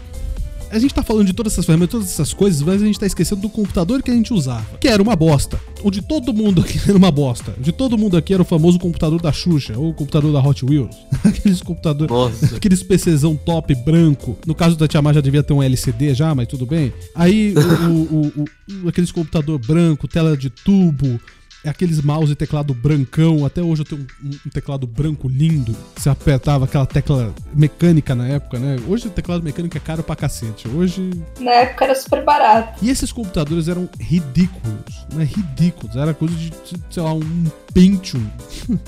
A 0.70 0.78
gente 0.78 0.92
tá 0.94 1.02
falando 1.02 1.26
de 1.26 1.32
todas 1.32 1.52
essas 1.54 1.64
ferramentas, 1.64 1.92
todas 1.92 2.08
essas 2.10 2.32
coisas, 2.34 2.60
mas 2.62 2.82
a 2.82 2.86
gente 2.86 2.98
tá 3.00 3.06
esquecendo 3.06 3.40
do 3.40 3.48
computador 3.48 4.02
que 4.02 4.10
a 4.10 4.14
gente 4.14 4.32
usava, 4.34 4.76
que 4.78 4.86
era 4.86 5.02
uma 5.02 5.16
bosta. 5.16 5.58
O 5.82 5.90
de 5.90 6.02
todo 6.02 6.32
mundo 6.34 6.60
aqui 6.60 6.78
era 6.88 6.96
uma 6.96 7.10
bosta. 7.10 7.54
O 7.58 7.62
de 7.62 7.72
todo 7.72 7.96
mundo 7.96 8.16
aqui 8.16 8.32
era 8.34 8.42
o 8.42 8.44
famoso 8.44 8.78
computador 8.78 9.20
da 9.20 9.32
Xuxa, 9.32 9.78
ou 9.78 9.90
o 9.90 9.94
computador 9.94 10.32
da 10.32 10.40
Hot 10.40 10.64
Wheels. 10.64 10.94
Aqueles 11.24 11.62
computadores. 11.62 12.10
Nossa. 12.14 12.56
Aqueles 12.56 12.82
PCzão 12.82 13.34
top 13.36 13.74
branco. 13.76 14.36
No 14.46 14.54
caso 14.54 14.76
da 14.76 14.86
Tia 14.86 15.00
Má 15.00 15.12
já 15.12 15.20
devia 15.20 15.42
ter 15.42 15.52
um 15.52 15.62
LCD 15.62 16.14
já, 16.14 16.34
mas 16.34 16.46
tudo 16.46 16.66
bem. 16.66 16.92
Aí 17.14 17.54
o, 17.56 17.92
o- 17.92 18.26
o- 18.36 18.44
o- 18.84 18.88
aqueles 18.88 19.10
computador 19.10 19.58
branco, 19.58 20.06
tela 20.06 20.36
de 20.36 20.50
tubo, 20.50 21.18
aqueles 21.66 22.00
mouse 22.00 22.32
e 22.32 22.36
teclado 22.36 22.74
brancão. 22.74 23.44
Até 23.44 23.62
hoje 23.62 23.82
eu 23.82 23.86
tenho 23.86 24.06
um, 24.22 24.28
um 24.46 24.50
teclado 24.50 24.86
branco 24.86 25.28
lindo. 25.28 25.74
Você 25.96 26.08
apertava 26.08 26.64
aquela 26.64 26.86
tecla 26.86 27.34
mecânica 27.54 28.14
na 28.14 28.28
época, 28.28 28.58
né? 28.58 28.76
Hoje 28.86 29.08
o 29.08 29.10
teclado 29.10 29.42
mecânico 29.42 29.76
é 29.76 29.80
caro 29.80 30.02
pra 30.02 30.16
cacete. 30.16 30.68
Hoje. 30.68 31.10
Na 31.40 31.52
época 31.52 31.84
era 31.84 31.94
super 31.94 32.24
barato. 32.24 32.84
E 32.84 32.90
esses 32.90 33.12
computadores 33.12 33.68
eram 33.68 33.88
ridículos. 33.98 35.06
Não 35.12 35.20
é 35.20 35.24
ridículos. 35.24 35.96
Era 35.96 36.14
coisa 36.14 36.34
de, 36.34 36.52
sei 36.90 37.02
lá, 37.02 37.12
um 37.12 37.44
Pentium. 37.72 38.26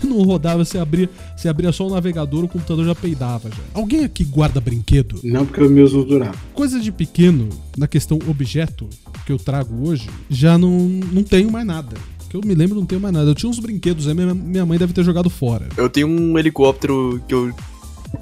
que 0.00 0.06
não 0.06 0.22
rodava, 0.22 0.64
você 0.64 0.78
abria, 0.78 1.08
você 1.34 1.48
abria 1.48 1.72
só 1.72 1.86
o 1.86 1.90
navegador, 1.90 2.44
o 2.44 2.48
computador 2.48 2.84
já 2.84 2.94
peidava 2.94 3.48
já. 3.48 3.62
Alguém 3.72 4.04
aqui 4.04 4.24
guarda 4.24 4.60
brinquedo? 4.60 5.20
Não 5.24 5.46
porque 5.46 5.62
os 5.62 5.70
meus 5.70 5.92
não 5.92 6.04
duravam. 6.04 6.34
Coisa 6.52 6.78
de 6.80 6.92
pequeno, 6.92 7.48
na 7.76 7.86
questão 7.86 8.18
objeto 8.28 8.88
que 9.24 9.32
eu 9.32 9.38
trago 9.38 9.88
hoje, 9.88 10.08
já 10.28 10.58
não, 10.58 10.70
não 10.78 11.22
tenho 11.22 11.50
mais 11.50 11.66
nada. 11.66 11.96
Que 12.28 12.36
eu 12.36 12.40
me 12.44 12.54
lembro, 12.54 12.78
não 12.78 12.86
tenho 12.86 13.00
mais 13.00 13.14
nada. 13.14 13.30
Eu 13.30 13.34
tinha 13.34 13.48
uns 13.48 13.58
brinquedos 13.58 14.08
aí, 14.08 14.14
minha, 14.14 14.34
minha 14.34 14.66
mãe 14.66 14.78
deve 14.78 14.92
ter 14.92 15.04
jogado 15.04 15.30
fora. 15.30 15.68
Eu 15.76 15.88
tenho 15.88 16.08
um 16.08 16.38
helicóptero 16.38 17.22
que 17.26 17.34
eu. 17.34 17.52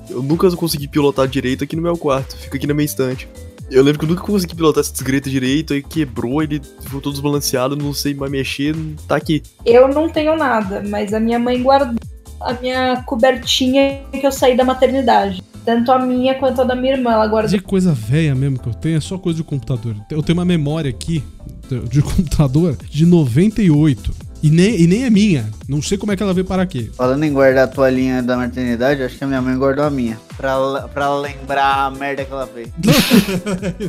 Eu 0.08 0.22
nunca 0.22 0.50
consegui 0.52 0.88
pilotar 0.88 1.28
direito 1.28 1.64
aqui 1.64 1.76
no 1.76 1.82
meu 1.82 1.96
quarto. 1.96 2.36
Fica 2.36 2.56
aqui 2.56 2.66
na 2.66 2.74
minha 2.74 2.84
estante. 2.84 3.28
Eu 3.70 3.82
lembro 3.82 3.98
que 3.98 4.04
eu 4.04 4.08
nunca 4.10 4.22
consegui 4.22 4.54
pilotar 4.54 4.82
esse 4.82 4.92
desgreta 4.92 5.30
direito, 5.30 5.72
aí 5.72 5.82
quebrou, 5.82 6.42
ele 6.42 6.60
ficou 6.80 7.00
todo 7.00 7.12
desbalanceado, 7.14 7.74
não 7.74 7.94
sei 7.94 8.14
mais 8.14 8.30
mexer, 8.30 8.76
tá 9.08 9.16
aqui. 9.16 9.42
Eu 9.64 9.88
não 9.88 10.08
tenho 10.08 10.36
nada, 10.36 10.82
mas 10.86 11.14
a 11.14 11.20
minha 11.20 11.38
mãe 11.38 11.62
guardou 11.62 11.96
a 12.40 12.52
minha 12.54 13.02
cobertinha 13.06 14.02
que 14.12 14.26
eu 14.26 14.32
saí 14.32 14.56
da 14.56 14.64
maternidade. 14.64 15.42
Tanto 15.64 15.90
a 15.90 15.98
minha 15.98 16.34
quanto 16.34 16.60
a 16.60 16.64
da 16.64 16.76
minha 16.76 16.92
irmã, 16.92 17.12
ela 17.12 17.26
guardou. 17.26 17.50
De 17.50 17.58
coisa 17.58 17.92
velha 17.94 18.34
mesmo 18.34 18.58
que 18.58 18.68
eu 18.68 18.74
tenho, 18.74 18.98
é 18.98 19.00
só 19.00 19.16
coisa 19.16 19.38
de 19.38 19.44
computador. 19.44 19.96
Eu 20.10 20.22
tenho 20.22 20.38
uma 20.38 20.44
memória 20.44 20.90
aqui 20.90 21.24
de 21.88 22.02
computador 22.02 22.76
de 22.90 23.06
98. 23.06 24.24
E 24.44 24.50
nem, 24.50 24.78
e 24.78 24.86
nem 24.86 25.04
é 25.04 25.10
minha. 25.10 25.48
Não 25.66 25.80
sei 25.80 25.96
como 25.96 26.12
é 26.12 26.16
que 26.16 26.22
ela 26.22 26.34
veio 26.34 26.44
para 26.44 26.60
aqui. 26.60 26.90
Falando 26.94 27.24
em 27.24 27.32
guardar 27.32 27.64
a 27.64 27.66
toalhinha 27.66 28.22
da 28.22 28.36
maternidade, 28.36 29.02
acho 29.02 29.16
que 29.16 29.24
a 29.24 29.26
minha 29.26 29.40
mãe 29.40 29.56
guardou 29.56 29.86
a 29.86 29.88
minha. 29.88 30.20
Pra, 30.36 30.82
pra 30.92 31.18
lembrar 31.18 31.86
a 31.86 31.90
merda 31.90 32.26
que 32.26 32.30
ela 32.30 32.46
fez. 32.46 32.68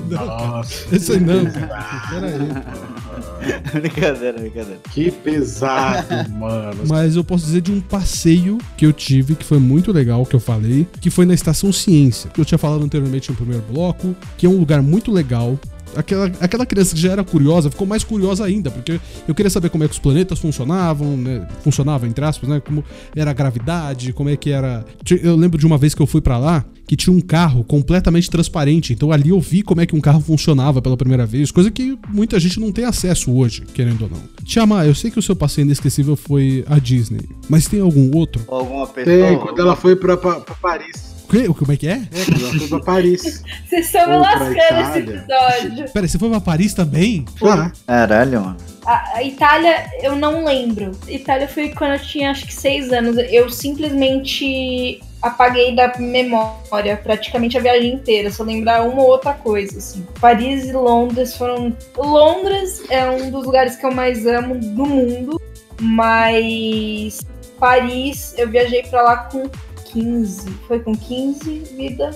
não, 0.10 0.26
Nossa. 0.26 0.96
esse 0.96 1.12
aí 1.12 1.20
não. 1.20 1.44
Pera 1.44 2.28
aí. 2.28 3.82
brincadeira, 3.82 4.40
brincadeira. 4.40 4.80
Que 4.92 5.12
pesado, 5.12 6.30
mano. 6.32 6.84
Mas 6.88 7.18
eu 7.18 7.24
posso 7.26 7.46
dizer 7.48 7.60
de 7.60 7.74
um 7.74 7.82
passeio 7.82 8.58
que 8.78 8.86
eu 8.86 8.94
tive, 8.94 9.36
que 9.36 9.44
foi 9.44 9.60
muito 9.60 9.92
legal, 9.92 10.26
que 10.26 10.38
eu 10.38 10.40
falei, 10.40 10.88
que 11.02 11.10
foi 11.10 11.26
na 11.26 11.34
Estação 11.34 11.74
Ciência. 11.74 12.30
Que 12.30 12.40
eu 12.40 12.46
tinha 12.46 12.58
falado 12.58 12.82
anteriormente 12.82 13.30
no 13.30 13.36
primeiro 13.36 13.64
bloco, 13.70 14.16
que 14.38 14.46
é 14.46 14.50
um 14.50 14.58
lugar 14.58 14.82
muito 14.82 15.12
legal. 15.12 15.60
Aquela, 15.96 16.32
aquela 16.40 16.66
criança 16.66 16.96
que 16.96 17.02
já 17.02 17.12
era 17.12 17.24
curiosa 17.24 17.70
ficou 17.70 17.88
mais 17.88 18.04
curiosa 18.04 18.46
ainda, 18.46 18.70
porque 18.72 19.00
eu 19.28 19.36
queria 19.36 19.50
saber 19.50 19.70
como 19.70 19.84
é 19.84 19.88
que 19.88 19.94
os 19.94 20.00
planetas 20.00 20.40
funcionavam, 20.40 21.18
né? 21.18 21.48
Funcionavam, 21.64 22.08
entre 22.08 22.24
aspas, 22.24 22.50
né? 22.50 22.60
Como 22.60 22.84
era 23.16 23.32
a 23.32 23.34
gravidade, 23.34 24.14
como 24.14 24.30
é 24.30 24.36
que 24.36 24.52
era. 24.52 24.86
Eu 25.22 25.36
lembro 25.36 25.58
de 25.58 25.66
uma 25.66 25.78
vez 25.78 25.94
que 25.94 26.02
eu 26.02 26.08
fui 26.08 26.22
para 26.22 26.38
lá 26.38 26.66
que 26.88 26.96
tinha 26.96 27.16
um 27.16 27.22
carro 27.22 27.64
completamente 27.64 28.30
transparente. 28.30 28.94
Então 28.94 29.12
ali 29.12 29.30
eu 29.30 29.40
vi 29.40 29.62
como 29.62 29.82
é 29.82 29.86
que 29.86 29.96
um 29.96 30.02
carro 30.02 30.22
funcionava 30.22 30.82
pela 30.82 30.96
primeira 30.98 31.26
vez, 31.26 31.52
coisa 31.52 31.72
que 31.72 31.98
muita 32.10 32.40
gente 32.40 32.60
não 32.60 32.72
tem 32.72 32.86
acesso 32.86 33.34
hoje, 33.34 33.64
querendo 33.74 34.04
ou 34.04 34.10
não. 34.10 34.20
Tiama, 34.44 34.86
eu 34.86 34.94
sei 34.94 35.10
que 35.10 35.20
o 35.20 35.22
seu 35.22 35.36
passeio 35.36 35.66
inesquecível 35.66 36.16
foi 36.16 36.64
a 36.68 36.78
Disney, 36.80 37.28
mas 37.50 37.68
tem 37.68 37.80
algum 37.80 38.16
outro? 38.16 38.44
Ou 38.48 38.60
alguma 38.60 38.88
pessoa. 38.88 39.28
Tem, 39.28 39.40
quando 39.40 39.60
ela 39.60 39.76
foi 39.76 39.96
pra, 39.96 40.16
pra, 40.16 40.40
pra 40.40 40.56
Paris. 40.56 41.15
Que- 41.30 41.48
Como 41.54 41.72
é 41.72 41.78
que 41.78 41.88
é? 41.88 41.94
É, 41.94 42.42
ela 42.42 42.52
foi 42.60 42.68
pra 42.68 42.80
Paris. 42.80 43.44
Vocês 43.68 43.86
estão 43.88 44.08
me 44.10 44.18
lascando 44.18 44.52
esse 44.56 45.00
Itália. 45.00 45.00
episódio. 45.00 45.92
Pera, 45.94 46.08
você 46.08 46.20
foi 46.20 46.30
pra 46.30 46.42
Paris 46.42 46.74
também? 46.74 47.26
Já. 47.42 47.72
Caralho, 47.88 48.42
mano. 48.42 48.58
A, 48.86 49.18
a 49.18 49.24
Itália, 49.24 49.86
eu 50.04 50.16
não 50.16 50.46
lembro. 50.46 50.92
Itália 51.08 51.48
foi 51.48 51.70
quando 51.70 51.94
eu 51.94 52.00
tinha 52.00 52.30
acho 52.32 52.46
que 52.46 52.54
seis 52.54 52.92
anos. 52.94 53.18
Eu 53.30 53.50
simplesmente 53.50 55.02
apaguei 55.22 55.76
da 55.76 55.92
memória 55.98 56.96
praticamente 56.98 57.58
a 57.58 57.62
viagem 57.62 57.94
inteira. 57.96 58.32
Só 58.32 58.44
lembrar 58.44 58.84
uma 58.84 59.02
ou 59.02 59.10
outra 59.10 59.34
coisa, 59.34 59.78
assim. 59.80 60.06
Paris 60.22 60.66
e 60.66 60.72
Londres 60.74 61.36
foram. 61.36 61.76
Londres 61.98 62.84
é 62.90 63.10
um 63.10 63.32
dos 63.32 63.44
lugares 63.46 63.76
que 63.76 63.86
eu 63.86 63.92
mais 63.92 64.26
amo 64.28 64.56
do 64.60 64.86
mundo, 64.86 65.42
mas 65.82 67.20
Paris 67.60 68.36
eu 68.38 68.48
viajei 68.50 68.84
pra 68.84 69.02
lá 69.02 69.18
com 69.18 69.50
15. 69.96 70.50
Foi 70.68 70.80
com 70.82 70.96
15, 70.96 71.60
vida? 71.76 72.12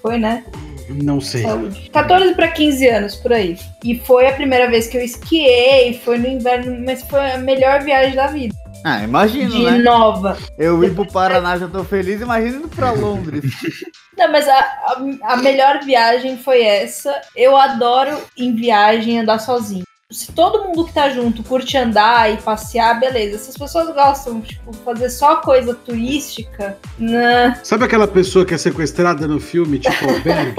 Foi, 0.00 0.18
né? 0.18 0.42
Não 0.88 1.20
sei. 1.20 1.42
Saúde. 1.42 1.90
14 1.90 2.34
para 2.34 2.48
15 2.48 2.88
anos, 2.88 3.14
por 3.16 3.32
aí. 3.32 3.58
E 3.84 3.98
foi 3.98 4.26
a 4.26 4.32
primeira 4.32 4.68
vez 4.68 4.86
que 4.86 4.96
eu 4.96 5.02
esquiei, 5.02 6.00
foi 6.02 6.18
no 6.18 6.26
inverno, 6.26 6.82
mas 6.84 7.02
foi 7.02 7.32
a 7.32 7.38
melhor 7.38 7.82
viagem 7.82 8.14
da 8.14 8.26
vida. 8.26 8.54
Ah, 8.82 9.04
imagino, 9.04 9.50
De 9.50 9.62
né? 9.62 9.78
nova. 9.78 10.38
Eu 10.56 10.82
ir 10.82 10.94
pro 10.94 11.04
Paraná 11.06 11.58
já 11.58 11.68
tô 11.68 11.84
feliz, 11.84 12.22
imagina 12.22 12.56
indo 12.56 12.68
pra 12.68 12.92
Londres. 12.92 13.44
Não, 14.16 14.32
mas 14.32 14.48
a, 14.48 14.58
a, 14.58 15.34
a 15.34 15.36
melhor 15.36 15.84
viagem 15.84 16.38
foi 16.38 16.62
essa. 16.62 17.14
Eu 17.36 17.56
adoro 17.56 18.16
em 18.36 18.54
viagem 18.54 19.20
andar 19.20 19.38
sozinho. 19.38 19.84
Se 20.10 20.32
todo 20.32 20.64
mundo 20.64 20.84
que 20.86 20.92
tá 20.92 21.08
junto 21.10 21.40
curte 21.44 21.76
andar 21.78 22.32
e 22.32 22.36
passear, 22.38 22.98
beleza. 22.98 23.38
Se 23.38 23.50
as 23.50 23.56
pessoas 23.56 23.94
gostam, 23.94 24.40
tipo, 24.40 24.72
fazer 24.72 25.08
só 25.08 25.36
coisa 25.36 25.72
turística, 25.72 26.76
né? 26.98 27.56
Sabe 27.62 27.84
aquela 27.84 28.08
pessoa 28.08 28.44
que 28.44 28.52
é 28.52 28.58
sequestrada 28.58 29.28
no 29.28 29.38
filme, 29.38 29.78
tipo 29.78 29.94
Albergue? 30.10 30.56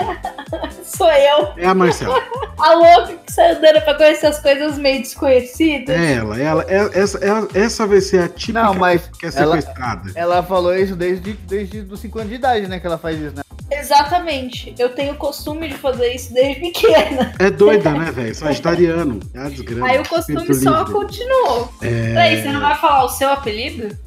Sou 0.83 1.11
eu, 1.11 1.49
É 1.57 1.65
a 1.65 1.73
Marcela. 1.73 2.21
a 2.59 2.73
louca 2.73 3.13
que 3.25 3.31
sai 3.31 3.51
andando 3.51 3.81
pra 3.83 3.93
conhecer 3.95 4.27
as 4.27 4.39
coisas 4.39 4.77
meio 4.77 5.01
desconhecidas. 5.01 5.95
É 5.97 6.13
ela. 6.13 6.39
ela 6.41 6.65
é- 6.67 6.89
essa, 6.99 7.17
ela- 7.19 7.47
essa 7.53 7.85
vai 7.87 7.99
ser 8.01 8.23
a 8.23 8.27
típica 8.29 8.63
Não, 8.63 8.73
mas 8.75 9.01
que 9.19 9.25
é 9.25 9.31
ela- 9.35 9.57
sequestrada. 9.59 10.11
ela 10.15 10.43
falou 10.43 10.73
isso 10.75 10.95
desde, 10.95 11.33
desde 11.33 11.79
os 11.79 11.99
5 11.99 12.19
anos 12.19 12.29
de 12.29 12.35
idade, 12.35 12.67
né? 12.67 12.79
Que 12.79 12.87
ela 12.87 12.97
faz 12.97 13.19
isso, 13.19 13.35
né? 13.35 13.41
Exatamente. 13.71 14.75
Eu 14.77 14.89
tenho 14.89 15.13
o 15.13 15.17
costume 15.17 15.67
de 15.69 15.75
fazer 15.75 16.13
isso 16.13 16.33
desde 16.33 16.59
pequena. 16.59 17.33
É 17.39 17.49
doida, 17.49 17.91
né, 17.91 18.11
velho? 18.11 18.35
Sagitariano. 18.35 19.19
É 19.33 19.39
a 19.39 19.49
desgrama. 19.49 19.87
Aí 19.87 19.99
o 19.99 20.07
costume 20.07 20.53
só 20.53 20.79
livre. 20.79 20.93
continuou. 20.93 21.73
É... 21.81 22.13
Peraí, 22.13 22.41
você 22.41 22.51
não 22.51 22.61
vai 22.61 22.77
falar 22.77 23.05
o 23.05 23.09
seu 23.09 23.29
apelido? 23.29 23.97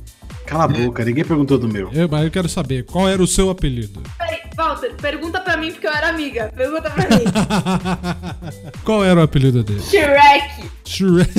Cala 0.46 0.64
a 0.64 0.68
boca, 0.68 1.02
ninguém 1.04 1.24
perguntou 1.24 1.56
do 1.58 1.66
meu. 1.66 1.90
Eu, 1.92 2.06
mas 2.06 2.24
eu 2.24 2.30
quero 2.30 2.48
saber, 2.48 2.84
qual 2.84 3.08
era 3.08 3.22
o 3.22 3.26
seu 3.26 3.48
apelido? 3.48 4.02
Walter, 4.64 4.94
pergunta 4.94 5.40
pra 5.40 5.58
mim 5.58 5.70
porque 5.72 5.86
eu 5.86 5.92
era 5.92 6.08
amiga. 6.08 6.50
Pergunta 6.56 6.90
pra 6.90 7.04
mim. 7.04 7.24
qual 8.82 9.04
era 9.04 9.20
o 9.20 9.22
apelido 9.22 9.62
dele? 9.62 9.82
Shrek. 9.82 10.70
Shrek. 10.86 11.32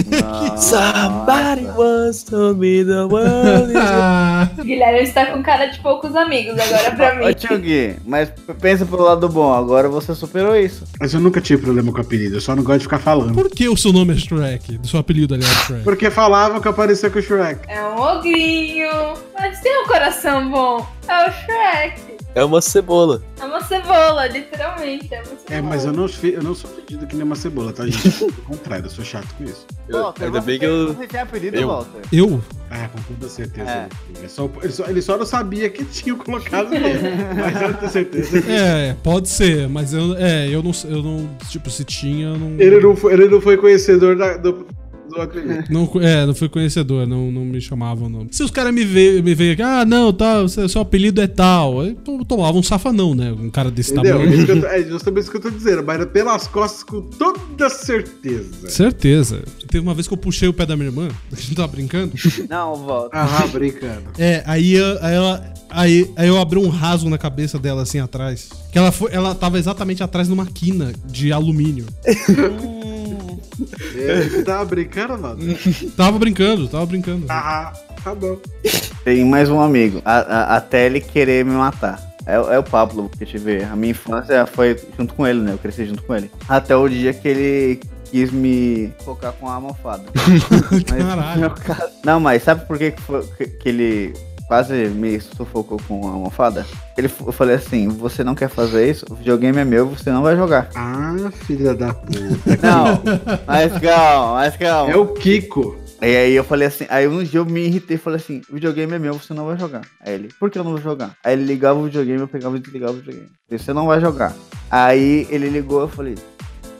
Somebody 0.57 1.65
once 1.75 2.23
told 2.23 2.59
me 2.59 2.83
the 2.83 3.05
world 3.05 3.71
is... 3.71 4.61
Guilherme 4.65 5.01
está 5.01 5.25
com 5.27 5.41
cara 5.41 5.65
de 5.65 5.79
poucos 5.79 6.15
amigos 6.15 6.59
agora 6.59 6.91
pra 6.91 7.23
Ô, 7.23 7.27
mim. 7.27 7.33
tio 7.33 7.57
Gui, 7.59 7.95
mas 8.05 8.31
pensa 8.61 8.85
pelo 8.85 9.03
lado 9.03 9.27
bom, 9.27 9.53
agora 9.53 9.89
você 9.89 10.13
superou 10.13 10.55
isso. 10.55 10.83
Mas 10.99 11.13
eu 11.13 11.19
nunca 11.19 11.41
tive 11.41 11.63
problema 11.63 11.91
com 11.91 12.01
apelido, 12.01 12.35
eu 12.35 12.41
só 12.41 12.55
não 12.55 12.63
gosto 12.63 12.79
de 12.79 12.83
ficar 12.85 12.99
falando. 12.99 13.33
Por 13.33 13.49
que 13.49 13.67
o 13.67 13.75
seu 13.75 13.91
nome 13.91 14.13
é 14.13 14.17
Shrek? 14.17 14.77
Do 14.77 14.87
seu 14.87 14.99
apelido, 14.99 15.33
aliás, 15.33 15.51
Shrek. 15.65 15.83
Porque 15.83 16.11
falavam 16.11 16.61
que 16.61 16.67
eu 16.67 16.73
parecia 16.73 17.09
com 17.09 17.17
o 17.17 17.21
Shrek. 17.21 17.61
É 17.67 17.83
um 17.83 17.99
ogrinho. 17.99 19.13
Mas 19.37 19.59
tem 19.61 19.83
um 19.83 19.87
coração 19.87 20.49
bom. 20.49 20.87
É 21.07 21.29
o 21.29 21.31
Shrek. 21.31 22.14
É 22.35 22.43
uma 22.43 22.59
cebola. 22.61 23.23
É 23.39 23.45
uma 23.45 23.61
cebola, 23.63 24.27
literalmente. 24.27 25.07
É 25.13 25.17
uma 25.19 25.25
cebola. 25.25 25.39
É, 25.49 25.61
mas 25.61 25.85
eu 25.85 25.93
não, 25.93 26.05
eu 26.23 26.43
não 26.43 26.53
sou 26.53 26.69
fedido 26.69 27.07
que 27.07 27.15
nem 27.15 27.23
uma 27.23 27.35
cebola, 27.35 27.71
tá, 27.71 27.85
gente? 27.87 28.11
Pelo 28.11 28.31
contrário, 28.43 28.85
eu 28.85 28.89
sou 28.89 29.05
chato 29.05 29.27
com 29.37 29.45
isso. 29.45 29.65
Eu- 29.87 30.01
Walter, 30.03 30.25
ainda 30.25 30.41
você 30.41 30.45
bem 30.45 30.59
que 30.59 30.65
eu. 30.65 30.93
Você 30.93 31.07
tem 31.07 31.19
apelido, 31.21 31.55
eu- 31.55 31.67
Walter? 31.69 32.01
Eu? 32.11 32.43
Ah, 32.69 32.89
com 32.89 33.01
toda 33.13 33.29
certeza. 33.29 33.69
É. 33.69 33.87
Ele, 34.17 34.27
só, 34.27 34.49
ele, 34.61 34.71
só, 34.73 34.85
ele 34.87 35.01
só 35.01 35.17
não 35.17 35.25
sabia 35.25 35.69
que 35.69 35.85
tinha 35.85 36.13
colocado 36.15 36.67
nele. 36.71 36.99
mas 37.39 37.61
eu 37.61 37.73
tenho 37.73 37.91
certeza 37.91 38.41
que 38.41 38.51
É, 38.51 38.95
pode 39.01 39.29
ser, 39.29 39.69
mas 39.69 39.93
eu, 39.93 40.15
é, 40.17 40.49
eu 40.49 40.61
não, 40.61 40.71
eu 40.89 41.01
não, 41.01 41.29
tipo, 41.47 41.69
se 41.69 41.85
tinha, 41.85 42.27
eu 42.27 42.37
não... 42.37 42.59
ele 42.59 42.79
não 42.81 42.95
foi, 42.97 43.13
ele 43.13 43.29
não 43.29 43.39
foi 43.39 43.55
conhecedor 43.55 44.17
da- 44.17 44.35
do, 44.35 44.67
do 45.15 45.21
apelido. 45.21 45.63
Não, 45.69 45.89
é, 46.01 46.25
não 46.25 46.35
fui 46.35 46.49
conhecedor, 46.49 47.07
não, 47.07 47.31
não 47.31 47.45
me 47.45 47.59
chamavam 47.61 48.09
não. 48.09 48.27
Se 48.31 48.43
os 48.43 48.51
caras 48.51 48.73
me 48.73 48.83
veem 48.83 49.21
me 49.21 49.33
veem 49.33 49.51
aqui, 49.51 49.61
ah, 49.61 49.85
não, 49.85 50.11
tá, 50.13 50.47
seu, 50.47 50.81
apelido 50.81 51.21
é 51.21 51.27
tal, 51.27 51.83
eu 51.83 51.95
tomava 52.27 52.57
um 52.57 52.63
safanão, 52.63 53.15
né? 53.15 53.31
Um 53.31 53.49
cara 53.49 53.71
desse 53.71 53.91
Entendeu? 53.93 54.17
É, 54.17 54.23
tamanho. 54.23 54.41
isso 54.43 54.51
eu 54.51 54.61
tô- 54.61 54.67
é 54.67 54.83
justamente 54.83 55.21
isso 55.23 55.31
que 55.31 55.37
eu 55.37 55.41
tô 55.41 55.49
dizendo, 55.49 55.83
mas 55.83 55.95
era 55.95 56.05
pelas 56.05 56.47
costas 56.47 56.83
com 56.83 57.01
toda 57.01 57.69
certeza. 57.69 58.69
Certeza. 58.69 59.43
Teve 59.69 59.83
uma 59.83 59.93
vez 59.93 60.07
que 60.07 60.13
eu 60.13 60.17
puxei 60.17 60.47
o 60.47 60.53
pé 60.53 60.65
da 60.65 60.75
minha 60.75 60.89
irmã, 60.89 61.07
a 61.31 61.35
gente 61.35 61.55
tava 61.55 61.67
brincando. 61.69 62.13
Não, 62.49 62.75
Walter. 62.75 63.17
Ah, 63.17 63.47
brincando. 63.51 64.03
É, 64.17 64.43
aí, 64.45 64.73
eu- 64.73 64.97
aí 65.01 65.15
ela. 65.15 65.53
Aí, 65.67 66.09
aí 66.15 66.27
eu 66.29 66.39
abri 66.39 66.57
um 66.57 66.69
rasgo 66.69 67.09
na 67.09 67.17
cabeça 67.17 67.59
dela 67.59 67.81
assim 67.81 67.99
atrás. 67.99 68.49
Que 68.71 68.77
ela 68.77 68.91
foi. 68.93 69.11
Ela 69.11 69.35
tava 69.35 69.57
exatamente 69.59 70.01
atrás 70.01 70.27
de 70.27 70.33
uma 70.33 70.45
quina 70.45 70.93
de 71.05 71.33
alumínio. 71.33 71.85
Você 73.57 74.43
tava 74.43 74.65
brincando, 74.65 75.17
mano? 75.17 75.39
Tava 75.95 76.19
brincando, 76.19 76.67
tava 76.67 76.85
brincando. 76.85 77.25
Ah, 77.29 77.71
tá 78.03 78.13
bom. 78.13 78.37
Tem 79.03 79.23
mais 79.25 79.49
um 79.49 79.59
amigo, 79.59 80.01
a- 80.03 80.19
a- 80.19 80.55
até 80.57 80.85
ele 80.85 80.99
querer 80.99 81.45
me 81.45 81.51
matar. 81.53 82.01
É, 82.25 82.39
o- 82.39 82.51
é 82.51 82.59
o 82.59 82.63
Pablo 82.63 83.09
que 83.17 83.23
eu 83.23 83.27
tive. 83.27 83.63
A 83.63 83.75
minha 83.75 83.91
infância 83.91 84.45
foi 84.45 84.77
junto 84.97 85.13
com 85.13 85.25
ele, 85.27 85.39
né? 85.41 85.53
Eu 85.53 85.57
cresci 85.57 85.85
junto 85.85 86.03
com 86.03 86.15
ele. 86.15 86.29
Até 86.49 86.75
o 86.75 86.87
dia 86.89 87.13
que 87.13 87.27
ele 87.27 87.79
quis 88.05 88.31
me 88.31 88.91
focar 89.03 89.31
com 89.33 89.47
a 89.47 89.53
almofada. 89.55 90.03
Mas, 90.89 91.03
Caralho. 91.03 91.51
caso- 91.51 91.91
Não, 92.03 92.19
mas 92.19 92.43
sabe 92.43 92.65
por 92.65 92.77
que, 92.77 92.91
que, 92.91 93.01
foi- 93.01 93.23
que- 93.37 93.47
que 93.47 93.69
ele 93.69 94.13
quase 94.47 94.73
me 94.89 95.19
sufocou 95.19 95.79
com 95.87 96.07
a 96.07 96.11
almofada? 96.11 96.65
Ele, 96.97 97.09
eu 97.25 97.31
falei 97.31 97.55
assim: 97.55 97.87
você 97.87 98.23
não 98.23 98.35
quer 98.35 98.49
fazer 98.49 98.89
isso? 98.89 99.05
O 99.09 99.15
videogame 99.15 99.59
é 99.59 99.65
meu, 99.65 99.87
você 99.87 100.09
não 100.11 100.21
vai 100.23 100.35
jogar. 100.35 100.69
Ah, 100.75 101.31
filha 101.31 101.73
da 101.73 101.93
puta. 101.93 102.15
Não, 102.61 103.01
mas 103.45 103.71
calma, 103.79 104.33
mas 104.33 104.57
calma. 104.57 104.91
É 104.91 104.95
o 104.95 105.07
Kiko. 105.07 105.85
E 106.01 106.15
aí 106.15 106.33
eu 106.35 106.43
falei 106.43 106.67
assim, 106.67 106.85
aí 106.89 107.07
um 107.07 107.23
dia 107.23 107.39
eu 107.39 107.45
me 107.45 107.61
irritei 107.61 107.95
e 107.95 107.99
falei 107.99 108.17
assim, 108.17 108.41
o 108.49 108.53
videogame 108.53 108.93
é 108.93 108.99
meu, 108.99 109.13
você 109.13 109.33
não 109.33 109.45
vai 109.45 109.57
jogar. 109.57 109.81
Aí 110.01 110.13
ele, 110.13 110.29
por 110.39 110.51
que 110.51 110.59
eu 110.59 110.63
não 110.63 110.71
vou 110.71 110.81
jogar? 110.81 111.15
Aí 111.23 111.33
ele 111.33 111.45
ligava 111.45 111.79
o 111.79 111.85
videogame, 111.85 112.19
eu 112.19 112.27
pegava 112.27 112.57
e 112.57 112.59
desligava 112.59 112.91
o 112.91 112.97
videogame. 112.97 113.29
Você 113.49 113.73
não 113.73 113.87
vai 113.87 113.99
jogar. 114.01 114.35
Aí 114.69 115.25
ele 115.29 115.49
ligou, 115.49 115.81
eu 115.81 115.87
falei, 115.87 116.15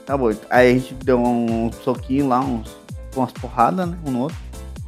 tá 0.04 0.16
bom. 0.16 0.30
Aí 0.50 0.70
a 0.70 0.72
gente 0.74 0.94
deu 0.94 1.18
um 1.18 1.72
soquinho 1.82 2.28
lá, 2.28 2.40
uns, 2.40 2.76
umas 3.16 3.32
porradas, 3.32 3.88
né, 3.88 3.98
um 4.06 4.10
no 4.10 4.20
outro. 4.20 4.36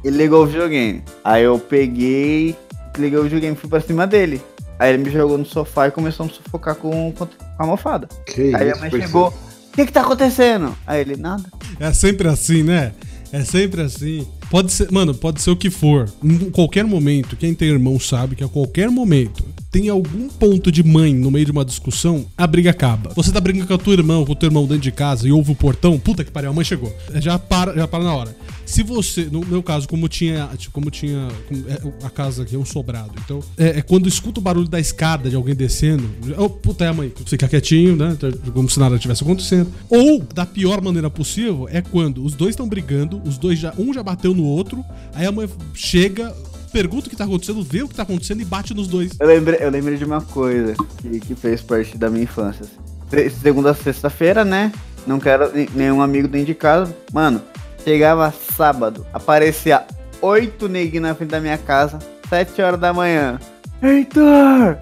Ele 0.03 0.15
ligou 0.15 0.43
o 0.43 0.45
videogame. 0.45 1.03
Aí 1.23 1.43
eu 1.43 1.59
peguei, 1.59 2.55
liguei 2.99 3.17
o 3.19 3.23
videogame 3.23 3.55
e 3.55 3.59
fui 3.59 3.69
pra 3.69 3.81
cima 3.81 4.05
dele. 4.05 4.41
Aí 4.77 4.93
ele 4.93 5.03
me 5.03 5.09
jogou 5.11 5.37
no 5.37 5.45
sofá 5.45 5.87
e 5.87 5.91
começou 5.91 6.23
a 6.25 6.27
me 6.27 6.33
sufocar 6.33 6.75
com, 6.75 7.11
com 7.11 7.23
a 7.25 7.63
almofada. 7.63 8.07
Que 8.25 8.55
Aí 8.55 8.69
a 8.69 8.71
isso, 8.71 8.79
mãe 8.79 8.89
parceiro. 8.89 9.05
chegou, 9.07 9.27
o 9.27 9.75
que 9.75 9.85
que 9.85 9.91
tá 9.91 10.01
acontecendo? 10.01 10.75
Aí 10.87 11.01
ele, 11.01 11.15
nada. 11.17 11.43
É 11.79 11.91
sempre 11.91 12.27
assim, 12.27 12.63
né? 12.63 12.93
É 13.31 13.43
sempre 13.43 13.81
assim. 13.81 14.25
Pode 14.49 14.71
ser, 14.71 14.91
mano, 14.91 15.13
pode 15.13 15.41
ser 15.41 15.51
o 15.51 15.55
que 15.55 15.69
for. 15.69 16.09
Em 16.23 16.49
qualquer 16.49 16.85
momento, 16.85 17.35
quem 17.35 17.53
tem 17.53 17.69
irmão 17.69 17.99
sabe 17.99 18.35
que 18.35 18.43
a 18.43 18.47
qualquer 18.47 18.89
momento 18.89 19.43
tem 19.71 19.89
algum 19.89 20.27
ponto 20.29 20.71
de 20.71 20.83
mãe 20.83 21.13
no 21.13 21.29
meio 21.29 21.45
de 21.45 21.51
uma 21.51 21.63
discussão, 21.63 22.25
a 22.37 22.47
briga 22.47 22.71
acaba. 22.71 23.11
Você 23.15 23.31
tá 23.31 23.39
brigando 23.39 23.67
com 23.67 23.73
a 23.73 23.77
tua 23.77 23.93
irmã, 23.93 24.23
com 24.25 24.31
o 24.31 24.35
teu 24.35 24.47
irmão 24.47 24.65
dentro 24.65 24.83
de 24.83 24.91
casa 24.91 25.27
e 25.27 25.31
ouve 25.31 25.51
o 25.51 25.55
portão, 25.55 25.99
puta 25.99 26.23
que 26.23 26.31
pariu, 26.31 26.49
a 26.49 26.53
mãe 26.53 26.65
chegou. 26.65 26.95
Já 27.15 27.37
para, 27.37 27.75
já 27.75 27.87
para 27.87 28.03
na 28.03 28.13
hora. 28.13 28.35
Se 28.65 28.83
você, 28.83 29.25
no 29.25 29.45
meu 29.45 29.63
caso, 29.63 29.87
como 29.87 30.07
tinha, 30.07 30.49
como 30.71 30.91
tinha 30.91 31.27
é, 31.67 32.05
a 32.05 32.09
casa 32.09 32.43
aqui 32.43 32.55
é 32.55 32.59
um 32.59 32.65
sobrado, 32.65 33.11
então 33.23 33.41
é, 33.57 33.79
é 33.79 33.81
quando 33.81 34.07
escuta 34.07 34.39
o 34.39 34.43
barulho 34.43 34.67
da 34.67 34.79
escada 34.79 35.29
de 35.29 35.35
alguém 35.35 35.55
descendo, 35.55 36.07
oh, 36.37 36.49
puta 36.49 36.85
é 36.85 36.87
a 36.87 36.93
mãe, 36.93 37.11
fica 37.25 37.47
quietinho, 37.47 37.95
né, 37.95 38.15
como 38.53 38.69
se 38.69 38.79
nada 38.79 38.97
tivesse 38.97 39.23
acontecendo. 39.23 39.71
Ou 39.89 40.19
da 40.19 40.45
pior 40.45 40.81
maneira 40.81 41.09
possível 41.09 41.67
é 41.69 41.81
quando 41.81 42.23
os 42.23 42.33
dois 42.33 42.51
estão 42.51 42.67
brigando, 42.67 43.21
os 43.25 43.37
dois 43.37 43.57
já 43.57 43.73
um 43.77 43.93
já 43.93 44.03
bateu 44.03 44.33
no 44.33 44.43
outro, 44.43 44.83
aí 45.13 45.25
a 45.25 45.31
mãe 45.31 45.49
chega 45.73 46.33
pergunta 46.69 47.07
o 47.07 47.09
que 47.09 47.15
tá 47.15 47.23
acontecendo, 47.25 47.61
vê 47.63 47.81
o 47.83 47.87
que 47.87 47.95
tá 47.95 48.03
acontecendo 48.03 48.41
e 48.41 48.45
bate 48.45 48.73
nos 48.73 48.87
dois. 48.87 49.11
Eu 49.19 49.27
lembrei, 49.27 49.59
eu 49.61 49.69
lembrei 49.69 49.97
de 49.97 50.05
uma 50.05 50.21
coisa 50.21 50.73
que, 50.97 51.19
que 51.19 51.35
fez 51.35 51.61
parte 51.61 51.97
da 51.97 52.09
minha 52.09 52.23
infância. 52.23 52.65
Se- 53.09 53.29
Segunda 53.29 53.73
sexta-feira, 53.73 54.45
né? 54.45 54.71
Não 55.07 55.19
quero 55.19 55.51
nenhum 55.73 56.01
amigo 56.01 56.27
dentro 56.27 56.47
de 56.47 56.55
casa. 56.55 56.95
Mano, 57.11 57.41
chegava 57.83 58.31
sábado, 58.55 59.05
aparecia 59.13 59.85
oito 60.21 60.67
neguinhos 60.69 61.07
na 61.09 61.15
frente 61.15 61.29
da 61.29 61.39
minha 61.39 61.57
casa, 61.57 61.97
sete 62.29 62.61
horas 62.61 62.79
da 62.79 62.93
manhã. 62.93 63.39
Heitor! 63.81 64.77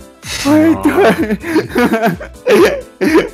Heitor! 0.46 1.14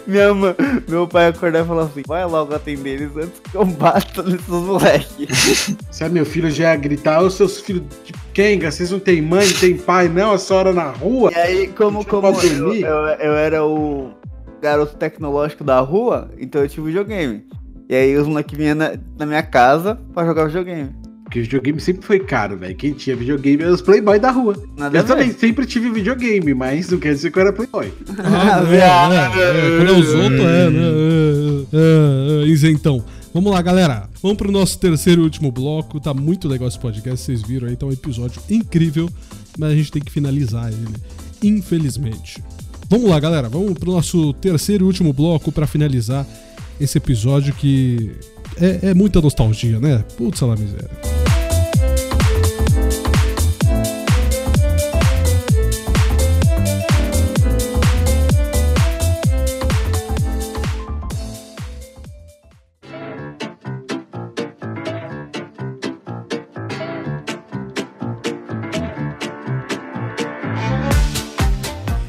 minha 0.05 0.33
mãe, 0.33 0.55
meu 0.87 1.07
pai 1.07 1.27
acordava 1.27 1.65
e 1.65 1.67
falou 1.67 1.83
assim: 1.83 2.03
vai 2.05 2.25
logo 2.25 2.53
atender 2.53 3.01
eles 3.01 3.15
antes 3.15 3.39
que 3.39 3.55
eu 3.55 3.65
bata 3.65 4.23
nesses 4.23 4.47
moleques. 4.47 5.75
Se 5.89 6.03
é 6.03 6.09
meu 6.09 6.25
filho 6.25 6.49
já 6.49 6.71
ia 6.71 6.75
gritar, 6.75 7.21
ô 7.21 7.29
seus 7.29 7.59
filhos 7.59 7.83
de 8.03 8.13
Kenga, 8.33 8.71
vocês 8.71 8.91
não 8.91 8.99
tem 8.99 9.21
mãe, 9.21 9.47
não 9.47 9.59
tem 9.59 9.77
pai, 9.77 10.07
não, 10.07 10.33
a 10.33 10.37
senhora 10.37 10.73
na 10.73 10.89
rua. 10.89 11.31
E 11.31 11.35
aí, 11.35 11.67
como, 11.67 12.05
como 12.05 12.27
eu 12.27 12.73
eu, 12.73 12.85
eu, 12.85 13.33
era 13.33 13.65
o 13.65 14.11
garoto 14.61 14.95
tecnológico 14.95 15.63
da 15.63 15.79
rua, 15.79 16.29
então 16.37 16.61
eu 16.61 16.69
tinha 16.69 16.85
videogame. 16.85 17.45
E 17.89 17.95
aí 17.95 18.15
os 18.15 18.27
moleques 18.27 18.57
vinham 18.57 18.75
na, 18.75 18.93
na 19.17 19.25
minha 19.25 19.43
casa 19.43 19.99
pra 20.13 20.25
jogar 20.25 20.45
videogame. 20.45 21.02
Porque 21.33 21.41
videogame 21.41 21.79
sempre 21.79 22.05
foi 22.05 22.19
caro, 22.19 22.55
velho. 22.55 22.75
Quem 22.75 22.93
tinha 22.93 23.15
videogame 23.15 23.63
era 23.63 23.73
os 23.73 23.81
playboy 23.81 24.19
da 24.19 24.29
rua. 24.29 24.55
Nada 24.77 24.95
Eu 24.95 25.03
também 25.03 25.33
sempre 25.33 25.65
tive 25.65 25.89
videogame, 25.89 26.53
mas 26.53 26.91
não 26.91 26.99
quer 26.99 27.15
dizer 27.15 27.31
que 27.31 27.39
eu 27.39 27.41
era 27.41 27.51
playboy. 27.51 27.91
Ah, 28.19 28.61
é, 28.71 29.77
quando 29.77 29.89
é 29.89 29.97
os 29.97 30.13
outros, 30.13 30.39
é, 30.39 30.69
né? 30.69 32.45
Isentão. 32.45 33.03
Vamos 33.33 33.51
lá, 33.51 33.63
galera. 33.63 34.07
Vamos 34.21 34.37
pro 34.37 34.51
nosso 34.51 34.77
terceiro 34.77 35.21
e 35.21 35.23
último 35.23 35.51
bloco. 35.51 35.99
Tá 35.99 36.13
muito 36.13 36.47
legal 36.47 36.67
esse 36.67 36.77
podcast, 36.77 37.25
vocês 37.25 37.41
viram 37.41 37.67
aí. 37.67 37.75
Tá 37.75 37.87
um 37.87 37.91
episódio 37.91 38.39
incrível, 38.47 39.09
mas 39.57 39.71
a 39.71 39.75
gente 39.75 39.91
tem 39.91 40.03
que 40.03 40.11
finalizar 40.11 40.71
ele, 40.71 40.93
infelizmente. 41.41 42.43
Vamos 42.87 43.09
lá, 43.09 43.19
galera. 43.19 43.49
Vamos 43.49 43.73
pro 43.73 43.91
nosso 43.91 44.33
terceiro 44.33 44.85
e 44.85 44.87
último 44.87 45.11
bloco 45.11 45.51
pra 45.51 45.65
finalizar 45.65 46.27
esse 46.79 46.99
episódio 46.99 47.55
que 47.55 48.11
é, 48.61 48.89
é 48.89 48.93
muita 48.93 49.21
nostalgia, 49.21 49.79
né? 49.79 50.03
Putz, 50.17 50.41
lá 50.41 50.55
miséria. 50.55 51.32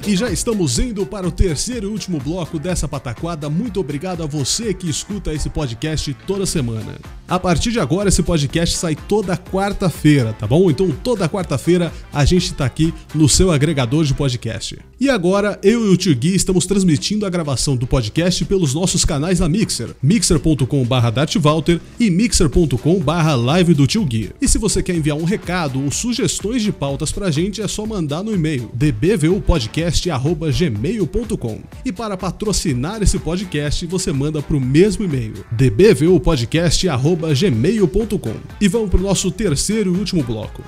E 0.06 0.14
já 0.14 0.30
estamos 0.30 0.78
indo 0.78 1.06
para 1.06 1.26
o 1.26 1.32
terceiro 1.32 1.86
e 1.86 1.90
último 1.90 2.20
bloco 2.20 2.58
dessa 2.58 2.86
pataquada. 2.86 3.48
Muito 3.48 3.80
obrigado 3.80 4.22
a 4.22 4.26
você 4.26 4.74
que 4.74 4.88
escuta 4.88 5.32
esse 5.32 5.48
podcast 5.48 6.12
toda 6.26 6.44
semana. 6.44 6.98
A 7.26 7.38
partir 7.40 7.72
de 7.72 7.80
agora, 7.80 8.10
esse 8.10 8.22
podcast 8.22 8.76
sai 8.76 8.94
toda 8.94 9.34
quarta-feira, 9.34 10.34
tá 10.34 10.46
bom? 10.46 10.70
Então, 10.70 10.90
toda 10.90 11.26
quarta-feira 11.26 11.90
a 12.12 12.22
gente 12.22 12.52
tá 12.52 12.66
aqui 12.66 12.92
no 13.14 13.30
seu 13.30 13.50
agregador 13.50 14.04
de 14.04 14.12
podcast. 14.12 14.78
E 15.04 15.10
agora, 15.10 15.58
eu 15.62 15.84
e 15.84 15.90
o 15.90 15.96
Tio 15.98 16.16
Gui 16.16 16.34
estamos 16.34 16.64
transmitindo 16.64 17.26
a 17.26 17.28
gravação 17.28 17.76
do 17.76 17.86
podcast 17.86 18.42
pelos 18.46 18.72
nossos 18.72 19.04
canais 19.04 19.38
na 19.38 19.50
Mixer, 19.50 19.90
mixer.com.br 20.02 21.10
dartwalter 21.12 21.78
e 22.00 22.08
mixer.com.br 22.08 23.34
live 23.36 23.74
do 23.74 23.86
Tio 23.86 24.02
Gui. 24.06 24.30
E 24.40 24.48
se 24.48 24.56
você 24.56 24.82
quer 24.82 24.96
enviar 24.96 25.18
um 25.18 25.24
recado 25.24 25.84
ou 25.84 25.90
sugestões 25.90 26.62
de 26.62 26.72
pautas 26.72 27.12
pra 27.12 27.30
gente, 27.30 27.60
é 27.60 27.68
só 27.68 27.84
mandar 27.84 28.22
no 28.22 28.34
e-mail 28.34 28.70
dbvupodcast.gmail.com 28.72 31.60
E 31.84 31.92
para 31.92 32.16
patrocinar 32.16 33.02
esse 33.02 33.18
podcast, 33.18 33.84
você 33.84 34.10
manda 34.10 34.40
pro 34.40 34.58
mesmo 34.58 35.04
e-mail, 35.04 35.34
dbvupodcast.gmail.com 35.52 38.34
E 38.58 38.68
vamos 38.68 38.88
pro 38.88 39.02
nosso 39.02 39.30
terceiro 39.30 39.94
e 39.94 39.98
último 39.98 40.22
bloco. 40.22 40.62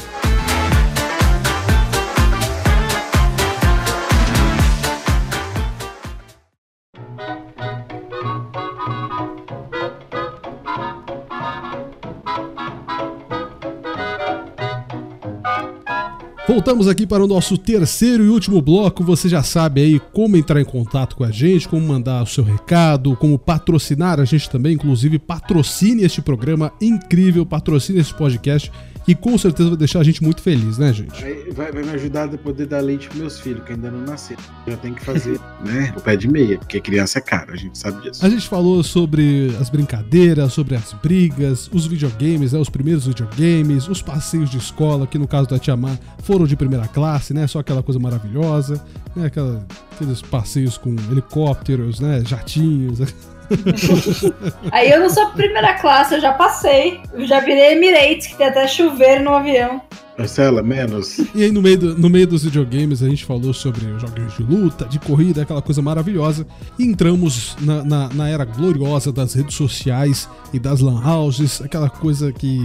Voltamos 16.56 16.88
aqui 16.88 17.06
para 17.06 17.22
o 17.22 17.26
nosso 17.26 17.58
terceiro 17.58 18.24
e 18.24 18.30
último 18.30 18.62
bloco. 18.62 19.04
Você 19.04 19.28
já 19.28 19.42
sabe 19.42 19.82
aí 19.82 20.00
como 20.14 20.38
entrar 20.38 20.58
em 20.58 20.64
contato 20.64 21.14
com 21.14 21.22
a 21.22 21.30
gente, 21.30 21.68
como 21.68 21.86
mandar 21.86 22.22
o 22.22 22.26
seu 22.26 22.42
recado, 22.42 23.14
como 23.14 23.38
patrocinar 23.38 24.18
a 24.18 24.24
gente 24.24 24.48
também. 24.48 24.72
Inclusive, 24.72 25.18
patrocine 25.18 26.02
este 26.02 26.22
programa 26.22 26.72
incrível, 26.80 27.44
patrocine 27.44 28.00
esse 28.00 28.14
podcast 28.14 28.72
e 29.06 29.14
com 29.14 29.36
certeza 29.38 29.68
vai 29.68 29.78
deixar 29.78 30.00
a 30.00 30.04
gente 30.04 30.22
muito 30.22 30.42
feliz, 30.42 30.78
né, 30.78 30.92
gente? 30.92 31.22
Vai, 31.52 31.70
vai 31.70 31.82
me 31.82 31.90
ajudar 31.90 32.24
a 32.24 32.38
poder 32.38 32.66
dar 32.66 32.80
leite 32.80 33.08
pros 33.08 33.20
meus 33.20 33.40
filhos, 33.40 33.62
que 33.64 33.72
ainda 33.72 33.90
não 33.90 34.00
nasceram. 34.00 34.42
Já 34.66 34.76
tem 34.76 34.94
que 34.94 35.04
fazer, 35.04 35.38
né? 35.64 35.94
O 35.96 36.00
pé 36.00 36.16
de 36.16 36.28
meia, 36.28 36.58
porque 36.58 36.80
criança 36.80 37.18
é 37.18 37.22
caro, 37.22 37.52
a 37.52 37.56
gente 37.56 37.78
sabe 37.78 38.02
disso. 38.02 38.24
A 38.24 38.28
gente 38.28 38.48
falou 38.48 38.82
sobre 38.82 39.54
as 39.60 39.70
brincadeiras, 39.70 40.52
sobre 40.52 40.74
as 40.74 40.92
brigas, 40.94 41.70
os 41.72 41.86
videogames, 41.86 42.52
né, 42.52 42.58
os 42.58 42.68
primeiros 42.68 43.06
videogames, 43.06 43.88
os 43.88 44.02
passeios 44.02 44.50
de 44.50 44.58
escola, 44.58 45.06
que 45.06 45.18
no 45.18 45.28
caso 45.28 45.48
da 45.48 45.58
Tia 45.58 45.76
Má 45.76 45.96
foram 46.22 46.46
de 46.46 46.56
primeira 46.56 46.88
classe, 46.88 47.32
né? 47.32 47.46
Só 47.46 47.60
aquela 47.60 47.82
coisa 47.82 48.00
maravilhosa, 48.00 48.82
né? 49.14 49.26
Aquela, 49.26 49.64
aqueles 49.92 50.20
passeios 50.20 50.76
com 50.76 50.94
helicópteros, 51.10 52.00
né? 52.00 52.22
Jatinhos. 52.26 52.98
Aí 54.72 54.90
eu 54.90 55.00
não 55.00 55.10
sou 55.10 55.26
primeira 55.30 55.74
classe, 55.74 56.14
eu 56.14 56.20
já 56.20 56.32
passei. 56.32 57.00
Eu 57.12 57.26
já 57.26 57.40
virei 57.40 57.72
Emirates, 57.72 58.26
que 58.28 58.36
tem 58.36 58.46
até 58.46 58.66
chuveiro 58.66 59.24
no 59.24 59.34
avião. 59.34 59.80
Marcela, 60.18 60.62
menos. 60.62 61.18
E 61.34 61.42
aí, 61.44 61.52
no 61.52 61.60
meio, 61.60 61.76
do- 61.78 61.98
no 61.98 62.08
meio 62.08 62.26
dos 62.26 62.42
videogames, 62.44 63.02
a 63.02 63.08
gente 63.08 63.22
falou 63.26 63.52
sobre 63.52 63.82
jogos 63.98 64.34
de 64.34 64.42
luta, 64.42 64.86
de 64.86 64.98
corrida, 64.98 65.42
aquela 65.42 65.60
coisa 65.60 65.82
maravilhosa. 65.82 66.46
E 66.78 66.84
entramos 66.84 67.54
na, 67.60 67.84
na, 67.84 68.08
na 68.08 68.28
era 68.28 68.44
gloriosa 68.46 69.12
das 69.12 69.34
redes 69.34 69.54
sociais 69.54 70.26
e 70.54 70.58
das 70.58 70.80
lan 70.80 71.02
houses, 71.06 71.60
aquela 71.60 71.90
coisa 71.90 72.32
que, 72.32 72.64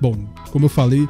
bom, 0.00 0.16
como 0.50 0.64
eu 0.64 0.68
falei, 0.68 1.06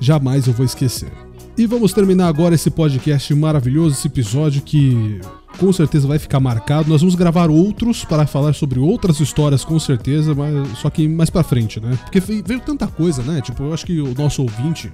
jamais 0.00 0.46
eu 0.46 0.54
vou 0.54 0.64
esquecer. 0.64 1.12
E 1.58 1.66
vamos 1.66 1.94
terminar 1.94 2.28
agora 2.28 2.54
esse 2.54 2.68
podcast 2.70 3.34
maravilhoso, 3.34 3.94
esse 3.96 4.06
episódio 4.08 4.60
que 4.60 5.18
com 5.58 5.72
certeza 5.72 6.06
vai 6.06 6.18
ficar 6.18 6.38
marcado. 6.38 6.90
Nós 6.90 7.00
vamos 7.00 7.14
gravar 7.14 7.48
outros 7.48 8.04
para 8.04 8.26
falar 8.26 8.52
sobre 8.52 8.78
outras 8.78 9.20
histórias, 9.20 9.64
com 9.64 9.78
certeza, 9.80 10.34
mas 10.34 10.78
só 10.78 10.90
que 10.90 11.08
mais 11.08 11.30
pra 11.30 11.42
frente, 11.42 11.80
né? 11.80 11.98
Porque 12.02 12.20
veio 12.20 12.60
tanta 12.60 12.86
coisa, 12.86 13.22
né? 13.22 13.40
Tipo, 13.40 13.62
eu 13.62 13.72
acho 13.72 13.86
que 13.86 13.98
o 14.02 14.12
nosso 14.14 14.42
ouvinte, 14.42 14.92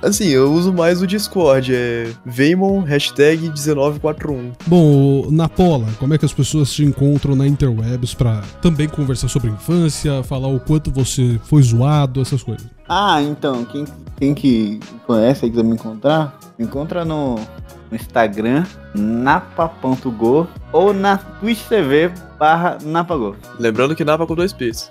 Assim, 0.02 0.26
eu 0.26 0.52
uso 0.52 0.72
mais 0.72 1.00
o 1.00 1.06
Discord, 1.06 1.72
é 1.72 2.10
Veimon, 2.26 2.80
hashtag 2.80 3.40
1941. 3.42 4.50
Bom, 4.66 5.30
Napola, 5.30 5.86
como 6.00 6.12
é 6.12 6.18
que 6.18 6.24
as 6.24 6.32
pessoas 6.32 6.72
te 6.72 6.84
encontram 6.84 7.36
na 7.36 7.46
interwebs 7.46 8.12
pra 8.12 8.42
também 8.60 8.88
conversar 8.88 9.28
sobre 9.28 9.50
infância, 9.50 10.24
falar 10.24 10.48
o 10.48 10.58
quanto 10.58 10.90
você 10.90 11.38
foi 11.44 11.62
zoado, 11.62 12.20
essas 12.20 12.42
coisas? 12.42 12.66
Ah, 12.88 13.22
então, 13.22 13.64
quem, 13.64 13.84
quem 14.18 14.34
que 14.34 14.80
conhece 15.06 15.46
e 15.46 15.50
quiser 15.50 15.62
me 15.62 15.74
encontrar, 15.74 16.36
me 16.58 16.64
encontra 16.64 17.04
no, 17.04 17.36
no 17.36 17.96
Instagram, 17.96 18.66
napa.go 18.96 20.48
ou 20.72 20.92
na 20.92 21.16
Twitch 21.16 21.62
TV 21.68 22.10
barra 22.40 22.76
napago. 22.84 23.36
Lembrando 23.56 23.94
que 23.94 24.04
Napa 24.04 24.26
com 24.26 24.34
dois 24.34 24.52
P's. 24.52 24.90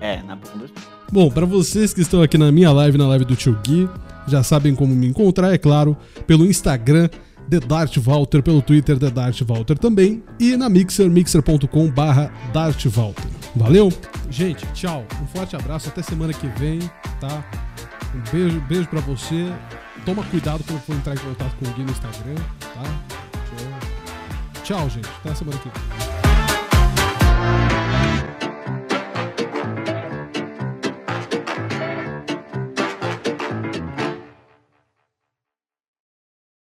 É, 0.00 0.22
napa 0.22 0.48
com 0.48 0.58
dois. 0.58 0.70
Bom, 1.12 1.30
pra 1.30 1.44
vocês 1.44 1.92
que 1.92 2.00
estão 2.00 2.22
aqui 2.22 2.38
na 2.38 2.50
minha 2.50 2.72
live, 2.72 2.96
na 2.96 3.06
live 3.08 3.26
do 3.26 3.36
Tio 3.36 3.58
Gui, 3.62 3.88
já 4.28 4.42
sabem 4.42 4.74
como 4.74 4.94
me 4.94 5.06
encontrar, 5.06 5.52
é 5.52 5.58
claro, 5.58 5.96
pelo 6.26 6.44
Instagram, 6.44 7.08
The 7.50 7.60
Dart 7.60 7.96
Walter, 7.98 8.42
pelo 8.42 8.60
Twitter, 8.60 8.98
The 8.98 9.10
Dart 9.10 9.40
Walter 9.42 9.78
também, 9.78 10.22
e 10.38 10.56
na 10.56 10.68
Mixer, 10.68 11.08
mixer.com 11.10 11.90
barra 11.90 12.32
Dart 12.52 12.84
Walter. 12.86 13.26
Valeu? 13.56 13.92
Gente, 14.30 14.66
tchau. 14.74 15.04
Um 15.22 15.26
forte 15.26 15.56
abraço, 15.56 15.88
até 15.88 16.02
semana 16.02 16.32
que 16.32 16.46
vem, 16.58 16.78
tá? 17.20 17.44
Um 18.14 18.30
beijo, 18.30 18.60
beijo 18.68 18.88
pra 18.88 19.00
você. 19.00 19.52
Toma 20.04 20.22
cuidado 20.24 20.62
quando 20.66 20.80
for 20.80 20.94
entrar 20.94 21.14
em 21.14 21.18
contato 21.18 21.56
com 21.56 21.68
o 21.68 21.74
Gui 21.74 21.82
no 21.82 21.90
Instagram, 21.90 22.34
tá? 22.60 23.18
Tchau, 24.62 24.88
gente. 24.90 25.08
Até 25.24 25.34
semana 25.34 25.58
que 25.58 25.68
vem. 25.68 26.07